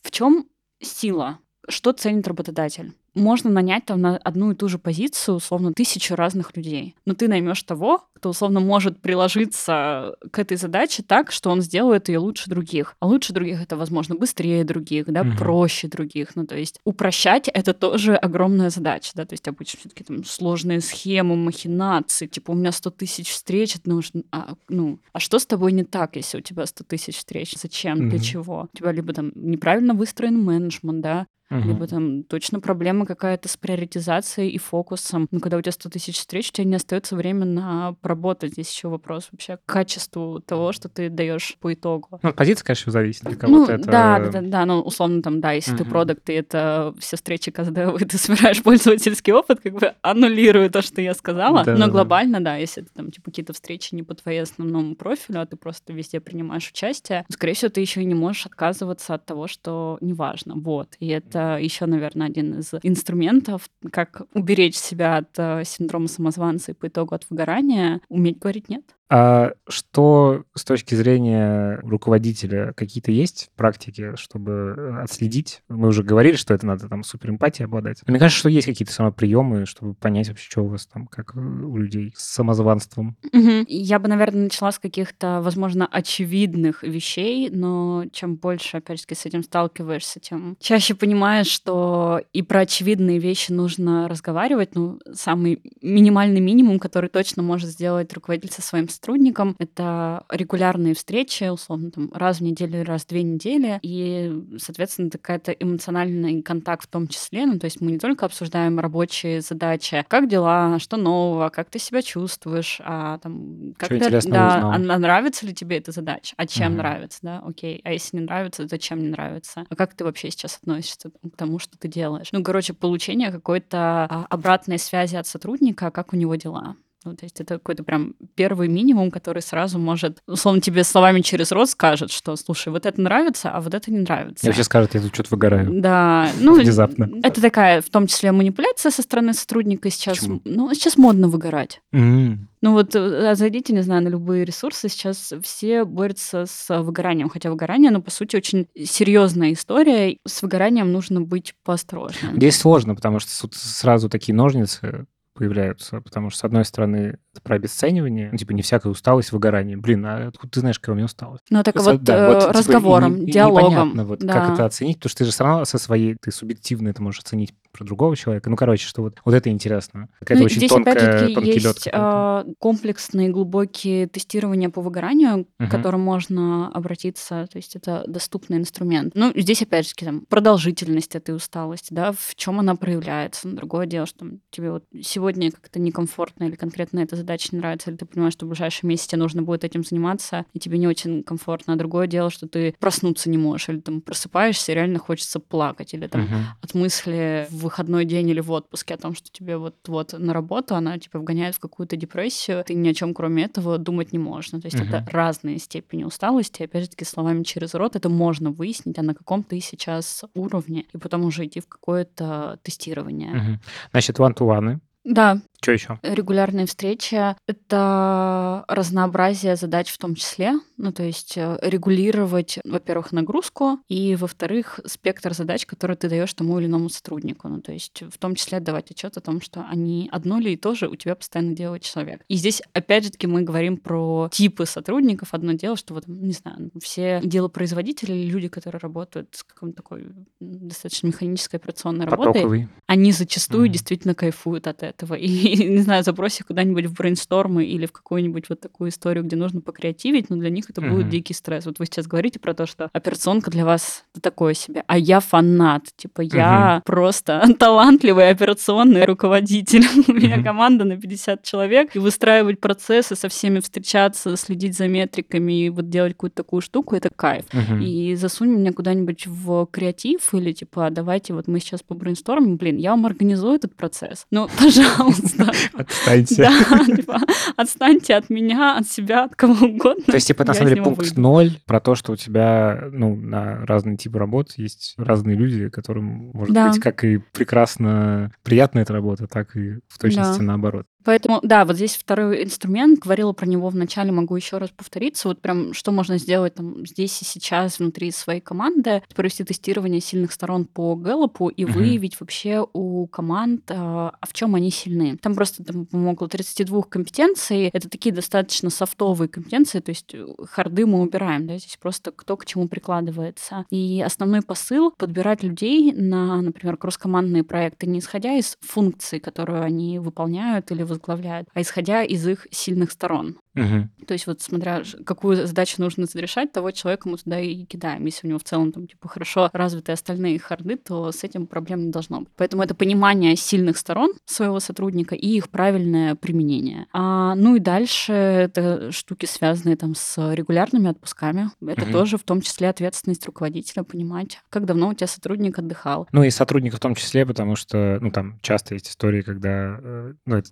В 0.02 0.10
чем 0.10 0.46
сила? 0.80 1.38
Что 1.68 1.92
ценит 1.92 2.28
работодатель? 2.28 2.92
можно 3.14 3.50
нанять 3.50 3.84
там 3.86 4.00
на 4.00 4.16
одну 4.16 4.52
и 4.52 4.54
ту 4.54 4.68
же 4.68 4.78
позицию, 4.78 5.36
условно, 5.36 5.72
тысячу 5.72 6.14
разных 6.14 6.56
людей. 6.56 6.94
Но 7.04 7.14
ты 7.14 7.28
наймешь 7.28 7.62
того, 7.62 8.04
кто, 8.22 8.30
условно, 8.30 8.60
может 8.60 9.00
приложиться 9.00 10.14
к 10.30 10.38
этой 10.38 10.56
задаче 10.56 11.02
так, 11.02 11.32
что 11.32 11.50
он 11.50 11.60
сделает 11.60 12.08
ее 12.08 12.18
лучше 12.18 12.48
других. 12.48 12.94
А 13.00 13.06
лучше 13.08 13.32
других 13.32 13.60
это, 13.60 13.76
возможно, 13.76 14.14
быстрее 14.14 14.62
других, 14.62 15.06
да, 15.06 15.22
угу. 15.22 15.36
проще 15.36 15.88
других. 15.88 16.36
Ну, 16.36 16.46
то 16.46 16.56
есть 16.56 16.78
упрощать 16.84 17.48
это 17.48 17.74
тоже 17.74 18.14
огромная 18.14 18.70
задача, 18.70 19.10
да, 19.16 19.24
то 19.24 19.32
есть 19.32 19.48
обычно 19.48 19.80
все-таки 19.80 20.04
там 20.04 20.24
сложные 20.24 20.80
схемы, 20.80 21.34
махинации, 21.34 22.28
типа 22.28 22.52
у 22.52 22.54
меня 22.54 22.70
100 22.70 22.90
тысяч 22.90 23.28
встреч, 23.28 23.74
это 23.74 23.90
нужно, 23.90 24.22
а, 24.30 24.54
ну, 24.68 25.00
а 25.12 25.18
что 25.18 25.40
с 25.40 25.46
тобой 25.46 25.72
не 25.72 25.82
так, 25.82 26.14
если 26.14 26.38
у 26.38 26.42
тебя 26.42 26.64
100 26.64 26.84
тысяч 26.84 27.16
встреч? 27.16 27.56
Зачем? 27.60 27.98
Угу. 27.98 28.10
Для 28.10 28.18
чего? 28.20 28.68
У 28.72 28.76
тебя 28.76 28.92
либо 28.92 29.12
там 29.12 29.32
неправильно 29.34 29.94
выстроен 29.94 30.40
менеджмент, 30.40 31.00
да, 31.00 31.26
Угу. 31.52 31.68
Либо 31.68 31.86
там 31.86 32.22
точно 32.22 32.60
проблема 32.60 33.04
какая-то 33.04 33.48
с 33.48 33.56
приоритизацией 33.58 34.50
и 34.50 34.58
фокусом. 34.58 35.28
Но 35.30 35.40
когда 35.40 35.58
у 35.58 35.60
тебя 35.60 35.72
100 35.72 35.90
тысяч 35.90 36.16
встреч, 36.16 36.48
у 36.48 36.52
тебя 36.52 36.64
не 36.64 36.76
остается 36.76 37.14
времени 37.14 37.50
на 37.50 37.92
поработать. 38.12 38.52
Здесь 38.52 38.70
еще 38.72 38.88
вопрос 38.88 39.28
вообще 39.32 39.56
к 39.56 39.64
качеству 39.64 40.40
того, 40.40 40.72
что 40.72 40.88
ты 40.88 41.08
даешь 41.08 41.56
по 41.60 41.72
итогу. 41.72 42.20
Ну, 42.22 42.32
позиция, 42.32 42.64
конечно, 42.64 42.92
зависит. 42.92 43.24
Для 43.24 43.48
ну, 43.48 43.64
это... 43.64 43.78
да, 43.78 44.18
да, 44.18 44.30
да, 44.30 44.40
да, 44.42 44.66
ну, 44.66 44.80
условно 44.80 45.22
там, 45.22 45.40
да, 45.40 45.52
если 45.52 45.72
угу. 45.72 45.84
ты 45.84 45.90
продукт, 45.90 46.28
и 46.30 46.34
это 46.34 46.94
все 46.98 47.16
встречи 47.16 47.50
КСД, 47.50 47.74
ты 48.10 48.18
собираешь 48.18 48.62
пользовательский 48.62 49.32
опыт, 49.32 49.60
как 49.60 49.72
бы 49.74 49.94
аннулирую 50.02 50.70
то, 50.70 50.82
что 50.82 51.00
я 51.00 51.14
сказала. 51.14 51.64
Да, 51.64 51.76
Но 51.76 51.88
глобально, 51.88 52.40
да. 52.40 52.56
если 52.56 52.82
это 52.82 52.92
там, 52.94 53.10
типа, 53.10 53.30
какие-то 53.30 53.52
встречи 53.52 53.94
не 53.94 54.02
по 54.02 54.14
твоей 54.14 54.42
основному 54.42 54.94
профилю, 54.94 55.40
а 55.40 55.46
ты 55.46 55.56
просто 55.56 55.92
везде 55.92 56.20
принимаешь 56.20 56.68
участие, 56.68 57.24
скорее 57.30 57.54
всего, 57.54 57.70
ты 57.70 57.80
еще 57.80 58.02
и 58.02 58.04
не 58.04 58.14
можешь 58.14 58.46
отказываться 58.46 59.14
от 59.14 59.24
того, 59.24 59.46
что 59.46 59.98
неважно. 60.00 60.54
Вот. 60.56 60.96
И 61.00 61.08
это 61.08 61.58
еще, 61.58 61.86
наверное, 61.86 62.26
один 62.26 62.58
из 62.58 62.72
инструментов, 62.82 63.68
как 63.90 64.22
уберечь 64.34 64.76
себя 64.76 65.18
от 65.18 65.30
э, 65.38 65.62
синдрома 65.64 66.08
самозванца 66.08 66.72
и 66.72 66.74
по 66.74 66.88
итогу 66.88 67.14
от 67.14 67.26
выгорания, 67.30 68.01
уметь 68.08 68.38
говорить 68.38 68.68
«нет». 68.68 68.96
А 69.14 69.52
что 69.68 70.44
с 70.54 70.64
точки 70.64 70.94
зрения 70.94 71.78
руководителя 71.82 72.72
какие-то 72.72 73.12
есть 73.12 73.50
практики, 73.56 74.16
чтобы 74.16 75.00
отследить? 75.02 75.60
Мы 75.68 75.88
уже 75.88 76.02
говорили, 76.02 76.36
что 76.36 76.54
это 76.54 76.64
надо 76.64 76.88
там 76.88 77.04
суперэмпатией 77.04 77.66
обладать. 77.66 78.00
Но 78.06 78.12
мне 78.12 78.18
кажется, 78.18 78.38
что 78.38 78.48
есть 78.48 78.66
какие-то 78.66 78.94
самоприемы, 78.94 79.66
чтобы 79.66 79.92
понять 79.92 80.28
вообще, 80.28 80.50
что 80.50 80.62
у 80.62 80.68
вас 80.68 80.86
там, 80.86 81.08
как 81.08 81.34
у 81.36 81.76
людей 81.76 82.14
с 82.16 82.24
самозванством. 82.24 83.18
Угу. 83.34 83.66
Я 83.68 83.98
бы, 83.98 84.08
наверное, 84.08 84.44
начала 84.44 84.72
с 84.72 84.78
каких-то, 84.78 85.42
возможно, 85.42 85.86
очевидных 85.86 86.82
вещей, 86.82 87.50
но 87.50 88.04
чем 88.12 88.36
больше, 88.36 88.78
опять 88.78 88.98
же, 88.98 89.14
с 89.14 89.26
этим 89.26 89.42
сталкиваешься, 89.42 90.20
тем 90.20 90.56
чаще 90.58 90.94
понимаешь, 90.94 91.48
что 91.48 92.22
и 92.32 92.40
про 92.40 92.60
очевидные 92.60 93.18
вещи 93.18 93.52
нужно 93.52 94.08
разговаривать. 94.08 94.74
Ну, 94.74 95.00
самый 95.12 95.60
минимальный 95.82 96.40
минимум, 96.40 96.78
который 96.78 97.10
точно 97.10 97.42
может 97.42 97.68
сделать 97.68 98.10
руководитель 98.14 98.50
со 98.50 98.62
своим 98.62 98.88
сотрудникам. 99.02 99.56
Это 99.58 100.24
регулярные 100.30 100.94
встречи, 100.94 101.44
условно, 101.44 101.90
там, 101.90 102.10
раз 102.14 102.38
в 102.38 102.42
неделю, 102.42 102.84
раз 102.84 103.02
в 103.02 103.08
две 103.08 103.22
недели. 103.22 103.80
И, 103.82 104.32
соответственно, 104.58 105.10
какая-то 105.10 105.52
эмоциональный 105.52 106.40
контакт 106.42 106.84
в 106.84 106.86
том 106.86 107.08
числе. 107.08 107.46
Ну, 107.46 107.58
то 107.58 107.64
есть 107.64 107.80
мы 107.80 107.92
не 107.92 107.98
только 107.98 108.26
обсуждаем 108.26 108.78
рабочие 108.78 109.40
задачи, 109.40 110.04
как 110.08 110.28
дела, 110.28 110.78
что 110.78 110.96
нового, 110.96 111.48
как 111.48 111.68
ты 111.68 111.78
себя 111.78 112.00
чувствуешь, 112.00 112.80
а 112.84 113.18
там, 113.18 113.74
как 113.76 113.92
что 113.92 114.20
ты, 114.20 114.30
да, 114.30 114.72
а 114.72 114.78
нравится 114.78 115.46
ли 115.46 115.54
тебе 115.54 115.78
эта 115.78 115.90
задача, 115.90 116.34
а 116.36 116.46
чем 116.46 116.72
uh-huh. 116.72 116.76
нравится, 116.76 117.18
да, 117.22 117.42
окей, 117.44 117.80
а 117.84 117.92
если 117.92 118.18
не 118.18 118.24
нравится, 118.24 118.66
зачем 118.68 119.00
не 119.00 119.08
нравится, 119.08 119.64
а 119.68 119.76
как 119.76 119.94
ты 119.94 120.04
вообще 120.04 120.30
сейчас 120.30 120.58
относишься 120.58 121.10
к 121.10 121.36
тому, 121.36 121.58
что 121.58 121.76
ты 121.76 121.88
делаешь. 121.88 122.28
Ну, 122.32 122.42
короче, 122.42 122.72
получение 122.72 123.32
какой-то 123.32 124.06
а, 124.08 124.26
обратной 124.30 124.78
связи 124.78 125.16
от 125.16 125.26
сотрудника, 125.26 125.90
как 125.90 126.12
у 126.12 126.16
него 126.16 126.34
дела. 126.36 126.76
Ну, 127.04 127.16
то 127.16 127.24
есть 127.24 127.40
это 127.40 127.54
какой-то 127.54 127.84
прям 127.84 128.14
первый 128.34 128.68
минимум, 128.68 129.10
который 129.10 129.42
сразу 129.42 129.78
может, 129.78 130.18
условно, 130.26 130.60
тебе 130.60 130.84
словами 130.84 131.20
через 131.20 131.52
рот 131.52 131.70
скажет, 131.70 132.10
что, 132.10 132.36
слушай, 132.36 132.68
вот 132.68 132.86
это 132.86 133.00
нравится, 133.00 133.50
а 133.50 133.60
вот 133.60 133.74
это 133.74 133.90
не 133.90 133.98
нравится. 133.98 134.46
И 134.46 134.48
вообще 134.48 134.64
скажет, 134.64 134.94
я 134.94 135.00
тут 135.00 135.14
что-то 135.14 135.28
выгораю. 135.30 135.80
Да. 135.80 136.28
Ну, 136.40 136.54
Внезапно. 136.54 137.08
Это 137.22 137.40
такая, 137.40 137.82
в 137.82 137.90
том 137.90 138.06
числе, 138.06 138.32
манипуляция 138.32 138.90
со 138.90 139.02
стороны 139.02 139.34
сотрудника 139.34 139.90
сейчас. 139.90 140.18
Почему? 140.18 140.40
Ну, 140.44 140.72
сейчас 140.74 140.96
модно 140.96 141.28
выгорать. 141.28 141.80
Mm. 141.92 142.38
Ну 142.62 142.74
вот 142.74 142.94
э, 142.94 143.34
зайдите, 143.34 143.72
не 143.72 143.82
знаю, 143.82 144.02
на 144.04 144.08
любые 144.08 144.44
ресурсы, 144.44 144.88
сейчас 144.88 145.34
все 145.42 145.84
борются 145.84 146.46
с 146.46 146.80
выгоранием, 146.80 147.28
хотя 147.28 147.50
выгорание, 147.50 147.90
ну, 147.90 148.00
по 148.00 148.12
сути, 148.12 148.36
очень 148.36 148.68
серьезная 148.84 149.52
история. 149.52 150.16
С 150.24 150.42
выгоранием 150.42 150.92
нужно 150.92 151.20
быть 151.20 151.54
поосторожным. 151.64 152.36
Здесь 152.36 152.56
сложно, 152.56 152.94
потому 152.94 153.18
что 153.18 153.48
сразу 153.52 154.08
такие 154.08 154.32
ножницы 154.32 155.06
появляются, 155.34 156.00
потому 156.00 156.30
что, 156.30 156.40
с 156.40 156.44
одной 156.44 156.64
стороны, 156.64 157.18
про 157.40 157.56
обесценивание, 157.56 158.28
ну, 158.30 158.38
типа, 158.38 158.52
не 158.52 158.62
всякая 158.62 158.90
усталость, 158.90 159.32
выгорание. 159.32 159.76
Блин, 159.76 160.04
а 160.06 160.28
откуда 160.28 160.52
ты 160.52 160.60
знаешь, 160.60 160.78
какая 160.78 160.92
у 160.92 160.96
меня 160.96 161.06
усталость? 161.06 161.44
Ну, 161.50 161.62
так 161.62 161.76
вот, 161.76 162.02
да, 162.02 162.28
вот 162.28 162.40
типа, 162.40 162.52
разговором, 162.52 163.14
типа, 163.14 163.28
и, 163.28 163.32
диалогом. 163.32 163.70
Непонятно, 163.70 164.04
вот, 164.04 164.18
да. 164.20 164.32
как 164.32 164.54
это 164.54 164.66
оценить, 164.66 164.98
потому 164.98 165.10
что 165.10 165.18
ты 165.18 165.24
же 165.24 165.30
все 165.30 165.44
равно 165.44 165.64
со 165.64 165.78
своей, 165.78 166.16
ты 166.20 166.30
субъективно 166.30 166.88
это 166.88 167.02
можешь 167.02 167.20
оценить 167.20 167.54
про 167.72 167.84
другого 167.84 168.16
человека. 168.16 168.50
Ну, 168.50 168.56
короче, 168.56 168.86
что 168.86 169.02
вот, 169.02 169.20
вот 169.24 169.34
это 169.34 169.50
интересно. 169.50 170.08
Какая-то 170.20 170.40
ну, 170.40 170.46
очень 170.46 170.56
здесь, 170.58 170.70
тонкая, 170.70 170.94
опять-таки, 170.94 171.50
есть 171.50 171.88
э, 171.90 172.44
комплексные 172.58 173.30
глубокие 173.30 174.06
тестирования 174.06 174.68
по 174.68 174.80
выгоранию, 174.82 175.46
uh-huh. 175.58 175.66
к 175.66 175.70
которым 175.70 176.02
можно 176.02 176.68
обратиться. 176.68 177.48
То 177.50 177.56
есть 177.56 177.74
это 177.76 178.04
доступный 178.06 178.58
инструмент. 178.58 179.14
Ну, 179.14 179.32
здесь, 179.34 179.62
опять 179.62 179.88
же, 179.88 179.94
там, 179.94 180.26
продолжительность 180.28 181.16
этой 181.16 181.34
усталости, 181.34 181.94
да, 181.94 182.12
в 182.12 182.34
чем 182.36 182.60
она 182.60 182.76
проявляется. 182.76 183.48
Другое 183.48 183.86
дело, 183.86 184.06
что 184.06 184.20
там, 184.20 184.40
тебе 184.50 184.70
вот 184.70 184.84
сегодня 185.02 185.50
как-то 185.50 185.78
некомфортно 185.80 186.44
или 186.44 186.56
конкретно 186.56 187.00
эта 187.00 187.16
задача 187.22 187.48
не 187.52 187.58
нравится, 187.58 187.90
или 187.90 187.96
ты 187.96 188.04
понимаешь, 188.04 188.34
что 188.34 188.46
в 188.46 188.48
ближайшем 188.48 188.88
месяце 188.88 189.08
тебе 189.10 189.22
нужно 189.22 189.42
будет 189.42 189.64
этим 189.64 189.84
заниматься, 189.84 190.44
и 190.52 190.58
тебе 190.58 190.78
не 190.78 190.86
очень 190.86 191.22
комфортно. 191.22 191.72
А 191.72 191.76
другое 191.76 192.06
дело, 192.06 192.30
что 192.30 192.46
ты 192.46 192.74
проснуться 192.78 193.30
не 193.30 193.38
можешь, 193.38 193.68
или 193.68 193.80
там 193.80 194.00
просыпаешься, 194.00 194.72
и 194.72 194.74
реально 194.74 194.98
хочется 194.98 195.40
плакать, 195.40 195.94
или 195.94 196.06
там 196.06 196.22
uh-huh. 196.22 196.42
от 196.62 196.74
мысли 196.74 197.46
в 197.50 197.62
выходной 197.62 198.04
день 198.04 198.28
или 198.28 198.40
в 198.40 198.50
отпуске 198.50 198.94
о 198.94 198.98
том, 198.98 199.14
что 199.14 199.30
тебе 199.30 199.56
вот-вот 199.56 200.14
на 200.18 200.32
работу, 200.32 200.74
она 200.74 200.98
тебя 200.98 201.20
вгоняет 201.20 201.54
в 201.54 201.60
какую-то 201.60 201.96
депрессию, 201.96 202.64
ты 202.64 202.74
ни 202.74 202.88
о 202.88 202.94
чем 202.94 203.14
кроме 203.14 203.44
этого 203.44 203.78
думать 203.78 204.12
не 204.12 204.18
можешь. 204.18 204.52
Ну, 204.52 204.60
то 204.60 204.66
есть 204.66 204.78
uh-huh. 204.78 205.00
это 205.00 205.10
разные 205.10 205.58
степени 205.58 206.04
усталости, 206.04 206.62
опять 206.62 206.84
же 206.84 206.90
таки 206.90 207.04
словами 207.04 207.42
через 207.42 207.74
рот 207.74 207.96
это 207.96 208.08
можно 208.08 208.50
выяснить, 208.50 208.98
а 208.98 209.02
на 209.02 209.14
каком 209.14 209.42
ты 209.42 209.60
сейчас 209.60 210.24
уровне, 210.34 210.86
и 210.92 210.98
потом 210.98 211.24
уже 211.24 211.46
идти 211.46 211.60
в 211.60 211.68
какое-то 211.68 212.58
тестирование. 212.62 213.32
Uh-huh. 213.32 213.58
Значит, 213.92 214.18
one-to-one 214.18 214.80
да. 215.04 215.40
Что 215.60 215.72
еще? 215.72 215.98
Регулярные 216.02 216.66
встречи— 216.66 217.36
это 217.46 218.64
разнообразие 218.66 219.54
задач 219.54 219.92
в 219.92 219.98
том 219.98 220.16
числе. 220.16 220.54
Ну, 220.76 220.92
то 220.92 221.04
есть 221.04 221.34
э, 221.36 221.56
регулировать, 221.62 222.58
во-первых, 222.64 223.12
нагрузку, 223.12 223.78
и, 223.88 224.16
во-вторых, 224.16 224.80
спектр 224.86 225.34
задач, 225.34 225.64
которые 225.64 225.96
ты 225.96 226.08
даешь 226.08 226.34
тому 226.34 226.58
или 226.58 226.66
иному 226.66 226.88
сотруднику. 226.88 227.46
Ну, 227.46 227.60
то 227.60 227.70
есть 227.70 228.02
в 228.02 228.18
том 228.18 228.34
числе 228.34 228.58
отдавать 228.58 228.90
отчет 228.90 229.16
о 229.16 229.20
том, 229.20 229.40
что 229.40 229.64
они 229.70 230.08
одно 230.10 230.40
ли 230.40 230.54
и 230.54 230.56
то 230.56 230.74
же 230.74 230.88
у 230.88 230.96
тебя 230.96 231.14
постоянно 231.14 231.54
делает 231.54 231.82
человек. 231.82 232.22
И 232.26 232.34
здесь, 232.34 232.60
опять 232.72 233.04
же 233.04 233.10
таки, 233.12 233.28
мы 233.28 233.42
говорим 233.42 233.76
про 233.76 234.28
типы 234.32 234.66
сотрудников. 234.66 235.28
Одно 235.32 235.52
дело, 235.52 235.76
что 235.76 235.94
вот, 235.94 236.08
не 236.08 236.32
знаю, 236.32 236.72
все 236.82 237.20
делопроизводители, 237.22 238.24
люди, 238.24 238.48
которые 238.48 238.80
работают 238.80 239.28
с 239.36 239.44
какой-то 239.44 239.76
такой 239.76 240.06
достаточно 240.40 241.06
механической 241.06 241.56
операционной 241.56 242.06
Потоковый. 242.06 242.42
работой, 242.42 242.68
они 242.88 243.12
зачастую 243.12 243.68
mm-hmm. 243.68 243.72
действительно 243.72 244.14
кайфуют 244.16 244.66
от 244.66 244.82
этого. 244.82 244.91
И 245.16 245.68
не 245.68 245.82
знаю, 245.82 246.02
забросив 246.02 246.46
куда-нибудь 246.46 246.86
в 246.86 246.94
брейнстормы 246.94 247.64
или 247.64 247.86
в 247.86 247.92
какую-нибудь 247.92 248.48
вот 248.48 248.60
такую 248.60 248.90
историю, 248.90 249.24
где 249.24 249.36
нужно 249.36 249.60
покреативить, 249.60 250.30
но 250.30 250.36
для 250.36 250.50
них 250.50 250.70
это 250.70 250.80
будет 250.80 251.08
дикий 251.08 251.34
стресс. 251.34 251.66
Вот 251.66 251.78
вы 251.78 251.86
сейчас 251.86 252.06
говорите 252.06 252.38
про 252.38 252.54
то, 252.54 252.66
что 252.66 252.90
операционка 252.92 253.50
для 253.50 253.64
вас 253.64 254.04
такое 254.20 254.54
себе, 254.54 254.84
а 254.86 254.98
я 254.98 255.20
фанат, 255.20 255.84
типа 255.96 256.22
я 256.22 256.82
просто 256.84 257.44
талантливый 257.58 258.30
операционный 258.30 259.04
руководитель. 259.04 259.84
У 260.08 260.12
меня 260.12 260.42
команда 260.42 260.84
на 260.84 260.96
50 260.96 261.42
человек, 261.42 261.94
и 261.94 261.98
выстраивать 261.98 262.60
процессы, 262.60 263.16
со 263.16 263.28
всеми 263.28 263.60
встречаться, 263.60 264.36
следить 264.36 264.76
за 264.76 264.88
метриками 264.88 265.66
и 265.66 265.70
вот 265.70 265.88
делать 265.88 266.12
какую-то 266.12 266.36
такую 266.36 266.60
штуку, 266.60 266.94
это 266.94 267.10
кайф. 267.14 267.44
И 267.80 268.14
засунь 268.14 268.50
меня 268.50 268.72
куда-нибудь 268.72 269.26
в 269.26 269.66
креатив 269.66 270.34
или 270.34 270.52
типа 270.52 270.88
давайте 270.90 271.34
вот 271.34 271.48
мы 271.48 271.60
сейчас 271.60 271.82
по 271.82 271.94
брейнстормим, 271.94 272.56
блин, 272.56 272.76
я 272.76 272.90
вам 272.90 273.06
организую 273.06 273.54
этот 273.54 273.74
процесс. 273.74 274.26
Ну, 274.30 274.48
пожалуйста. 274.58 274.81
Отстаньте. 275.74 276.36
Да, 276.36 276.84
типа, 276.84 277.20
отстаньте 277.56 278.14
от 278.14 278.30
меня, 278.30 278.76
от 278.78 278.86
себя, 278.86 279.24
от 279.24 279.36
кого 279.36 279.66
угодно. 279.66 280.04
То 280.04 280.14
есть, 280.14 280.26
типа, 280.26 280.44
на 280.44 280.54
самом 280.54 280.70
деле, 280.70 280.82
пункт 280.82 281.16
ноль 281.16 281.52
про 281.66 281.80
то, 281.80 281.94
что 281.94 282.12
у 282.12 282.16
тебя, 282.16 282.88
ну, 282.92 283.14
на 283.16 283.64
разные 283.66 283.96
типы 283.96 284.18
работ 284.18 284.52
есть 284.56 284.94
разные 284.96 285.36
люди, 285.36 285.68
которым, 285.68 286.30
может 286.34 286.54
быть, 286.54 286.80
как 286.80 287.04
и 287.04 287.18
прекрасно 287.18 288.32
приятна 288.42 288.80
эта 288.80 288.92
работа, 288.92 289.26
так 289.26 289.56
и 289.56 289.78
в 289.88 289.98
точности 289.98 290.40
наоборот. 290.40 290.86
Поэтому, 291.04 291.40
да, 291.42 291.64
вот 291.64 291.76
здесь 291.76 291.96
второй 291.96 292.44
инструмент, 292.44 293.00
говорила 293.00 293.32
про 293.32 293.46
него 293.46 293.68
вначале, 293.68 294.12
могу 294.12 294.36
еще 294.36 294.58
раз 294.58 294.70
повториться. 294.70 295.28
Вот 295.28 295.40
прям 295.40 295.74
что 295.74 295.92
можно 295.92 296.18
сделать 296.18 296.54
там 296.54 296.86
здесь 296.86 297.20
и 297.22 297.24
сейчас 297.24 297.78
внутри 297.78 298.10
своей 298.10 298.40
команды, 298.40 299.02
провести 299.14 299.44
тестирование 299.44 300.00
сильных 300.00 300.32
сторон 300.32 300.64
по 300.64 300.94
Гэллопу 300.96 301.48
и 301.48 301.64
uh-huh. 301.64 301.72
выявить 301.72 302.20
вообще 302.20 302.66
у 302.72 303.06
команд, 303.06 303.70
а, 303.70 304.12
а 304.20 304.26
в 304.26 304.32
чем 304.32 304.54
они 304.54 304.70
сильны. 304.70 305.16
Там 305.18 305.34
просто 305.34 305.64
там, 305.64 305.86
около 306.06 306.28
32 306.28 306.82
компетенций. 306.82 307.70
Это 307.72 307.88
такие 307.88 308.14
достаточно 308.14 308.70
софтовые 308.70 309.28
компетенции, 309.28 309.80
то 309.80 309.90
есть 309.90 310.14
э, 310.14 310.26
харды 310.50 310.86
мы 310.86 311.00
убираем, 311.00 311.46
да, 311.46 311.58
здесь 311.58 311.76
просто 311.80 312.12
кто 312.12 312.36
к 312.36 312.44
чему 312.46 312.68
прикладывается. 312.68 313.64
И 313.70 314.02
основной 314.04 314.42
посыл— 314.42 314.90
подбирать 314.96 315.42
людей 315.42 315.92
на, 315.92 316.40
например, 316.40 316.76
кросс-командные 316.76 317.44
проекты, 317.44 317.86
не 317.86 317.98
исходя 317.98 318.34
из 318.34 318.56
функций, 318.60 319.20
которые 319.20 319.62
они 319.62 319.98
выполняют 319.98 320.70
или 320.70 320.82
возглавляют, 320.92 321.48
а 321.54 321.60
исходя 321.60 322.02
из 322.02 322.26
их 322.26 322.46
сильных 322.50 322.90
сторон. 322.90 323.38
Угу. 323.54 324.06
То 324.06 324.14
есть 324.14 324.26
вот 324.26 324.40
смотря, 324.40 324.82
какую 325.04 325.46
задачу 325.46 325.76
нужно 325.78 326.06
решать, 326.14 326.52
того 326.52 326.70
человека 326.70 327.08
мы 327.08 327.18
туда 327.18 327.38
и 327.38 327.64
кидаем. 327.64 328.04
Если 328.06 328.26
у 328.26 328.30
него 328.30 328.38
в 328.38 328.44
целом 328.44 328.72
там 328.72 328.86
типа 328.86 329.08
хорошо 329.08 329.50
развиты 329.52 329.92
остальные 329.92 330.38
харды, 330.38 330.76
то 330.76 331.12
с 331.12 331.22
этим 331.22 331.46
проблем 331.46 331.84
не 331.84 331.90
должно 331.90 332.20
быть. 332.20 332.30
Поэтому 332.36 332.62
это 332.62 332.74
понимание 332.74 333.36
сильных 333.36 333.76
сторон 333.76 334.12
своего 334.24 334.58
сотрудника 334.60 335.14
и 335.14 335.28
их 335.28 335.50
правильное 335.50 336.14
применение. 336.14 336.86
А, 336.92 337.34
ну 337.34 337.56
и 337.56 337.60
дальше 337.60 338.12
это 338.12 338.90
штуки, 338.90 339.26
связанные 339.26 339.76
там 339.76 339.94
с 339.94 340.34
регулярными 340.34 340.88
отпусками. 340.88 341.50
Это 341.66 341.82
угу. 341.82 341.92
тоже 341.92 342.16
в 342.16 342.22
том 342.22 342.40
числе 342.40 342.68
ответственность 342.68 343.26
руководителя 343.26 343.82
понимать, 343.82 344.40
как 344.48 344.64
давно 344.64 344.88
у 344.88 344.94
тебя 344.94 345.06
сотрудник 345.06 345.58
отдыхал. 345.58 346.08
Ну 346.12 346.22
и 346.22 346.30
сотрудника 346.30 346.76
в 346.76 346.80
том 346.80 346.94
числе, 346.94 347.26
потому 347.26 347.56
что, 347.56 347.98
ну 348.00 348.10
там 348.10 348.38
часто 348.40 348.74
есть 348.74 348.88
истории, 348.88 349.22
когда, 349.22 349.78
э, 349.78 350.14
ну 350.24 350.36
это 350.36 350.50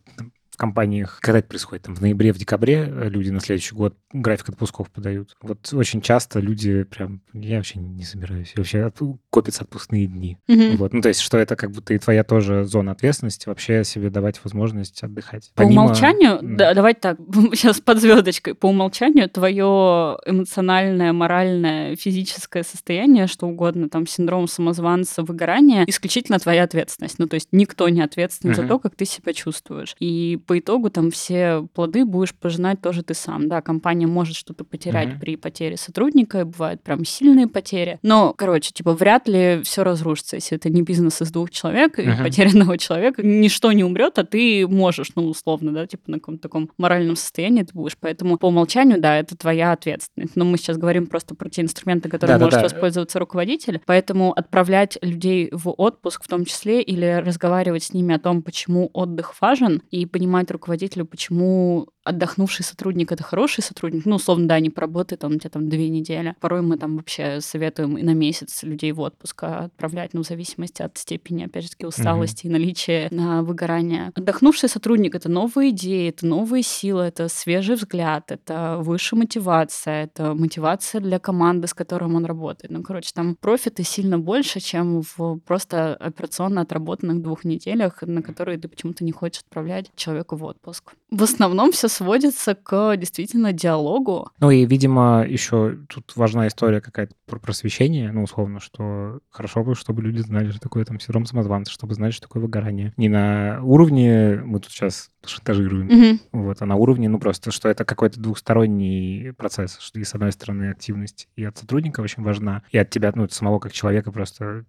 компаниях, 0.60 1.18
когда 1.22 1.38
это 1.38 1.48
происходит, 1.48 1.84
там 1.84 1.96
в 1.96 2.02
ноябре, 2.02 2.34
в 2.34 2.38
декабре 2.38 2.86
э, 2.86 3.08
люди 3.08 3.30
на 3.30 3.40
следующий 3.40 3.74
год 3.74 3.96
график 4.12 4.50
отпусков 4.50 4.90
подают. 4.90 5.34
Вот 5.40 5.72
очень 5.72 6.02
часто 6.02 6.38
люди 6.38 6.82
прям, 6.82 7.22
я 7.32 7.56
вообще 7.56 7.78
не 7.78 8.04
собираюсь, 8.04 8.52
вообще 8.54 8.84
от, 8.84 8.98
копятся 9.30 9.64
отпускные 9.64 10.06
дни. 10.06 10.36
Mm-hmm. 10.48 10.76
Вот, 10.76 10.92
ну 10.92 11.00
то 11.00 11.08
есть, 11.08 11.20
что 11.20 11.38
это 11.38 11.56
как 11.56 11.70
будто 11.70 11.94
и 11.94 11.98
твоя 11.98 12.24
тоже 12.24 12.64
зона 12.64 12.92
ответственности, 12.92 13.48
вообще 13.48 13.84
себе 13.84 14.10
давать 14.10 14.38
возможность 14.44 15.02
отдыхать. 15.02 15.50
По 15.54 15.62
Помимо... 15.62 15.84
умолчанию, 15.84 16.38
да, 16.42 16.74
давайте 16.74 17.00
так, 17.00 17.18
сейчас 17.54 17.80
под 17.80 17.98
звездочкой, 17.98 18.54
по 18.54 18.66
умолчанию 18.66 19.30
твое 19.30 20.18
эмоциональное, 20.26 21.14
моральное, 21.14 21.96
физическое 21.96 22.64
состояние, 22.64 23.28
что 23.28 23.46
угодно, 23.46 23.88
там 23.88 24.06
синдром 24.06 24.46
самозванца, 24.46 25.22
выгорание, 25.22 25.88
исключительно 25.88 26.38
твоя 26.38 26.64
ответственность. 26.64 27.18
Ну 27.18 27.26
то 27.28 27.34
есть 27.34 27.48
никто 27.52 27.88
не 27.88 28.02
ответственен 28.02 28.52
mm-hmm. 28.52 28.62
за 28.62 28.68
то, 28.68 28.78
как 28.78 28.94
ты 28.94 29.06
себя 29.06 29.32
чувствуешь. 29.32 29.96
И 29.98 30.38
по 30.50 30.58
итогу 30.58 30.90
там 30.90 31.12
все 31.12 31.64
плоды 31.74 32.04
будешь 32.04 32.34
пожинать 32.34 32.80
тоже 32.80 33.04
ты 33.04 33.14
сам. 33.14 33.48
Да, 33.48 33.62
компания 33.62 34.08
может 34.08 34.34
что-то 34.34 34.64
потерять 34.64 35.10
mm-hmm. 35.10 35.20
при 35.20 35.36
потере 35.36 35.76
сотрудника, 35.76 36.44
бывают 36.44 36.82
прям 36.82 37.04
сильные 37.04 37.46
потери. 37.46 38.00
Но, 38.02 38.34
короче, 38.36 38.72
типа, 38.72 38.94
вряд 38.94 39.28
ли 39.28 39.60
все 39.62 39.84
разрушится, 39.84 40.34
если 40.34 40.56
это 40.56 40.68
не 40.68 40.82
бизнес 40.82 41.22
из 41.22 41.30
двух 41.30 41.52
человек, 41.52 42.00
mm-hmm. 42.00 42.18
и 42.18 42.22
потерянного 42.24 42.78
человека, 42.78 43.22
ничто 43.22 43.70
не 43.70 43.84
умрет, 43.84 44.18
а 44.18 44.24
ты 44.24 44.66
можешь, 44.66 45.12
ну, 45.14 45.26
условно, 45.26 45.70
да, 45.70 45.86
типа 45.86 46.10
на 46.10 46.18
каком-то 46.18 46.42
таком 46.42 46.68
моральном 46.78 47.14
состоянии 47.14 47.62
ты 47.62 47.72
будешь. 47.72 47.96
Поэтому 48.00 48.36
по 48.36 48.46
умолчанию, 48.46 49.00
да, 49.00 49.18
это 49.18 49.36
твоя 49.36 49.70
ответственность. 49.70 50.34
Но 50.34 50.44
мы 50.44 50.58
сейчас 50.58 50.78
говорим 50.78 51.06
просто 51.06 51.36
про 51.36 51.48
те 51.48 51.62
инструменты, 51.62 52.08
которые 52.08 52.38
да, 52.38 52.44
может 52.44 52.60
да, 52.60 52.68
да. 52.68 52.74
воспользоваться 52.74 53.20
руководитель. 53.20 53.80
Поэтому 53.86 54.32
отправлять 54.32 54.98
людей 55.00 55.48
в 55.52 55.70
отпуск 55.70 56.24
в 56.24 56.26
том 56.26 56.44
числе 56.44 56.82
или 56.82 57.22
разговаривать 57.24 57.84
с 57.84 57.92
ними 57.92 58.16
о 58.16 58.18
том, 58.18 58.42
почему 58.42 58.90
отдых 58.92 59.40
важен, 59.40 59.80
и 59.92 60.06
понимать, 60.06 60.29
понимать 60.30 60.50
руководителю, 60.50 61.06
почему 61.06 61.88
отдохнувший 62.04 62.64
сотрудник— 62.64 63.12
это 63.12 63.22
хороший 63.22 63.62
сотрудник. 63.62 64.06
Ну, 64.06 64.16
условно, 64.16 64.48
да, 64.48 64.58
не 64.60 64.70
поработает 64.70 65.24
он 65.24 65.34
у 65.34 65.38
тебя 65.38 65.50
там 65.50 65.68
две 65.68 65.88
недели. 65.88 66.34
Порой 66.40 66.62
мы 66.62 66.78
там 66.78 66.96
вообще 66.96 67.40
советуем 67.40 67.98
и 67.98 68.02
на 68.02 68.14
месяц 68.14 68.62
людей 68.62 68.92
в 68.92 69.00
отпуск 69.00 69.42
отправлять, 69.42 70.14
ну, 70.14 70.22
в 70.22 70.26
зависимости 70.26 70.82
от 70.82 70.96
степени, 70.96 71.44
опять 71.44 71.64
же 71.64 71.70
таки, 71.70 71.86
усталости 71.86 72.46
mm-hmm. 72.46 72.48
и 72.48 72.52
наличия 72.52 73.08
на 73.10 73.42
выгорание. 73.42 74.12
Отдохнувший 74.14 74.68
сотрудник— 74.68 75.14
это 75.16 75.28
новые 75.28 75.70
идеи, 75.70 76.08
это 76.08 76.26
новые 76.26 76.62
силы, 76.62 77.02
это 77.02 77.28
свежий 77.28 77.76
взгляд, 77.76 78.30
это 78.32 78.78
высшая 78.80 79.16
мотивация, 79.16 80.04
это 80.04 80.34
мотивация 80.34 81.00
для 81.00 81.18
команды, 81.18 81.68
с 81.68 81.74
которой 81.74 82.04
он 82.04 82.24
работает. 82.24 82.72
Ну, 82.72 82.82
короче, 82.82 83.10
там 83.14 83.36
профиты 83.36 83.82
сильно 83.82 84.18
больше, 84.18 84.60
чем 84.60 85.02
в 85.16 85.38
просто 85.40 85.94
операционно 85.96 86.62
отработанных 86.62 87.20
двух 87.20 87.44
неделях, 87.44 88.02
на 88.02 88.22
которые 88.22 88.58
ты 88.58 88.68
почему-то 88.68 89.04
не 89.04 89.12
хочешь 89.12 89.42
отправлять 89.42 89.90
человека 89.96 90.19
в 90.36 90.44
отпуск. 90.44 90.92
В 91.10 91.22
основном 91.22 91.72
все 91.72 91.88
сводится 91.88 92.54
к 92.54 92.96
действительно 92.96 93.52
диалогу. 93.52 94.30
Ну 94.40 94.50
и, 94.50 94.64
видимо, 94.64 95.24
еще 95.26 95.78
тут 95.88 96.12
важна 96.16 96.46
история 96.46 96.80
какая-то 96.80 97.14
про 97.26 97.38
просвещение, 97.38 98.12
ну, 98.12 98.22
условно, 98.22 98.60
что 98.60 99.20
хорошо 99.30 99.64
бы, 99.64 99.74
чтобы 99.74 100.02
люди 100.02 100.20
знали, 100.20 100.50
что 100.50 100.60
такое 100.60 100.84
там 100.84 101.00
синдром 101.00 101.26
самозванца, 101.26 101.72
чтобы 101.72 101.94
знали, 101.94 102.10
что 102.10 102.28
такое 102.28 102.42
выгорание. 102.42 102.92
Не 102.96 103.08
на 103.08 103.60
уровне, 103.62 104.40
мы 104.44 104.60
тут 104.60 104.70
сейчас 104.70 105.10
шантажируем, 105.26 105.88
mm-hmm. 105.88 106.20
вот, 106.32 106.62
а 106.62 106.66
на 106.66 106.76
уровне, 106.76 107.08
ну, 107.08 107.18
просто, 107.18 107.50
что 107.50 107.68
это 107.68 107.84
какой-то 107.84 108.20
двухсторонний 108.20 109.32
процесс, 109.34 109.78
что 109.78 110.00
и 110.00 110.04
с 110.04 110.14
одной 110.14 110.32
стороны 110.32 110.70
активность 110.70 111.28
и 111.36 111.44
от 111.44 111.58
сотрудника 111.58 112.00
очень 112.00 112.22
важна, 112.22 112.62
и 112.70 112.78
от 112.78 112.90
тебя, 112.90 113.12
ну, 113.14 113.28
самого 113.28 113.58
как 113.58 113.72
человека 113.72 114.12
просто 114.12 114.64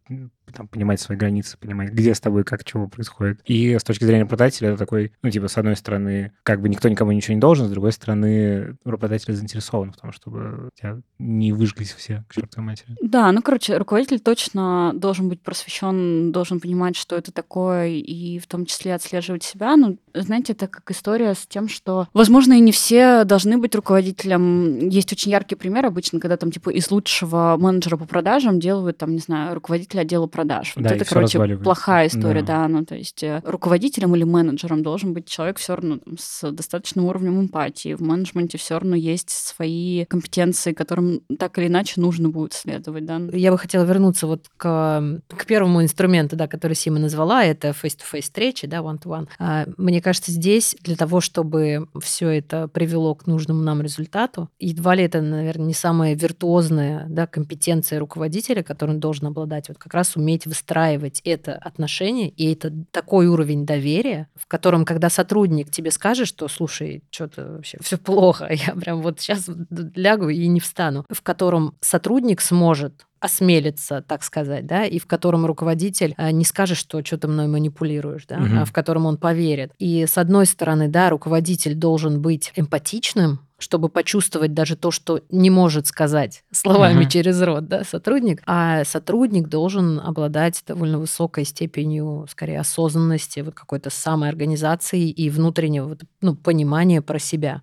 там, 0.54 0.68
понимать 0.68 1.00
свои 1.00 1.18
границы, 1.18 1.58
понимать, 1.58 1.92
где 1.92 2.14
с 2.14 2.20
тобой, 2.20 2.44
как, 2.44 2.64
чего 2.64 2.88
происходит. 2.88 3.42
И 3.46 3.78
с 3.78 3.84
точки 3.84 4.04
зрения 4.04 4.24
работодателя 4.24 4.70
это 4.70 4.78
такой, 4.78 5.14
ну, 5.22 5.30
типа, 5.30 5.48
с 5.48 5.58
одной 5.58 5.76
стороны, 5.76 6.34
как 6.44 6.62
бы 6.62 6.70
никто 6.70 6.90
никому 6.90 7.12
ничего 7.12 7.36
не 7.36 7.42
должен, 7.42 7.68
с 7.68 7.72
другой 7.72 7.92
стороны, 7.92 8.76
работодатель 8.84 9.34
заинтересован 9.34 9.92
в 9.92 9.98
том, 9.98 10.12
чтобы 10.12 10.70
тебя 10.76 11.00
не 11.20 11.54
выжглись 11.54 11.94
все 11.94 12.24
к 12.28 12.34
чертовой 12.34 12.66
матери. 12.66 12.96
Да, 13.02 13.32
ну, 13.32 13.42
короче, 13.42 13.78
руководитель 13.78 14.20
точно 14.20 14.92
должен 14.96 15.30
быть 15.30 15.42
просвещен, 15.42 16.32
должен 16.32 16.60
понимать, 16.60 16.96
что 16.96 17.16
это 17.16 17.32
такое, 17.32 17.88
и 17.88 18.40
в 18.40 18.48
том 18.48 18.66
числе 18.66 18.96
отслеживать 18.96 19.44
себя. 19.44 19.76
Ну, 19.78 19.98
знаете, 20.14 20.54
это 20.54 20.68
как 20.68 20.90
история 20.92 21.34
с 21.34 21.46
тем, 21.48 21.68
что, 21.68 22.08
возможно, 22.14 22.54
и 22.54 22.60
не 22.60 22.72
все 22.72 23.24
должны 23.24 23.58
быть 23.58 23.76
руководителем. 23.76 24.90
Есть 24.90 25.12
очень 25.12 25.32
яркий 25.32 25.56
пример 25.56 25.86
обычно, 25.86 26.20
когда 26.20 26.38
там 26.38 26.52
типа 26.52 26.70
из 26.70 26.90
лучшего 26.92 27.56
менеджера 27.60 27.98
по 27.98 28.06
продажам 28.06 28.60
делают 28.60 28.98
там, 28.98 29.12
не 29.12 29.20
знаю, 29.20 29.56
руководителя 29.56 30.02
отдела 30.02 30.28
продаж. 30.28 30.74
Вот 30.76 30.84
Да, 30.84 30.96
это, 30.96 31.06
короче, 31.06 31.40
плохая 31.58 32.08
история, 32.08 32.42
Да. 32.42 32.62
да. 32.62 32.68
Ну, 32.68 32.86
то 32.86 32.96
есть 32.96 33.24
э, 33.24 33.42
руководителем 33.46 34.16
или 34.16 34.24
менеджером 34.24 34.84
должен 34.84 35.14
быть 35.14 35.28
человек 35.28 35.58
все 35.58 35.76
равно 35.76 35.98
там, 35.98 36.18
с 36.18 36.52
достаточным 36.52 37.06
уровнем 37.06 37.40
эмпатии. 37.40 37.94
В 37.94 38.02
менеджменте 38.02 38.58
все 38.58 38.76
равно 38.76 38.96
есть 38.96 39.30
свои 39.30 40.06
компетенции, 40.06 40.74
которым 40.74 41.22
так 41.38 41.58
или 41.58 41.68
иначе 41.68 42.00
нужно 42.02 42.30
будет 42.30 42.54
следовать, 42.54 43.06
да. 43.06 43.22
Я 43.32 43.52
бы 43.52 43.58
хотела 43.58 43.84
вернуться 43.84 44.28
вот 44.28 44.48
к, 44.58 45.22
к 45.28 45.46
первому 45.46 45.84
инструменту, 45.84 46.36
да, 46.36 46.48
который 46.48 46.74
Сима 46.74 47.00
назвала, 47.00 47.44
это 47.44 47.70
face-to-face 47.70 48.22
встречи, 48.22 48.68
да, 48.68 48.78
one-to-one. 48.78 49.28
А, 49.40 49.66
Кажется, 50.02 50.32
здесь 50.32 50.76
для 50.82 50.96
того, 50.96 51.22
чтобы 51.22 51.88
все 52.02 52.30
это 52.30 52.68
привело 52.68 53.16
к 53.16 53.28
нужному 53.28 53.62
нам 53.62 53.82
результату, 53.82 54.50
едва 54.60 54.96
ли 54.96 55.04
это, 55.04 55.22
наверное, 55.22 55.68
не 55.68 55.74
самая 55.74 56.16
виртуозная 56.16 57.06
да, 57.08 57.28
компетенция 57.28 58.00
руководителя, 58.00 58.64
которым 58.64 59.00
должен 59.00 59.28
обладать, 59.28 59.70
вот 59.70 59.78
как 59.78 59.94
раз 59.94 60.16
уметь 60.16 60.46
выстраивать 60.46 61.22
это 61.24 61.54
отношение, 61.54 62.30
и 62.30 62.54
это 62.54 62.74
такой 62.92 63.28
уровень 63.28 63.66
доверия, 63.66 64.28
в 64.36 64.48
котором, 64.48 64.86
когда 64.86 65.10
сотрудник 65.10 65.72
тебе 65.72 65.92
скажет, 65.92 66.28
что, 66.28 66.48
слушай, 66.48 67.04
что-то 67.12 67.54
вообще 67.54 67.78
все 67.82 67.98
плохо, 67.98 68.50
я 68.68 68.74
прям 68.74 69.02
вот 69.02 69.20
сейчас 69.20 69.50
лягу 69.96 70.30
и 70.30 70.48
не 70.48 70.60
встану, 70.60 71.06
в 71.10 71.22
котором 71.22 71.76
сотрудник 71.82 72.42
сможет 72.42 73.06
осмелиться, 73.22 74.04
так 74.06 74.24
сказать, 74.24 74.66
да, 74.66 74.84
и 74.84 75.00
в 75.00 75.06
котором 75.08 75.46
руководитель 75.46 76.14
а, 76.18 76.32
не 76.32 76.44
скажет, 76.44 76.78
что 76.78 77.06
что-то 77.06 77.28
мной 77.28 77.48
манипулируешь, 77.48 78.26
да, 78.28 78.40
Мгм. 78.40 78.60
а 78.60 78.66
в 78.66 78.74
котором 78.74 79.06
он 79.06 79.18
поверит. 79.18 79.72
И 79.80 80.06
с 80.06 80.18
одной 80.18 80.46
стороны, 80.48 80.88
да, 80.90 81.10
руководитель 81.10 81.76
должен 81.76 82.22
быть 82.22 82.52
эмпатичным, 82.56 83.40
чтобы 83.62 83.90
почувствовать 83.90 84.54
даже 84.54 84.76
то, 84.76 84.92
что 84.92 85.22
не 85.30 85.50
может 85.50 85.88
сказать 85.88 86.44
словами 86.52 87.02
Мгм. 87.02 87.10
через 87.10 87.42
рот, 87.42 87.68
да, 87.68 87.84
сотрудник, 87.84 88.42
а 88.46 88.84
сотрудник 88.84 89.48
должен 89.48 90.00
обладать 90.00 90.62
довольно 90.68 90.98
высокой 91.00 91.46
степенью, 91.46 92.26
скорее, 92.30 92.60
осознанности, 92.60 93.40
вот 93.42 93.54
какой-то 93.54 93.90
самоорганизации 93.90 95.10
и 95.10 95.30
внутреннего 95.30 95.88
вот, 95.90 96.02
ну, 96.22 96.36
понимания 96.36 97.02
про 97.02 97.20
себя. 97.20 97.62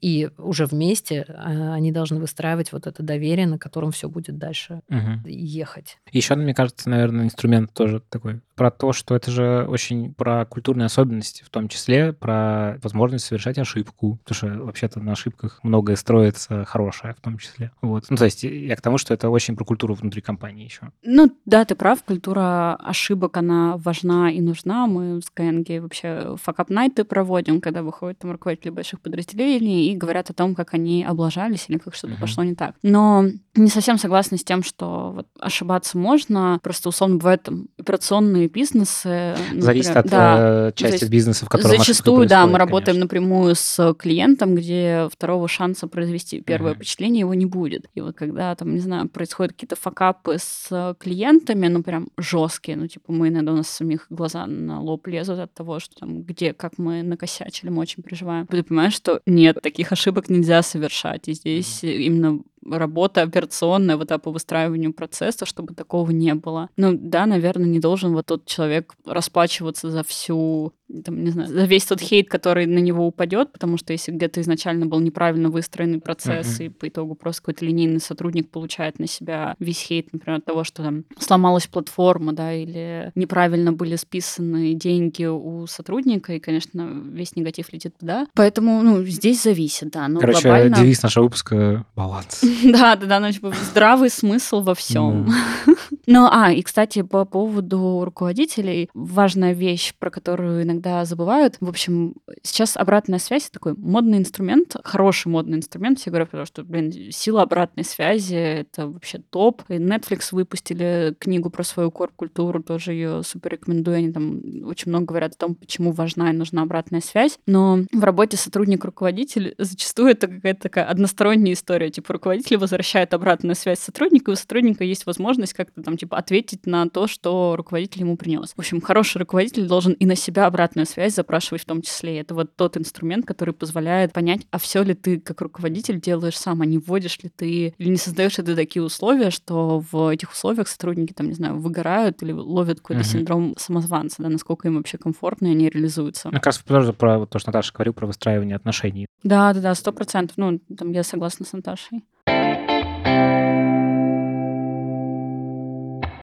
И 0.00 0.30
уже 0.38 0.66
вместе 0.66 1.24
а, 1.28 1.74
они 1.74 1.92
должны 1.92 2.18
выстраивать 2.20 2.72
вот 2.72 2.86
это 2.86 3.02
доверие, 3.02 3.46
на 3.46 3.58
котором 3.58 3.92
все 3.92 4.08
будет 4.08 4.38
дальше 4.38 4.82
Мгм. 4.88 5.24
ехать. 5.26 5.98
Еще, 6.12 6.34
мне 6.34 6.54
кажется, 6.54 6.88
наверное, 6.90 7.24
инструмент 7.24 7.72
тоже 7.72 8.02
такой 8.08 8.40
про 8.54 8.70
то, 8.70 8.92
что 8.92 9.16
это 9.16 9.30
же 9.30 9.64
очень 9.68 10.12
про 10.12 10.44
культурные 10.44 10.86
особенности, 10.86 11.42
в 11.42 11.48
том 11.48 11.68
числе 11.68 12.12
про 12.12 12.78
возможность 12.82 13.24
совершать 13.24 13.56
ошибку, 13.58 14.18
потому 14.24 14.36
что 14.36 14.64
вообще-то 14.64 15.00
на 15.00 15.12
ошибках 15.30 15.60
многое 15.62 15.96
строится 15.96 16.64
хорошее 16.64 17.14
в 17.14 17.20
том 17.20 17.38
числе. 17.38 17.70
Вот. 17.82 18.04
Ну, 18.10 18.16
то 18.16 18.24
есть 18.24 18.42
я 18.42 18.76
к 18.76 18.80
тому, 18.80 18.98
что 18.98 19.14
это 19.14 19.30
очень 19.30 19.56
про 19.56 19.64
культуру 19.64 19.94
внутри 19.94 20.20
компании 20.20 20.64
еще. 20.64 20.90
Ну, 21.02 21.30
да, 21.44 21.64
ты 21.64 21.74
прав, 21.74 22.02
культура 22.02 22.76
ошибок, 22.76 23.36
она 23.36 23.76
важна 23.76 24.30
и 24.30 24.40
нужна. 24.40 24.86
Мы 24.86 25.20
с 25.22 25.30
КНГ 25.30 25.82
вообще 25.82 26.36
факап-найты 26.42 27.04
проводим, 27.04 27.60
когда 27.60 27.82
выходят 27.82 28.18
там 28.18 28.32
руководители 28.32 28.70
больших 28.70 29.00
подразделений 29.00 29.92
и 29.92 29.96
говорят 29.96 30.30
о 30.30 30.34
том, 30.34 30.54
как 30.54 30.74
они 30.74 31.04
облажались 31.04 31.66
или 31.68 31.78
как 31.78 31.94
что-то 31.94 32.14
Мгм. 32.14 32.20
пошло 32.20 32.44
не 32.44 32.54
так. 32.54 32.74
Но 32.82 33.24
не 33.54 33.68
совсем 33.68 33.98
согласна 33.98 34.36
с 34.36 34.44
тем, 34.44 34.62
что 34.62 35.12
вот 35.14 35.26
ошибаться 35.38 35.98
можно. 35.98 36.58
Просто, 36.62 36.88
условно, 36.88 37.16
бывают 37.16 37.42
там 37.42 37.66
операционные 37.78 38.48
бизнесы. 38.48 39.34
Зависит 39.56 39.94
например, 39.94 39.98
от 39.98 40.06
да, 40.06 40.68
э, 40.68 40.72
части 40.74 41.04
бизнеса, 41.04 41.46
в 41.46 41.48
котором 41.48 41.78
Зачастую, 41.78 42.28
да, 42.28 42.46
мы 42.46 42.52
происходит, 42.52 42.58
работаем 42.58 42.84
конечно. 42.86 43.04
напрямую 43.04 43.54
с 43.54 43.94
клиентом, 43.94 44.54
где 44.54 45.08
второго 45.20 45.48
шанса 45.48 45.86
произвести 45.86 46.40
первое 46.40 46.70
Мгм. 46.72 46.78
впечатление 46.78 47.20
его 47.20 47.34
не 47.34 47.44
будет. 47.44 47.90
И 47.94 48.00
вот 48.00 48.16
когда 48.16 48.54
там, 48.54 48.72
не 48.72 48.80
знаю, 48.80 49.06
происходят 49.10 49.52
какие-то 49.52 49.76
факапы 49.76 50.36
с 50.38 50.96
клиентами, 50.98 51.68
ну 51.68 51.82
прям 51.82 52.08
жесткие, 52.16 52.78
ну 52.78 52.86
типа 52.86 53.12
мы 53.12 53.28
иногда 53.28 53.52
у 53.52 53.56
нас 53.56 53.68
самих 53.68 54.06
глаза 54.08 54.46
на 54.46 54.80
лоб 54.80 55.06
лезут 55.08 55.38
от 55.38 55.52
того, 55.52 55.78
что 55.78 55.94
там 55.96 56.22
где, 56.22 56.54
как 56.54 56.78
мы 56.78 57.02
накосячили, 57.02 57.68
мы 57.68 57.82
очень 57.82 58.02
переживаем. 58.02 58.46
Ты 58.46 58.62
понимаешь, 58.62 58.94
что 58.94 59.20
нет, 59.26 59.60
таких 59.62 59.92
ошибок 59.92 60.30
нельзя 60.30 60.62
совершать. 60.62 61.28
И 61.28 61.34
здесь 61.34 61.84
именно 61.84 62.40
работа 62.64 63.22
операционная 63.22 63.96
вот 63.96 64.10
по 64.22 64.30
выстраиванию 64.30 64.92
процесса, 64.92 65.46
чтобы 65.46 65.74
такого 65.74 66.10
не 66.10 66.34
было. 66.34 66.68
Ну 66.76 66.96
да, 67.00 67.26
наверное, 67.26 67.66
не 67.66 67.78
должен 67.78 68.12
вот 68.12 68.26
тот 68.26 68.44
человек 68.46 68.94
расплачиваться 69.06 69.90
за 69.90 70.02
всю, 70.02 70.72
там, 71.04 71.22
не 71.22 71.30
знаю, 71.30 71.48
за 71.48 71.64
весь 71.64 71.84
тот 71.84 72.00
хейт, 72.00 72.28
который 72.28 72.66
на 72.66 72.78
него 72.78 73.06
упадет, 73.06 73.52
потому 73.52 73.76
что 73.78 73.92
если 73.92 74.12
где-то 74.12 74.40
изначально 74.40 74.86
был 74.86 75.00
неправильно 75.00 75.48
выстроенный 75.48 76.00
процесс, 76.00 76.58
Мгм. 76.58 76.66
и 76.66 76.68
по 76.68 76.88
итогу 76.88 77.14
просто 77.14 77.42
какой-то 77.42 77.64
линейный 77.64 78.00
сотрудник 78.00 78.50
получает 78.50 78.98
на 78.98 79.06
себя 79.06 79.54
весь 79.58 79.80
хейт, 79.80 80.12
например, 80.12 80.38
от 80.38 80.44
того, 80.44 80.64
что 80.64 80.82
там 80.82 81.04
сломалась 81.18 81.66
платформа, 81.66 82.32
да, 82.32 82.52
или 82.52 83.12
неправильно 83.14 83.72
были 83.72 83.96
списаны 83.96 84.74
деньги 84.74 85.24
у 85.24 85.66
сотрудника, 85.66 86.34
и, 86.34 86.40
конечно, 86.40 86.90
весь 87.12 87.36
негатив 87.36 87.72
летит 87.72 87.96
туда. 87.98 88.26
Поэтому, 88.34 88.82
ну, 88.82 89.02
здесь 89.04 89.42
зависит, 89.42 89.90
да. 89.90 90.08
Но 90.08 90.20
Короче, 90.20 90.42
глобально... 90.42 90.76
девиз 90.76 91.02
нашего 91.02 91.24
выпуска— 91.24 91.86
баланс. 91.96 92.42
Да, 92.64 92.96
да, 92.96 93.06
да, 93.06 93.20
ну, 93.20 93.32
типа, 93.32 93.52
здравый 93.70 94.10
смысл 94.10 94.62
во 94.62 94.74
всем. 94.74 95.28
Ну, 96.12 96.28
а, 96.28 96.50
и, 96.50 96.62
кстати, 96.62 97.02
по 97.02 97.24
поводу 97.24 98.02
руководителей, 98.04 98.90
важная 98.94 99.52
вещь, 99.52 99.94
про 99.96 100.10
которую 100.10 100.64
иногда 100.64 101.04
забывают. 101.04 101.56
В 101.60 101.68
общем, 101.68 102.14
сейчас 102.42 102.76
обратная 102.76 103.20
связь— 103.20 103.48
такой 103.52 103.74
модный 103.76 104.18
инструмент, 104.18 104.74
хороший 104.82 105.28
модный 105.28 105.58
инструмент. 105.58 106.00
Все 106.00 106.10
говорят, 106.10 106.30
потому 106.30 106.46
что, 106.46 106.64
блин, 106.64 106.92
сила 107.12 107.42
обратной 107.42 107.84
связи— 107.84 108.34
это 108.34 108.88
вообще 108.88 109.18
топ. 109.18 109.62
И 109.68 109.74
Netflix 109.74 110.30
выпустили 110.32 111.14
книгу 111.16 111.48
про 111.48 111.62
свою 111.62 111.92
корп-культуру, 111.92 112.60
тоже 112.60 112.92
ее 112.92 113.22
супер 113.22 113.52
рекомендую. 113.52 113.98
Они 113.98 114.10
там 114.10 114.40
очень 114.64 114.90
много 114.90 115.06
говорят 115.06 115.34
о 115.34 115.38
том, 115.38 115.54
почему 115.54 115.92
важна 115.92 116.30
и 116.30 116.36
нужна 116.36 116.62
обратная 116.62 117.02
связь. 117.02 117.38
Но 117.46 117.84
в 117.92 118.02
работе 118.02 118.36
сотрудник-руководитель 118.36 119.54
зачастую 119.58 120.08
это 120.10 120.26
какая-то 120.26 120.62
такая 120.62 120.86
односторонняя 120.86 121.54
история. 121.54 121.90
Типа 121.90 122.14
руководитель 122.14 122.39
возвращает 122.48 123.14
обратную 123.14 123.54
связь 123.54 123.78
сотруднику, 123.78 124.30
и 124.30 124.34
у 124.34 124.36
сотрудника 124.36 124.84
есть 124.84 125.06
возможность 125.06 125.52
как-то 125.54 125.82
там 125.82 125.96
типа 125.96 126.16
ответить 126.18 126.66
на 126.66 126.88
то, 126.88 127.06
что 127.06 127.54
руководитель 127.56 128.00
ему 128.02 128.16
принес. 128.16 128.52
В 128.54 128.58
общем, 128.58 128.80
хороший 128.80 129.18
руководитель 129.18 129.66
должен 129.66 129.92
и 129.92 130.06
на 130.06 130.16
себя 130.16 130.46
обратную 130.46 130.86
связь 130.86 131.14
запрашивать 131.14 131.62
в 131.62 131.66
том 131.66 131.82
числе. 131.82 132.18
Это 132.20 132.34
вот 132.34 132.56
тот 132.56 132.76
инструмент, 132.76 133.26
который 133.26 133.54
позволяет 133.54 134.12
понять, 134.12 134.46
а 134.50 134.58
все 134.58 134.82
ли 134.82 134.94
ты 134.94 135.20
как 135.20 135.40
руководитель 135.40 136.00
делаешь 136.00 136.38
сам, 136.38 136.62
а 136.62 136.66
не 136.66 136.78
вводишь 136.78 137.18
ли 137.22 137.28
ты 137.28 137.74
или 137.76 137.88
не 137.88 137.96
создаешь 137.96 138.38
ли 138.38 138.44
ты 138.44 138.54
такие 138.54 138.82
условия, 138.82 139.30
что 139.30 139.82
в 139.90 140.08
этих 140.12 140.32
условиях 140.32 140.68
сотрудники 140.68 141.12
там, 141.12 141.28
не 141.28 141.34
знаю, 141.34 141.58
выгорают 141.58 142.22
или 142.22 142.32
ловят 142.32 142.80
какой-то 142.80 143.02
Мгм. 143.02 143.08
синдром 143.10 143.54
самозванца, 143.58 144.22
да, 144.22 144.28
насколько 144.28 144.68
им 144.68 144.76
вообще 144.76 144.98
комфортно, 144.98 145.48
и 145.48 145.50
они 145.50 145.68
реализуются. 145.68 146.28
Ну, 146.28 146.34
как 146.34 146.46
раз 146.46 146.58
тоже 146.58 146.92
про 146.92 147.18
вот 147.18 147.30
то, 147.30 147.38
что 147.38 147.48
Наташа 147.50 147.72
говорил, 147.72 147.92
про 147.94 148.06
выстраивание 148.06 148.56
отношений. 148.56 149.06
Да, 149.22 149.52
да, 149.52 149.60
да, 149.60 149.74
сто 149.74 149.92
процентов. 149.92 150.36
Ну, 150.36 150.58
там 150.76 150.92
я 150.92 151.02
согласна 151.02 151.44
с 151.46 151.52
Наташей. 151.52 152.04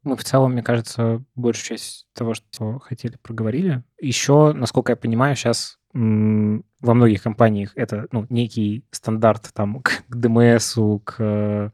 Мы 0.07 0.15
в 0.15 0.23
целом, 0.23 0.53
мне 0.53 0.63
кажется, 0.63 1.21
большую 1.35 1.77
часть 1.77 2.07
того, 2.13 2.33
что 2.33 2.79
хотели, 2.79 3.17
проговорили. 3.21 3.83
Еще, 3.99 4.53
насколько 4.53 4.93
я 4.93 4.95
понимаю, 4.95 5.35
сейчас 5.35 5.79
во 5.91 6.93
многих 6.93 7.23
компаниях 7.23 7.73
это 7.75 8.07
ну, 8.13 8.25
некий 8.29 8.85
стандарт 8.91 9.51
там, 9.53 9.81
к, 9.83 10.05
ДМСу, 10.07 11.01
к 11.03 11.15
э, 11.19 11.71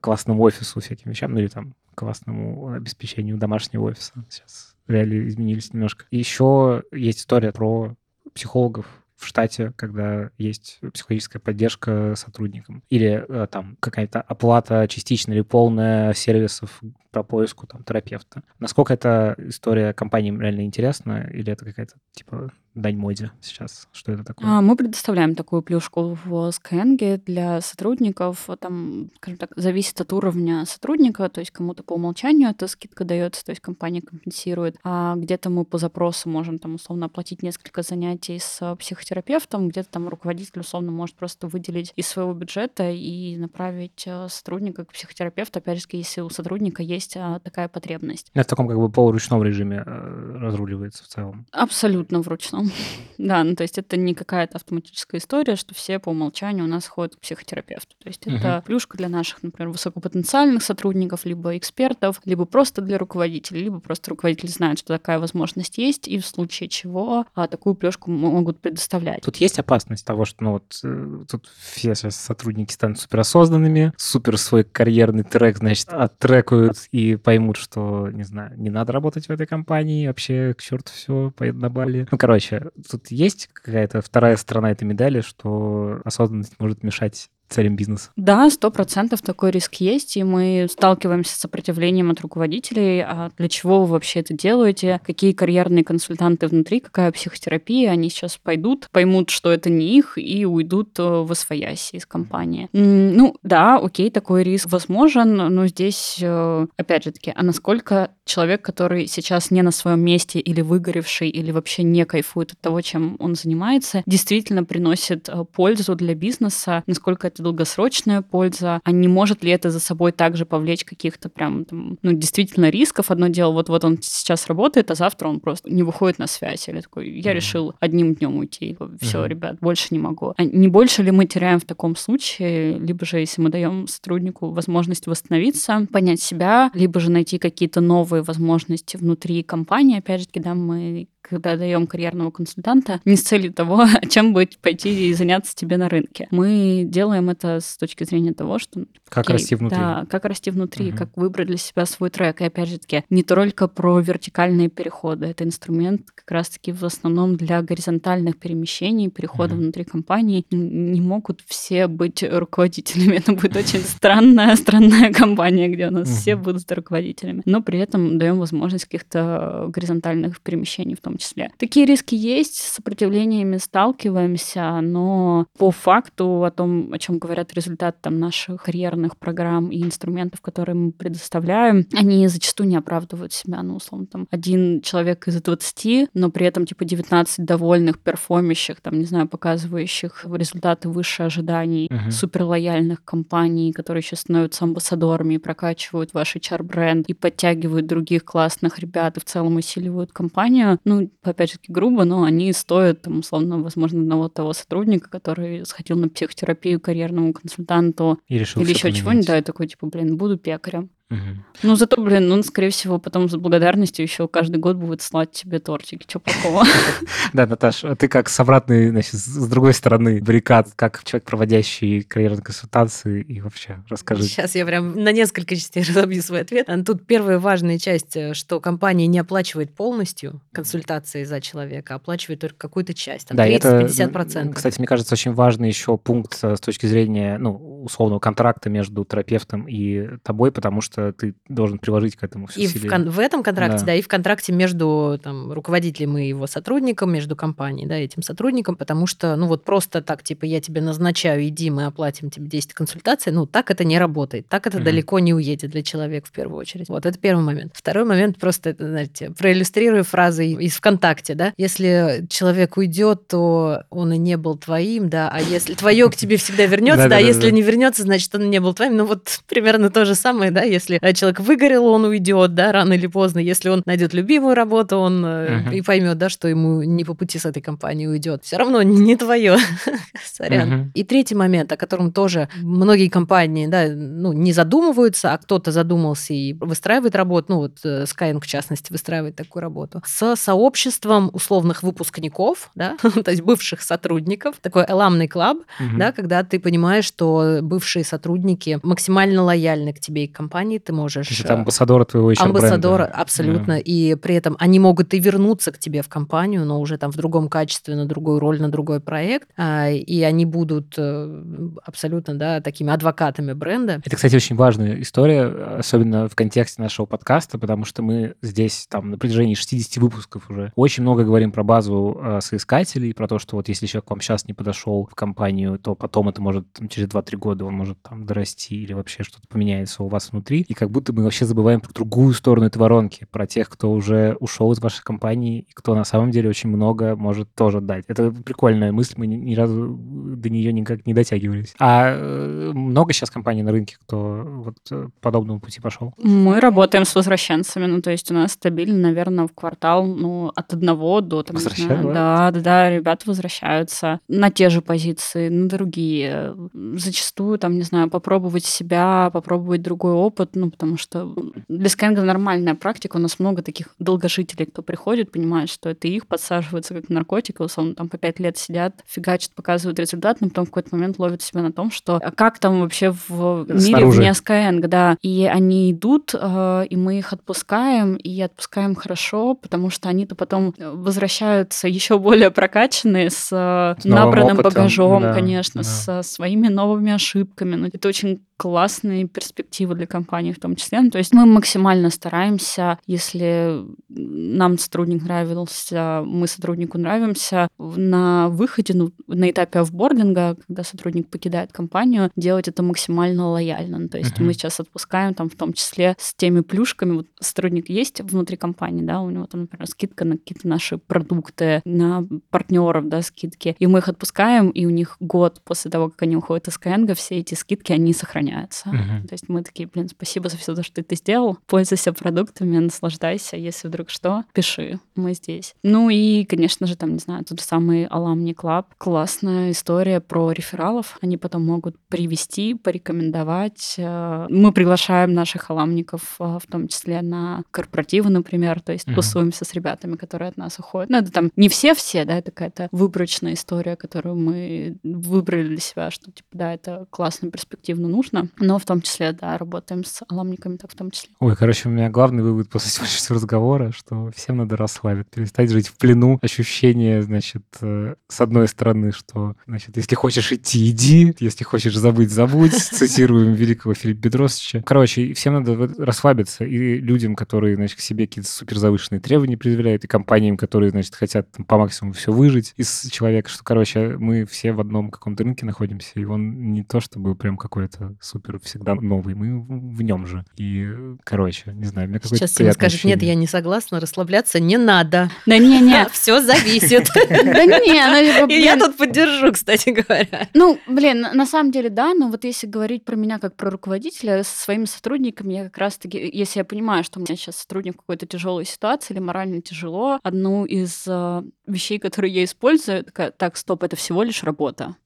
классному 0.00 0.42
офису, 0.42 0.80
всяким 0.80 1.12
вещам, 1.12 1.32
ну 1.32 1.38
или 1.38 1.46
там 1.46 1.74
классному 1.94 2.72
обеспечению 2.72 3.38
домашнего 3.38 3.84
офиса. 3.84 4.14
Сейчас 4.28 4.74
реалии 4.88 5.28
изменились 5.28 5.72
немножко. 5.72 6.06
Еще 6.10 6.82
есть 6.90 7.20
история 7.20 7.52
про 7.52 7.94
психологов 8.34 8.86
в 9.20 9.26
штате, 9.26 9.72
когда 9.76 10.30
есть 10.38 10.80
психологическая 10.94 11.40
поддержка 11.40 12.14
сотрудникам. 12.16 12.82
Или 12.88 13.24
э, 13.28 13.46
там 13.50 13.76
какая-то 13.78 14.22
оплата 14.22 14.88
частичная 14.88 15.36
или 15.36 15.42
полная 15.42 16.14
сервисов 16.14 16.80
по 17.10 17.22
поиску 17.22 17.66
там 17.66 17.84
терапевта. 17.84 18.42
Насколько 18.58 18.94
эта 18.94 19.34
история 19.38 19.92
компаниям 19.92 20.40
реально 20.40 20.62
интересна, 20.62 21.28
или 21.32 21.52
это 21.52 21.66
какая-то 21.66 21.96
типа 22.12 22.50
дань 22.74 22.96
моде 22.96 23.32
сейчас? 23.40 23.88
Что 23.92 24.12
это 24.12 24.24
такое? 24.24 24.48
А, 24.48 24.60
мы 24.60 24.76
предоставляем 24.76 25.34
такую 25.34 25.62
плюшку 25.62 26.18
в 26.24 26.50
Skyeng 26.50 27.20
для 27.24 27.60
сотрудников. 27.60 28.48
Там, 28.58 29.10
скажем 29.16 29.38
так, 29.38 29.52
зависит 29.56 30.00
от 30.00 30.12
уровня 30.12 30.64
сотрудника, 30.66 31.28
то 31.28 31.40
есть 31.40 31.50
кому-то 31.50 31.82
по 31.82 31.94
умолчанию 31.94 32.50
эта 32.50 32.66
скидка 32.68 33.04
дается, 33.04 33.44
то 33.44 33.50
есть 33.50 33.60
компания 33.60 34.02
компенсирует. 34.02 34.76
А 34.84 35.16
где-то 35.16 35.50
мы 35.50 35.64
по 35.64 35.78
запросу 35.78 36.28
можем 36.28 36.58
там 36.58 36.76
условно 36.76 37.06
оплатить 37.06 37.42
несколько 37.42 37.82
занятий 37.82 38.38
с 38.38 38.76
психотерапевтом, 38.76 39.68
где-то 39.68 39.90
там 39.90 40.08
руководитель 40.08 40.60
условно 40.60 40.92
может 40.92 41.16
просто 41.16 41.46
выделить 41.46 41.92
из 41.96 42.06
своего 42.06 42.32
бюджета 42.34 42.90
и 42.90 43.36
направить 43.36 44.06
сотрудника 44.28 44.84
к 44.84 44.92
психотерапевту, 44.92 45.58
опять 45.58 45.80
же, 45.80 45.88
если 45.92 46.20
у 46.20 46.30
сотрудника 46.30 46.82
есть 46.82 47.16
такая 47.44 47.68
потребность. 47.68 48.30
Это 48.34 48.44
в 48.44 48.50
таком 48.50 48.68
как 48.68 48.78
бы 48.78 48.90
полуручном 48.90 49.42
режиме 49.42 49.82
разруливается 49.82 51.04
в 51.04 51.08
целом. 51.08 51.46
Абсолютно 51.52 52.22
в 52.22 52.28
Да, 53.20 53.44
ну 53.44 53.54
то 53.54 53.64
есть 53.64 53.76
это 53.76 53.98
не 53.98 54.14
какая-то 54.14 54.56
автоматическая 54.56 55.20
история, 55.20 55.54
что 55.54 55.74
все 55.74 55.98
по 55.98 56.08
умолчанию 56.08 56.64
у 56.64 56.68
нас 56.68 56.86
ходят 56.86 57.16
к 57.16 57.20
психотерапевту. 57.20 57.94
То 58.02 58.08
есть 58.08 58.26
это 58.26 58.62
плюшка 58.64 58.96
для 58.96 59.10
наших, 59.10 59.42
например, 59.42 59.68
высокопотенциальных 59.68 60.62
сотрудников, 60.62 61.26
либо 61.26 61.54
экспертов, 61.58 62.22
либо 62.24 62.46
просто 62.46 62.80
для 62.80 62.96
руководителей, 62.96 63.64
либо 63.64 63.78
просто 63.78 64.08
руководители 64.08 64.48
знают, 64.48 64.78
что 64.78 64.94
такая 64.94 65.18
возможность 65.18 65.76
есть, 65.76 66.08
и 66.08 66.18
в 66.18 66.24
случае 66.24 66.70
чего 66.70 67.26
а, 67.34 67.46
такую 67.46 67.74
плюшку 67.74 68.10
могут 68.10 68.58
предоставлять. 68.58 69.20
Тут 69.20 69.36
есть 69.36 69.58
опасность 69.58 70.06
того, 70.06 70.24
что 70.24 70.42
ну, 70.42 70.52
вот, 70.52 70.80
э, 70.82 71.24
тут 71.30 71.46
все 71.60 71.94
сейчас 71.94 72.16
сотрудники 72.16 72.72
станут 72.72 73.00
суперосознанными, 73.00 73.92
супер 73.98 74.38
свой 74.38 74.64
карьерный 74.64 75.24
трек, 75.24 75.58
значит, 75.58 75.90
оттрекают 75.90 76.88
и 76.90 77.16
поймут, 77.16 77.58
что, 77.58 78.08
не 78.10 78.22
знаю, 78.22 78.52
не 78.56 78.70
надо 78.70 78.92
работать 78.92 79.26
в 79.26 79.30
этой 79.30 79.46
компании, 79.46 80.06
вообще 80.06 80.54
к 80.56 80.62
черту 80.62 80.90
все, 80.94 81.32
поеду 81.36 81.58
на 81.58 81.68
Бали. 81.68 82.08
Ну, 82.10 82.18
короче, 82.18 82.49
тут 82.90 83.10
есть 83.10 83.48
какая-то 83.52 84.02
вторая 84.02 84.36
сторона 84.36 84.70
этой 84.70 84.84
медали, 84.84 85.20
что 85.20 86.00
осознанность 86.04 86.58
может 86.58 86.82
мешать 86.82 87.30
целям 87.50 87.76
бизнеса? 87.76 88.10
Да, 88.16 88.48
сто 88.50 88.70
процентов 88.70 89.22
такой 89.22 89.50
риск 89.50 89.74
есть, 89.74 90.16
и 90.16 90.24
мы 90.24 90.66
сталкиваемся 90.70 91.34
с 91.34 91.40
сопротивлением 91.40 92.10
от 92.10 92.20
руководителей. 92.20 93.00
А 93.00 93.30
для 93.36 93.48
чего 93.48 93.84
вы 93.84 93.86
вообще 93.86 94.20
это 94.20 94.34
делаете? 94.34 95.00
Какие 95.04 95.32
карьерные 95.32 95.84
консультанты 95.84 96.46
внутри? 96.46 96.80
Какая 96.80 97.12
психотерапия? 97.12 97.90
Они 97.90 98.08
сейчас 98.08 98.36
пойдут, 98.36 98.88
поймут, 98.92 99.30
что 99.30 99.50
это 99.52 99.68
не 99.68 99.98
их, 99.98 100.16
и 100.16 100.46
уйдут 100.46 100.98
э, 100.98 101.02
в 101.02 101.30
освояси 101.32 101.96
из 101.96 102.06
компании. 102.06 102.68
Ну, 102.72 103.36
да, 103.42 103.78
окей, 103.78 104.10
такой 104.10 104.44
риск 104.44 104.70
возможен, 104.70 105.34
но 105.36 105.66
здесь, 105.66 106.18
э, 106.20 106.66
опять 106.76 107.04
же 107.04 107.12
таки, 107.12 107.32
а 107.34 107.42
насколько 107.42 108.10
человек, 108.24 108.62
который 108.62 109.06
сейчас 109.06 109.50
не 109.50 109.62
на 109.62 109.72
своем 109.72 110.00
месте 110.00 110.38
или 110.38 110.60
выгоревший, 110.60 111.28
или 111.28 111.50
вообще 111.50 111.82
не 111.82 112.04
кайфует 112.04 112.52
от 112.52 112.60
того, 112.60 112.80
чем 112.80 113.16
он 113.18 113.34
занимается, 113.34 114.02
действительно 114.06 114.64
приносит 114.64 115.28
э, 115.28 115.44
пользу 115.44 115.96
для 115.96 116.14
бизнеса, 116.14 116.84
насколько 116.86 117.26
это 117.26 117.39
долгосрочная 117.40 118.22
польза, 118.22 118.80
а 118.84 118.92
не 118.92 119.08
может 119.08 119.42
ли 119.42 119.50
это 119.50 119.70
за 119.70 119.80
собой 119.80 120.12
также 120.12 120.46
повлечь 120.46 120.84
каких-то 120.84 121.28
прям, 121.28 121.64
там, 121.64 121.98
ну, 122.02 122.12
действительно 122.12 122.70
рисков. 122.70 123.10
Одно 123.10 123.28
дело, 123.28 123.52
вот, 123.52 123.68
вот 123.68 123.84
он 123.84 123.98
сейчас 124.02 124.46
работает, 124.46 124.90
а 124.90 124.94
завтра 124.94 125.28
он 125.28 125.40
просто 125.40 125.70
не 125.70 125.82
выходит 125.82 126.18
на 126.18 126.26
связь. 126.26 126.68
Или 126.68 126.80
такой, 126.80 127.10
я 127.10 127.30
mm-hmm. 127.30 127.34
решил 127.34 127.74
одним 127.80 128.14
днем 128.14 128.36
уйти. 128.36 128.76
Все, 129.00 129.24
mm-hmm. 129.24 129.28
ребят, 129.28 129.58
больше 129.60 129.88
не 129.90 129.98
могу. 129.98 130.34
А 130.36 130.44
не 130.44 130.68
больше 130.68 131.02
ли 131.02 131.10
мы 131.10 131.26
теряем 131.26 131.60
в 131.60 131.64
таком 131.64 131.96
случае, 131.96 132.78
либо 132.78 133.04
же, 133.04 133.18
если 133.18 133.40
мы 133.40 133.50
даем 133.50 133.86
сотруднику 133.86 134.50
возможность 134.50 135.06
восстановиться, 135.06 135.86
понять 135.92 136.20
себя, 136.20 136.70
либо 136.74 137.00
же 137.00 137.10
найти 137.10 137.38
какие-то 137.38 137.80
новые 137.80 138.22
возможности 138.22 138.96
внутри 138.96 139.42
компании, 139.42 139.98
опять 139.98 140.22
же, 140.22 140.26
когда 140.32 140.54
мы 140.54 141.08
когда 141.22 141.56
даем 141.56 141.86
карьерного 141.86 142.30
консультанта, 142.30 143.00
не 143.04 143.16
с 143.16 143.22
целью 143.22 143.52
того, 143.52 143.86
чем 144.08 144.32
будет 144.32 144.58
пойти 144.58 145.08
и 145.08 145.14
заняться 145.14 145.54
тебе 145.54 145.76
на 145.76 145.88
рынке. 145.88 146.28
Мы 146.30 146.84
делаем 146.86 147.30
это 147.30 147.60
с 147.60 147.76
точки 147.76 148.04
зрения 148.04 148.32
того, 148.32 148.58
что... 148.58 148.84
Как 149.08 149.24
окей, 149.24 149.34
расти 149.34 149.54
внутри. 149.54 149.78
Да, 149.78 150.06
как 150.08 150.24
расти 150.24 150.50
внутри, 150.50 150.90
угу. 150.90 150.98
как 150.98 151.16
выбрать 151.16 151.48
для 151.48 151.56
себя 151.56 151.86
свой 151.86 152.10
трек. 152.10 152.40
И 152.40 152.44
опять 152.44 152.68
же 152.68 152.78
таки, 152.78 153.04
не 153.10 153.22
только 153.22 153.68
про 153.68 154.00
вертикальные 154.00 154.68
переходы. 154.68 155.26
Это 155.26 155.44
инструмент 155.44 156.10
как 156.14 156.30
раз-таки 156.30 156.72
в 156.72 156.84
основном 156.84 157.36
для 157.36 157.62
горизонтальных 157.62 158.38
перемещений, 158.38 159.10
перехода 159.10 159.54
угу. 159.54 159.62
внутри 159.62 159.84
компании. 159.84 160.44
Не 160.50 161.00
могут 161.00 161.42
все 161.46 161.86
быть 161.86 162.22
руководителями. 162.22 163.16
Это 163.16 163.32
будет 163.32 163.56
очень 163.56 163.80
странная, 163.80 164.54
странная 164.56 165.12
компания, 165.12 165.68
где 165.68 165.88
у 165.88 165.90
нас 165.90 166.08
все 166.08 166.36
будут 166.36 166.70
руководителями. 166.72 167.42
Но 167.44 167.62
при 167.62 167.78
этом 167.78 168.18
даем 168.18 168.38
возможность 168.38 168.84
каких-то 168.84 169.66
горизонтальных 169.68 170.40
перемещений 170.40 170.94
в 170.94 171.00
том 171.00 171.09
числе. 171.18 171.50
Такие 171.58 171.86
риски 171.86 172.14
есть, 172.14 172.56
с 172.56 172.72
сопротивлениями 172.72 173.56
сталкиваемся, 173.56 174.80
но 174.80 175.46
по 175.58 175.70
факту 175.70 176.44
о 176.44 176.50
том, 176.50 176.92
о 176.92 176.98
чем 176.98 177.18
говорят 177.18 177.52
результаты 177.54 177.98
там, 178.00 178.18
наших 178.18 178.62
карьерных 178.62 179.16
программ 179.16 179.68
и 179.70 179.82
инструментов, 179.82 180.40
которые 180.40 180.74
мы 180.74 180.92
предоставляем, 180.92 181.86
они 181.94 182.26
зачастую 182.28 182.68
не 182.68 182.76
оправдывают 182.76 183.32
себя. 183.32 183.62
Ну, 183.62 183.76
условно, 183.76 184.06
там 184.06 184.26
один 184.30 184.80
человек 184.80 185.26
из 185.28 185.40
20, 185.40 186.10
но 186.14 186.30
при 186.30 186.46
этом 186.46 186.66
типа 186.66 186.84
19 186.84 187.44
довольных, 187.44 187.98
перформящих, 187.98 188.80
там, 188.80 188.98
не 188.98 189.04
знаю, 189.04 189.28
показывающих 189.28 190.26
результаты 190.32 190.88
выше 190.88 191.24
ожиданий, 191.24 191.88
uh-huh. 191.88 192.10
суперлояльных 192.10 193.04
компаний, 193.04 193.72
которые 193.72 194.02
сейчас 194.02 194.20
становятся 194.20 194.64
амбассадорами 194.64 195.34
и 195.34 195.38
прокачивают 195.38 196.14
ваш 196.14 196.36
HR-бренд 196.36 197.08
и 197.08 197.14
подтягивают 197.14 197.86
других 197.86 198.24
классных 198.24 198.78
ребят 198.78 199.16
и 199.16 199.20
в 199.20 199.24
целом 199.24 199.56
усиливают 199.56 200.12
компанию. 200.12 200.78
Ну, 200.84 200.99
опять 201.22 201.52
же 201.52 201.58
таки 201.58 201.72
грубо, 201.72 202.04
но 202.04 202.24
они 202.24 202.52
стоят, 202.52 203.02
там, 203.02 203.20
условно, 203.20 203.58
возможно, 203.58 204.00
одного 204.00 204.28
того 204.28 204.52
сотрудника, 204.52 205.08
который 205.08 205.64
сходил 205.66 205.96
на 205.98 206.08
психотерапию 206.08 206.80
карьерному 206.80 207.32
консультанту 207.32 208.18
и 208.28 208.38
решил 208.38 208.62
или 208.62 208.70
еще 208.70 208.92
чего-нибудь, 208.92 209.26
да, 209.26 209.38
и 209.38 209.42
такой, 209.42 209.66
типа, 209.66 209.86
блин, 209.86 210.16
буду 210.16 210.36
пекарем. 210.38 210.90
Угу. 211.10 211.18
Ну, 211.64 211.76
зато, 211.76 212.00
блин, 212.00 212.30
он, 212.30 212.44
скорее 212.44 212.70
всего, 212.70 212.98
потом 212.98 213.28
с 213.28 213.34
благодарностью 213.34 214.04
еще 214.04 214.28
каждый 214.28 214.58
год 214.58 214.76
будет 214.76 215.02
слать 215.02 215.32
тебе 215.32 215.58
тортики. 215.58 216.04
Что 216.08 216.20
плохого? 216.20 216.64
Да, 217.32 217.46
Наташа, 217.46 217.92
а 217.92 217.96
ты 217.96 218.08
как 218.08 218.28
с 218.28 218.40
обратной, 218.40 218.90
значит, 218.90 219.14
с 219.14 219.48
другой 219.48 219.74
стороны 219.74 220.20
баррикад, 220.20 220.68
как 220.76 221.02
человек, 221.04 221.24
проводящий 221.24 222.02
карьерные 222.02 222.42
консультации, 222.42 223.22
и 223.22 223.40
вообще 223.40 223.82
расскажи. 223.88 224.22
Сейчас 224.22 224.54
я 224.54 224.64
прям 224.64 225.02
на 225.02 225.12
несколько 225.12 225.54
частей 225.56 225.82
разобью 225.88 226.22
свой 226.22 226.42
ответ. 226.42 226.68
Тут 226.86 227.06
первая 227.06 227.38
важная 227.38 227.78
часть, 227.78 228.16
э, 228.16 228.34
что 228.34 228.60
компания 228.60 229.06
не 229.06 229.18
оплачивает 229.18 229.74
полностью 229.74 230.40
консультации 230.52 231.24
за 231.24 231.40
человека, 231.40 231.94
а 231.94 231.96
оплачивает 231.96 232.40
только 232.40 232.56
какую-то 232.56 232.94
часть, 232.94 233.28
там, 233.28 233.36
да, 233.36 233.48
30-50%. 233.48 234.54
Кстати, 234.54 234.78
мне 234.78 234.86
кажется, 234.86 235.14
очень 235.14 235.32
важный 235.32 235.68
еще 235.68 235.98
пункт 235.98 236.38
э, 236.42 236.56
с 236.56 236.60
точки 236.60 236.86
зрения, 236.86 237.36
ну, 237.38 237.82
условного 237.84 238.20
контракта 238.20 238.70
между 238.70 239.04
терапевтом 239.04 239.66
и 239.68 240.18
тобой, 240.22 240.52
потому 240.52 240.80
что 240.80 240.99
что 241.00 241.12
ты 241.12 241.34
должен 241.48 241.78
приложить 241.78 242.16
к 242.16 242.24
этому 242.24 242.46
все 242.46 242.62
И 242.62 242.66
в, 242.66 242.86
кон- 242.86 243.08
в 243.08 243.18
этом 243.18 243.42
контракте, 243.42 243.80
да. 243.80 243.86
да, 243.86 243.94
и 243.94 244.02
в 244.02 244.08
контракте 244.08 244.52
между 244.52 245.18
там, 245.22 245.52
руководителем 245.52 246.18
и 246.18 246.28
его 246.28 246.46
сотрудником, 246.46 247.12
между 247.12 247.36
компанией, 247.36 247.86
да, 247.86 247.96
этим 247.96 248.22
сотрудником, 248.22 248.76
потому 248.76 249.06
что, 249.06 249.36
ну 249.36 249.46
вот 249.46 249.64
просто 249.64 250.02
так, 250.02 250.22
типа, 250.22 250.44
я 250.44 250.60
тебе 250.60 250.80
назначаю, 250.80 251.46
иди, 251.46 251.70
мы 251.70 251.86
оплатим 251.86 252.30
тебе 252.30 252.46
10 252.46 252.74
консультаций, 252.74 253.32
ну 253.32 253.46
так 253.46 253.70
это 253.70 253.84
не 253.84 253.98
работает, 253.98 254.46
так 254.48 254.66
это 254.66 254.78
mm-hmm. 254.78 254.82
далеко 254.82 255.18
не 255.18 255.34
уедет 255.34 255.70
для 255.70 255.82
человека 255.82 256.26
в 256.28 256.32
первую 256.32 256.58
очередь. 256.58 256.88
Вот 256.88 257.06
это 257.06 257.18
первый 257.18 257.44
момент. 257.44 257.72
Второй 257.74 258.04
момент 258.04 258.38
просто, 258.38 258.74
знаете, 258.78 259.30
проиллюстрирую 259.30 260.04
фразой 260.04 260.52
из 260.52 260.74
ВКонтакте, 260.74 261.34
да, 261.34 261.52
если 261.56 262.26
человек 262.28 262.76
уйдет, 262.76 263.28
то 263.28 263.84
он 263.90 264.12
и 264.12 264.18
не 264.18 264.36
был 264.36 264.56
твоим, 264.56 265.08
да, 265.08 265.30
а 265.32 265.40
если 265.40 265.74
твое 265.74 266.10
к 266.10 266.16
тебе 266.16 266.36
всегда 266.36 266.66
вернется, 266.66 267.08
да, 267.08 267.18
если 267.18 267.50
не 267.50 267.62
вернется, 267.62 268.02
значит, 268.02 268.34
он 268.34 268.50
не 268.50 268.60
был 268.60 268.74
твоим, 268.74 268.96
ну 268.96 269.06
вот 269.06 269.40
примерно 269.48 269.90
то 269.90 270.04
же 270.04 270.14
самое, 270.14 270.50
да, 270.50 270.62
если 270.62 270.89
если 270.94 271.12
человек 271.12 271.40
выгорел, 271.40 271.86
он 271.86 272.04
уйдет, 272.04 272.54
да, 272.54 272.72
рано 272.72 272.94
или 272.94 273.06
поздно. 273.06 273.38
Если 273.38 273.68
он 273.68 273.82
найдет 273.86 274.14
любимую 274.14 274.54
работу, 274.54 274.96
он 274.96 275.24
uh-huh. 275.24 275.74
и 275.74 275.82
поймет, 275.82 276.18
да, 276.18 276.28
что 276.28 276.48
ему 276.48 276.82
не 276.82 277.04
по 277.04 277.14
пути 277.14 277.38
с 277.38 277.46
этой 277.46 277.62
компанией 277.62 278.08
уйдет. 278.08 278.44
Все 278.44 278.56
равно 278.56 278.82
не 278.82 279.16
твое. 279.16 279.56
Сорян. 280.24 280.72
Uh-huh. 280.72 280.90
И 280.94 281.04
третий 281.04 281.34
момент, 281.34 281.72
о 281.72 281.76
котором 281.76 282.12
тоже 282.12 282.48
многие 282.56 283.08
компании, 283.08 283.66
да, 283.66 283.86
ну, 283.88 284.32
не 284.32 284.52
задумываются, 284.52 285.32
а 285.32 285.38
кто-то 285.38 285.72
задумался 285.72 286.32
и 286.34 286.52
выстраивает 286.54 287.14
работу, 287.14 287.46
ну, 287.48 287.56
вот 287.58 287.78
э, 287.84 288.04
Skyeng, 288.04 288.40
в 288.40 288.46
частности, 288.46 288.92
выстраивает 288.92 289.36
такую 289.36 289.62
работу, 289.62 290.02
с 290.04 290.36
сообществом 290.36 291.30
условных 291.32 291.82
выпускников, 291.82 292.70
да, 292.74 292.96
то 293.24 293.30
есть 293.30 293.42
бывших 293.42 293.82
сотрудников, 293.82 294.56
такой 294.60 294.84
эламный 294.88 295.28
клаб, 295.28 295.58
uh-huh. 295.58 295.98
да, 295.98 296.12
когда 296.12 296.42
ты 296.42 296.58
понимаешь, 296.58 297.04
что 297.04 297.58
бывшие 297.62 298.04
сотрудники 298.04 298.78
максимально 298.82 299.42
лояльны 299.42 299.92
к 299.92 300.00
тебе 300.00 300.24
и 300.24 300.28
к 300.28 300.36
компании, 300.36 300.78
ты 300.84 300.92
можешь... 300.92 301.26
То 301.26 301.32
есть 301.32 301.44
это 301.44 301.54
амбассадора 301.54 302.04
твоего 302.04 302.32
HR 302.32 302.44
Амбассадора, 302.44 303.04
абсолютно. 303.04 303.78
Yeah. 303.78 303.82
И 303.82 304.14
при 304.16 304.34
этом 304.34 304.56
они 304.58 304.78
могут 304.78 305.14
и 305.14 305.20
вернуться 305.20 305.72
к 305.72 305.78
тебе 305.78 306.02
в 306.02 306.08
компанию, 306.08 306.64
но 306.64 306.80
уже 306.80 306.98
там 306.98 307.12
в 307.12 307.16
другом 307.16 307.48
качестве, 307.48 307.94
на 307.94 308.06
другую 308.06 308.40
роль, 308.40 308.60
на 308.60 308.70
другой 308.70 309.00
проект. 309.00 309.48
А, 309.56 309.90
и 309.90 310.22
они 310.22 310.46
будут 310.46 310.94
э, 310.96 311.72
абсолютно, 311.84 312.34
да, 312.34 312.60
такими 312.60 312.92
адвокатами 312.92 313.52
бренда. 313.52 314.00
Это, 314.04 314.16
кстати, 314.16 314.34
очень 314.34 314.56
важная 314.56 315.00
история, 315.00 315.46
особенно 315.78 316.28
в 316.28 316.34
контексте 316.34 316.82
нашего 316.82 317.06
подкаста, 317.06 317.58
потому 317.58 317.84
что 317.84 318.02
мы 318.02 318.34
здесь 318.42 318.86
там 318.88 319.10
на 319.10 319.18
протяжении 319.18 319.54
60 319.54 320.02
выпусков 320.02 320.50
уже 320.50 320.72
очень 320.76 321.02
много 321.02 321.24
говорим 321.24 321.52
про 321.52 321.62
базу 321.62 322.20
э, 322.22 322.40
соискателей, 322.42 323.14
про 323.14 323.28
то, 323.28 323.38
что 323.38 323.56
вот 323.56 323.68
если 323.68 323.86
человек 323.86 324.10
вам 324.10 324.20
сейчас 324.20 324.46
не 324.46 324.54
подошел 324.54 325.08
в 325.10 325.14
компанию, 325.14 325.78
то 325.78 325.94
потом 325.94 326.28
это 326.28 326.40
может 326.40 326.72
там, 326.72 326.88
через 326.88 327.08
2-3 327.08 327.36
года 327.36 327.50
года 327.50 327.64
он 327.64 327.74
может 327.74 328.00
там 328.02 328.24
дорасти 328.24 328.74
или 328.74 328.92
вообще 328.92 329.22
что-то 329.22 329.46
поменяется 329.48 330.02
у 330.02 330.08
вас 330.08 330.30
внутри, 330.30 330.64
и 330.70 330.74
как 330.74 330.88
будто 330.88 331.12
мы 331.12 331.24
вообще 331.24 331.46
забываем 331.46 331.80
про 331.80 331.92
другую 331.92 332.32
сторону 332.32 332.68
этой 332.68 332.78
воронки, 332.78 333.26
про 333.32 333.44
тех, 333.44 333.68
кто 333.68 333.90
уже 333.90 334.36
ушел 334.38 334.70
из 334.70 334.78
вашей 334.78 335.02
компании, 335.02 335.66
и 335.68 335.72
кто 335.74 335.96
на 335.96 336.04
самом 336.04 336.30
деле 336.30 336.48
очень 336.48 336.70
много 336.70 337.16
может 337.16 337.52
тоже 337.56 337.80
дать. 337.80 338.04
Это 338.06 338.30
прикольная 338.30 338.92
мысль, 338.92 339.14
мы 339.16 339.26
ни, 339.26 339.34
ни 339.34 339.56
разу 339.56 339.98
до 339.98 340.48
нее 340.48 340.72
никак 340.72 341.04
не 341.06 341.12
дотягивались. 341.12 341.74
А 341.80 342.12
э, 342.12 342.70
много 342.72 343.12
сейчас 343.12 343.30
компаний 343.30 343.64
на 343.64 343.72
рынке, 343.72 343.96
кто 344.00 344.44
вот 344.64 344.76
э, 344.92 345.08
по 345.20 345.30
подобному 345.30 345.58
пути 345.58 345.80
пошел? 345.80 346.14
Мы 346.18 346.60
работаем 346.60 347.04
с 347.04 347.16
возвращенцами, 347.16 347.86
ну, 347.86 348.00
то 348.00 348.12
есть 348.12 348.30
у 348.30 348.34
нас 348.34 348.52
стабильно, 348.52 348.96
наверное, 348.96 349.48
в 349.48 349.52
квартал, 349.52 350.06
ну, 350.06 350.52
от 350.54 350.72
одного 350.72 351.20
до... 351.20 351.42
Там, 351.42 351.56
знаю, 351.58 352.12
да, 352.14 352.52
да, 352.52 352.60
да, 352.60 352.90
ребята 352.90 353.24
возвращаются 353.26 354.20
на 354.28 354.52
те 354.52 354.70
же 354.70 354.82
позиции, 354.82 355.48
на 355.48 355.68
другие. 355.68 356.54
Зачастую, 356.94 357.58
там, 357.58 357.74
не 357.74 357.82
знаю, 357.82 358.08
попробовать 358.08 358.64
себя, 358.64 359.30
попробовать 359.32 359.82
другой 359.82 360.12
опыт, 360.12 360.49
ну, 360.54 360.70
потому 360.70 360.96
что 360.96 361.34
для 361.68 361.86
Skyeng 361.86 362.20
нормальная 362.20 362.74
практика, 362.74 363.16
у 363.16 363.20
нас 363.20 363.38
много 363.38 363.62
таких 363.62 363.88
долгожителей, 363.98 364.66
кто 364.66 364.82
приходит, 364.82 365.32
понимает, 365.32 365.70
что 365.70 365.90
это 365.90 366.08
их 366.08 366.26
подсаживается 366.26 366.94
как 366.94 367.08
наркотик, 367.08 367.60
и, 367.60 367.62
условно, 367.62 367.94
там 367.94 368.08
по 368.08 368.18
пять 368.18 368.40
лет 368.40 368.58
сидят, 368.58 368.94
фигачат, 369.06 369.54
показывают 369.54 369.98
результат, 369.98 370.40
но 370.40 370.48
потом 370.48 370.66
в 370.66 370.68
какой-то 370.68 370.94
момент 370.94 371.18
ловят 371.18 371.42
себя 371.42 371.62
на 371.62 371.72
том, 371.72 371.90
что 371.90 372.16
а 372.16 372.30
как 372.30 372.58
там 372.58 372.80
вообще 372.80 373.10
в 373.10 373.66
мире 373.68 373.80
Снаружи. 373.80 374.18
вне 374.18 374.30
Skyeng, 374.30 374.80
да, 374.86 375.16
и 375.22 375.46
они 375.50 375.92
идут, 375.92 376.34
э, 376.34 376.84
и 376.88 376.96
мы 376.96 377.18
их 377.18 377.32
отпускаем, 377.32 378.16
и 378.16 378.40
отпускаем 378.40 378.94
хорошо, 378.94 379.54
потому 379.54 379.90
что 379.90 380.08
они-то 380.08 380.34
потом 380.34 380.74
возвращаются 380.78 381.88
еще 381.88 382.18
более 382.18 382.50
прокачанные, 382.50 383.30
с, 383.30 383.48
с 383.48 384.04
набранным 384.04 384.58
опытом. 384.58 384.72
багажом, 384.72 385.22
да, 385.22 385.34
конечно, 385.34 385.82
да. 385.82 385.88
со 385.88 386.22
своими 386.22 386.68
новыми 386.68 387.12
ошибками. 387.12 387.74
Но 387.74 387.82
ну, 387.82 387.90
это 387.92 388.08
очень 388.08 388.40
классные 388.60 389.26
перспективы 389.26 389.94
для 389.94 390.06
компании 390.06 390.52
в 390.52 390.60
том 390.60 390.76
числе. 390.76 391.00
Ну, 391.00 391.08
то 391.10 391.16
есть 391.16 391.32
мы 391.32 391.46
максимально 391.46 392.10
стараемся, 392.10 392.98
если 393.06 393.86
нам 394.10 394.76
сотрудник 394.76 395.22
нравился, 395.22 396.22
мы 396.26 396.46
сотруднику 396.46 396.98
нравимся, 396.98 397.68
на 397.78 398.50
выходе, 398.50 398.92
ну, 398.92 399.12
на 399.28 399.50
этапе 399.50 399.78
офбординга, 399.78 400.58
когда 400.66 400.84
сотрудник 400.84 401.28
покидает 401.28 401.72
компанию, 401.72 402.30
делать 402.36 402.68
это 402.68 402.82
максимально 402.82 403.48
лояльно. 403.48 403.98
Ну, 403.98 404.08
то 404.08 404.18
есть 404.18 404.36
uh-huh. 404.36 404.44
мы 404.44 404.52
сейчас 404.52 404.78
отпускаем 404.78 405.32
там 405.32 405.48
в 405.48 405.54
том 405.54 405.72
числе 405.72 406.14
с 406.18 406.34
теми 406.34 406.60
плюшками. 406.60 407.12
Вот 407.12 407.28
сотрудник 407.40 407.88
есть 407.88 408.20
внутри 408.20 408.58
компании, 408.58 409.02
да, 409.02 409.22
у 409.22 409.30
него 409.30 409.46
там, 409.46 409.62
например, 409.62 409.86
скидка 409.86 410.26
на 410.26 410.36
какие-то 410.36 410.68
наши 410.68 410.98
продукты, 410.98 411.80
на 411.86 412.28
партнеров, 412.50 413.08
да, 413.08 413.22
скидки. 413.22 413.74
И 413.78 413.86
мы 413.86 414.00
их 414.00 414.08
отпускаем, 414.08 414.68
и 414.68 414.84
у 414.84 414.90
них 414.90 415.16
год 415.18 415.62
после 415.64 415.90
того, 415.90 416.10
как 416.10 416.20
они 416.24 416.36
уходят 416.36 416.68
из 416.68 416.78
Skyeng, 416.78 417.14
все 417.14 417.36
эти 417.36 417.54
скидки, 417.54 417.92
они 417.92 418.12
сохраняются 418.12 418.49
сохраняется. 418.50 418.90
Uh-huh. 418.90 419.26
То 419.26 419.32
есть 419.32 419.48
мы 419.48 419.62
такие, 419.62 419.88
блин, 419.88 420.08
спасибо 420.08 420.48
за 420.48 420.56
все, 420.56 420.80
что 420.82 421.02
ты 421.02 421.16
сделал. 421.16 421.58
Пользуйся 421.66 422.12
продуктами, 422.12 422.78
наслаждайся. 422.78 423.56
Если 423.56 423.88
вдруг 423.88 424.10
что, 424.10 424.44
пиши. 424.52 424.98
Мы 425.14 425.34
здесь. 425.34 425.74
Ну 425.82 426.10
и, 426.10 426.44
конечно 426.44 426.86
же, 426.86 426.96
там, 426.96 427.12
не 427.12 427.18
знаю, 427.18 427.44
тот 427.44 427.60
же 427.60 427.64
самый 427.64 428.06
Alumni 428.06 428.54
Club. 428.54 428.86
Классная 428.98 429.70
история 429.70 430.20
про 430.20 430.52
рефералов. 430.52 431.18
Они 431.20 431.36
потом 431.36 431.64
могут 431.64 431.96
привести, 432.08 432.74
порекомендовать. 432.74 433.94
Э, 433.98 434.46
мы 434.48 434.72
приглашаем 434.72 435.32
наших 435.32 435.70
аламников, 435.70 436.36
э, 436.40 436.58
в 436.62 436.70
том 436.70 436.88
числе 436.88 437.22
на 437.22 437.62
корпоративы, 437.70 438.30
например, 438.30 438.80
то 438.80 438.92
есть 438.92 439.08
uh-huh. 439.08 439.14
тусуемся 439.14 439.64
с 439.64 439.74
ребятами, 439.74 440.16
которые 440.16 440.48
от 440.48 440.56
нас 440.56 440.78
уходят. 440.78 441.10
Ну, 441.10 441.18
это 441.18 441.30
там 441.30 441.50
не 441.56 441.68
все-все, 441.68 442.24
да, 442.24 442.38
это 442.38 442.50
какая-то 442.50 442.88
выборочная 442.92 443.54
история, 443.54 443.96
которую 443.96 444.36
мы 444.36 444.96
выбрали 445.02 445.68
для 445.68 445.80
себя, 445.80 446.10
что, 446.10 446.30
типа, 446.30 446.48
да, 446.52 446.74
это 446.74 447.06
классно, 447.10 447.50
перспективно 447.50 448.08
нужно 448.08 448.39
конечно, 448.40 448.64
но 448.64 448.78
в 448.78 448.84
том 448.84 449.02
числе, 449.02 449.32
да, 449.32 449.58
работаем 449.58 450.04
с 450.04 450.22
аламниками 450.28 450.76
так 450.76 450.90
в 450.90 450.94
том 450.94 451.10
числе. 451.10 451.30
Ой, 451.40 451.56
короче, 451.56 451.88
у 451.88 451.92
меня 451.92 452.10
главный 452.10 452.42
вывод 452.42 452.68
после 452.68 452.90
сегодняшнего 452.90 453.36
разговора, 453.36 453.92
что 453.92 454.30
всем 454.34 454.58
надо 454.58 454.76
расслабить, 454.76 455.28
перестать 455.28 455.70
жить 455.70 455.88
в 455.88 455.96
плену. 455.96 456.38
Ощущение, 456.42 457.22
значит, 457.22 457.64
э, 457.80 458.14
с 458.28 458.40
одной 458.40 458.68
стороны, 458.68 459.12
что, 459.12 459.54
значит, 459.66 459.96
если 459.96 460.14
хочешь 460.14 460.52
идти, 460.52 460.90
иди, 460.90 461.34
если 461.40 461.64
хочешь 461.64 461.96
забыть, 461.96 462.30
забудь, 462.30 462.74
цитируем 462.74 463.54
великого 463.54 463.94
Филиппа 463.94 464.20
Бедросовича. 464.20 464.82
Короче, 464.84 465.32
всем 465.34 465.54
надо 465.54 465.88
расслабиться, 465.98 466.64
и 466.64 466.98
людям, 466.98 467.36
которые, 467.36 467.76
значит, 467.76 467.98
к 467.98 468.00
себе 468.00 468.26
какие-то 468.26 468.50
суперзавышенные 468.50 469.20
требования 469.20 469.56
предъявляют, 469.56 470.04
и 470.04 470.08
компаниям, 470.08 470.56
которые, 470.56 470.90
значит, 470.90 471.14
хотят 471.14 471.50
там, 471.50 471.64
по 471.64 471.78
максимуму 471.78 472.14
все 472.14 472.32
выжить 472.32 472.74
из 472.76 473.08
человека, 473.10 473.48
что, 473.48 473.64
короче, 473.64 474.16
мы 474.18 474.44
все 474.46 474.72
в 474.72 474.80
одном 474.80 475.10
каком-то 475.10 475.44
рынке 475.44 475.66
находимся, 475.66 476.12
и 476.14 476.24
он 476.24 476.72
не 476.72 476.82
то 476.82 477.00
чтобы 477.00 477.34
прям 477.34 477.56
какой-то 477.56 478.14
супер 478.30 478.60
всегда 478.60 478.94
новый, 478.94 479.34
мы 479.34 479.60
в 479.60 480.02
нем 480.02 480.26
же. 480.26 480.44
И, 480.56 480.88
короче, 481.24 481.72
не 481.72 481.84
знаю, 481.84 482.08
мне 482.08 482.20
какой-то 482.20 482.36
Сейчас 482.36 482.54
Сима 482.54 482.72
скажет, 482.72 483.04
нет, 483.04 483.22
я 483.22 483.34
не 483.34 483.46
согласна, 483.46 483.98
расслабляться 483.98 484.60
не 484.60 484.76
надо. 484.76 485.30
Да 485.46 485.58
не, 485.58 485.80
не. 485.80 486.08
Все 486.12 486.40
зависит. 486.40 487.08
Да 487.30 487.64
не, 487.64 488.50
И 488.54 488.62
я 488.62 488.76
тут 488.78 488.96
поддержу, 488.96 489.52
кстати 489.52 489.90
говоря. 489.90 490.48
Ну, 490.54 490.78
блин, 490.86 491.26
на 491.32 491.46
самом 491.46 491.72
деле, 491.72 491.90
да, 491.90 492.14
но 492.14 492.28
вот 492.28 492.44
если 492.44 492.66
говорить 492.66 493.04
про 493.04 493.16
меня 493.16 493.38
как 493.38 493.56
про 493.56 493.70
руководителя, 493.70 494.42
со 494.44 494.64
своими 494.64 494.84
сотрудниками 494.84 495.54
я 495.54 495.64
как 495.64 495.78
раз-таки, 495.78 496.30
если 496.32 496.60
я 496.60 496.64
понимаю, 496.64 497.04
что 497.04 497.18
у 497.18 497.22
меня 497.22 497.36
сейчас 497.36 497.56
сотрудник 497.56 497.94
в 497.94 497.98
какой-то 497.98 498.26
тяжелой 498.26 498.64
ситуации 498.64 499.14
или 499.14 499.20
морально 499.20 499.60
тяжело, 499.62 500.20
одну 500.22 500.64
из 500.64 501.04
э, 501.06 501.42
вещей, 501.66 501.98
которые 501.98 502.32
я 502.32 502.44
использую, 502.44 503.04
такая, 503.04 503.30
так, 503.30 503.56
стоп, 503.56 503.82
это 503.82 503.96
всего 503.96 504.22
лишь 504.22 504.42
работа. 504.42 504.96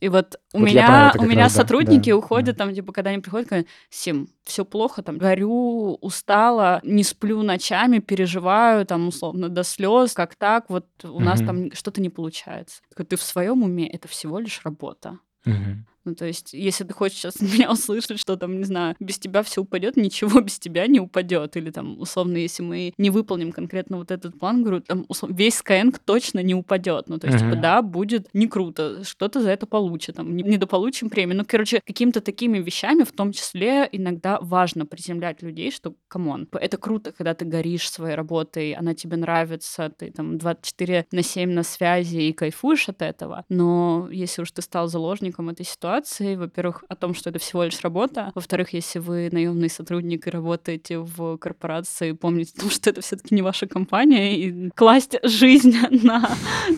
И 0.00 0.08
вот 0.08 0.40
у 0.52 0.58
меня, 0.58 1.12
у 1.18 1.24
меня 1.24 1.48
сотрудники 1.48 2.10
уходят 2.10 2.40
приходят, 2.40 2.56
там, 2.56 2.74
типа, 2.74 2.92
когда 2.92 3.10
они 3.10 3.20
приходят, 3.20 3.48
говорят, 3.48 3.66
Сим, 3.90 4.28
все 4.44 4.64
плохо, 4.64 5.02
там, 5.02 5.18
горю, 5.18 5.98
устала, 6.00 6.80
не 6.84 7.04
сплю 7.04 7.42
ночами, 7.42 7.98
переживаю, 7.98 8.86
там, 8.86 9.08
условно, 9.08 9.48
до 9.48 9.64
слез, 9.64 10.12
как 10.12 10.34
так, 10.36 10.70
вот 10.70 10.86
у 11.02 11.06
mm-hmm. 11.06 11.24
нас 11.24 11.40
там 11.40 11.72
что-то 11.72 12.00
не 12.00 12.10
получается. 12.10 12.82
Ты 12.96 13.16
в 13.16 13.22
своем 13.22 13.62
уме, 13.62 13.88
это 13.88 14.08
всего 14.08 14.38
лишь 14.38 14.60
работа. 14.64 15.18
Mm-hmm. 15.46 15.76
Ну, 16.04 16.14
то 16.14 16.26
есть, 16.26 16.52
если 16.52 16.84
ты 16.84 16.94
хочешь 16.94 17.18
сейчас 17.18 17.40
меня 17.40 17.70
услышать, 17.70 18.18
что 18.18 18.36
там, 18.36 18.58
не 18.58 18.64
знаю, 18.64 18.96
без 19.00 19.18
тебя 19.18 19.42
все 19.42 19.62
упадет, 19.62 19.96
ничего 19.96 20.40
без 20.40 20.58
тебя 20.58 20.86
не 20.86 21.00
упадет. 21.00 21.56
Или 21.56 21.70
там, 21.70 22.00
условно, 22.00 22.36
если 22.36 22.62
мы 22.62 22.92
не 22.98 23.10
выполним 23.10 23.52
конкретно 23.52 23.98
вот 23.98 24.10
этот 24.10 24.38
план, 24.38 24.62
говорю, 24.62 24.80
там, 24.80 25.04
условно, 25.08 25.36
весь 25.36 25.60
Skyeng 25.60 25.96
точно 26.04 26.40
не 26.40 26.54
упадет. 26.54 27.08
Ну, 27.08 27.18
то 27.18 27.26
есть, 27.26 27.42
uh-huh. 27.42 27.50
типа, 27.50 27.60
да, 27.60 27.82
будет 27.82 28.28
не 28.32 28.46
круто, 28.46 29.04
что-то 29.04 29.40
за 29.40 29.50
это 29.50 29.66
получит, 29.66 30.16
там, 30.16 30.34
не, 30.34 30.42
недополучим 30.42 31.10
премию. 31.10 31.36
Ну, 31.36 31.44
короче, 31.46 31.80
какими-то 31.86 32.20
такими 32.20 32.58
вещами, 32.58 33.04
в 33.04 33.12
том 33.12 33.32
числе, 33.32 33.88
иногда 33.92 34.38
важно 34.40 34.86
приземлять 34.86 35.42
людей, 35.42 35.70
что, 35.70 35.94
come 36.08 36.31
on, 36.31 36.48
это 36.52 36.76
круто, 36.76 37.12
когда 37.12 37.34
ты 37.34 37.44
горишь 37.44 37.90
своей 37.90 38.14
работой, 38.14 38.72
она 38.72 38.94
тебе 38.94 39.16
нравится, 39.16 39.92
ты 39.96 40.10
там 40.10 40.38
24 40.38 41.06
на 41.12 41.22
7 41.22 41.50
на 41.50 41.62
связи 41.62 42.18
и 42.18 42.32
кайфуешь 42.32 42.88
от 42.88 43.02
этого. 43.02 43.44
Но 43.48 44.08
если 44.10 44.42
уж 44.42 44.50
ты 44.52 44.62
стал 44.62 44.88
заложником 44.88 45.48
этой 45.50 45.66
ситуации, 45.66 45.89
ситуации. 45.90 46.36
Во-первых, 46.36 46.84
о 46.88 46.96
том, 46.96 47.14
что 47.14 47.30
это 47.30 47.38
всего 47.38 47.64
лишь 47.64 47.80
работа. 47.80 48.30
Во-вторых, 48.34 48.72
если 48.72 48.98
вы 48.98 49.28
наемный 49.32 49.68
сотрудник 49.68 50.26
и 50.26 50.30
работаете 50.30 50.98
в 50.98 51.36
корпорации, 51.38 52.12
помните 52.12 52.52
о 52.56 52.60
том, 52.60 52.70
что 52.70 52.90
это 52.90 53.00
все-таки 53.00 53.34
не 53.34 53.42
ваша 53.42 53.66
компания, 53.66 54.36
и 54.36 54.70
класть 54.70 55.16
жизнь 55.22 55.74
на 56.02 56.30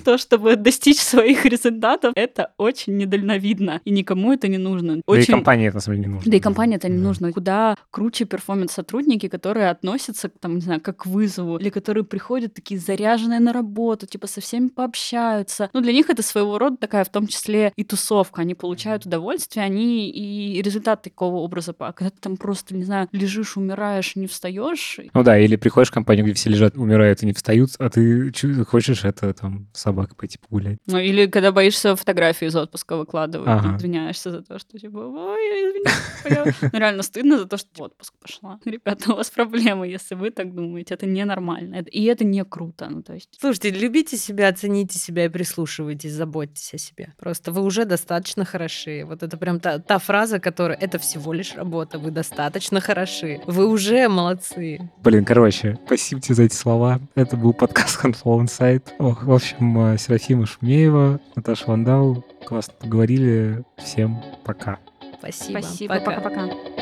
то, 0.04 0.18
чтобы 0.18 0.56
достичь 0.56 0.98
своих 0.98 1.44
результатов, 1.44 2.12
это 2.16 2.52
очень 2.56 2.96
недальновидно. 2.96 3.80
И 3.84 3.90
никому 3.90 4.32
это 4.32 4.48
не 4.48 4.58
нужно. 4.58 5.00
Очень... 5.06 5.26
Да 5.26 5.32
и 5.32 5.36
компании 5.36 5.68
это, 5.68 5.76
на 5.76 5.80
самом 5.80 5.96
деле, 5.98 6.08
не 6.08 6.14
нужно. 6.14 6.30
Да 6.30 6.36
и 6.36 6.40
компании 6.40 6.76
это 6.76 6.88
не 6.88 6.98
да. 6.98 7.04
нужно. 7.04 7.32
Куда 7.32 7.76
круче 7.90 8.24
перформанс-сотрудники, 8.24 9.28
которые 9.28 9.70
относятся, 9.70 10.28
там, 10.28 10.56
не 10.56 10.60
знаю, 10.60 10.80
как 10.80 10.96
к 11.02 11.06
вызову, 11.06 11.58
или 11.58 11.70
которые 11.70 12.04
приходят 12.04 12.54
такие 12.54 12.80
заряженные 12.80 13.40
на 13.40 13.52
работу, 13.52 14.06
типа 14.06 14.26
со 14.26 14.40
всеми 14.40 14.68
пообщаются. 14.68 15.70
Ну, 15.72 15.80
для 15.80 15.92
них 15.92 16.10
это 16.10 16.22
своего 16.22 16.58
рода 16.58 16.76
такая, 16.76 17.04
в 17.04 17.08
том 17.08 17.26
числе, 17.26 17.72
и 17.76 17.84
тусовка. 17.84 18.42
Они 18.42 18.54
получают 18.54 19.01
получают 19.02 19.06
удовольствие, 19.06 19.64
они 19.64 20.10
и 20.10 20.62
результат 20.62 21.02
такого 21.02 21.36
образа, 21.36 21.74
а 21.78 21.92
когда 21.92 22.10
ты 22.10 22.16
там 22.20 22.36
просто, 22.36 22.74
не 22.74 22.84
знаю, 22.84 23.08
лежишь, 23.12 23.56
умираешь, 23.56 24.16
не 24.16 24.26
встаешь. 24.26 24.98
Ну 25.14 25.22
да, 25.22 25.38
или 25.38 25.56
приходишь 25.56 25.90
в 25.90 25.94
компанию, 25.94 26.24
где 26.24 26.34
все 26.34 26.50
лежат, 26.50 26.76
умирают 26.76 27.22
и 27.22 27.26
не 27.26 27.32
встают, 27.32 27.70
а 27.78 27.90
ты 27.90 28.32
хочешь 28.64 29.04
это 29.04 29.32
там 29.34 29.68
собак 29.72 30.16
пойти 30.16 30.38
погулять. 30.38 30.78
Ну 30.86 30.98
или 30.98 31.26
когда 31.26 31.52
боишься 31.52 31.96
фотографии 31.96 32.46
из 32.46 32.56
отпуска 32.56 32.96
выкладывать, 32.96 33.48
ага. 33.48 33.76
извиняешься 33.76 34.30
за 34.30 34.42
то, 34.42 34.58
что 34.58 34.78
типа, 34.78 34.98
ой, 34.98 35.40
извините, 35.40 36.54
ну 36.72 36.78
реально 36.78 37.02
стыдно 37.02 37.38
за 37.38 37.46
то, 37.46 37.56
что 37.56 37.68
в 37.74 37.82
отпуск 37.82 38.14
пошла. 38.20 38.58
Ребята, 38.64 39.12
у 39.12 39.16
вас 39.16 39.30
проблемы, 39.30 39.88
если 39.88 40.14
вы 40.14 40.30
так 40.30 40.54
думаете, 40.54 40.94
это 40.94 41.06
ненормально, 41.06 41.84
и 41.90 42.04
это 42.04 42.24
не 42.24 42.44
круто, 42.44 42.88
ну 42.90 43.02
то 43.02 43.14
есть. 43.14 43.30
Слушайте, 43.40 43.70
любите 43.70 44.16
себя, 44.16 44.48
оцените 44.48 44.98
себя 44.98 45.24
и 45.24 45.28
прислушивайтесь, 45.28 46.12
заботьтесь 46.12 46.74
о 46.74 46.78
себе. 46.78 47.14
Просто 47.18 47.52
вы 47.52 47.62
уже 47.62 47.84
достаточно 47.84 48.44
хороши, 48.44 48.91
хороши. 48.92 49.04
Вот 49.04 49.22
это 49.22 49.36
прям 49.36 49.60
та, 49.60 49.78
та 49.78 49.98
фраза, 49.98 50.38
которая 50.38 50.78
это 50.78 50.98
всего 50.98 51.32
лишь 51.32 51.54
работа, 51.54 51.98
вы 51.98 52.10
достаточно 52.10 52.80
хороши, 52.80 53.40
вы 53.46 53.66
уже 53.66 54.08
молодцы. 54.08 54.90
Блин, 55.02 55.24
короче, 55.24 55.78
спасибо 55.86 56.20
тебе 56.20 56.34
за 56.34 56.42
эти 56.44 56.54
слова. 56.54 57.00
Это 57.14 57.36
был 57.36 57.52
подкаст 57.52 58.04
Handflow 58.04 58.44
Insight. 58.44 58.82
В 58.98 59.32
общем, 59.32 59.94
э, 59.94 59.98
Серафима 59.98 60.46
Шумеева, 60.46 61.20
Наташа 61.36 61.64
Вандау. 61.66 62.24
Классно 62.46 62.74
поговорили. 62.80 63.64
Всем 63.76 64.22
Пока. 64.44 64.78
Спасибо. 65.18 65.60
Спасибо. 65.60 65.94
Пока. 65.94 66.20
Пока-пока. 66.20 66.81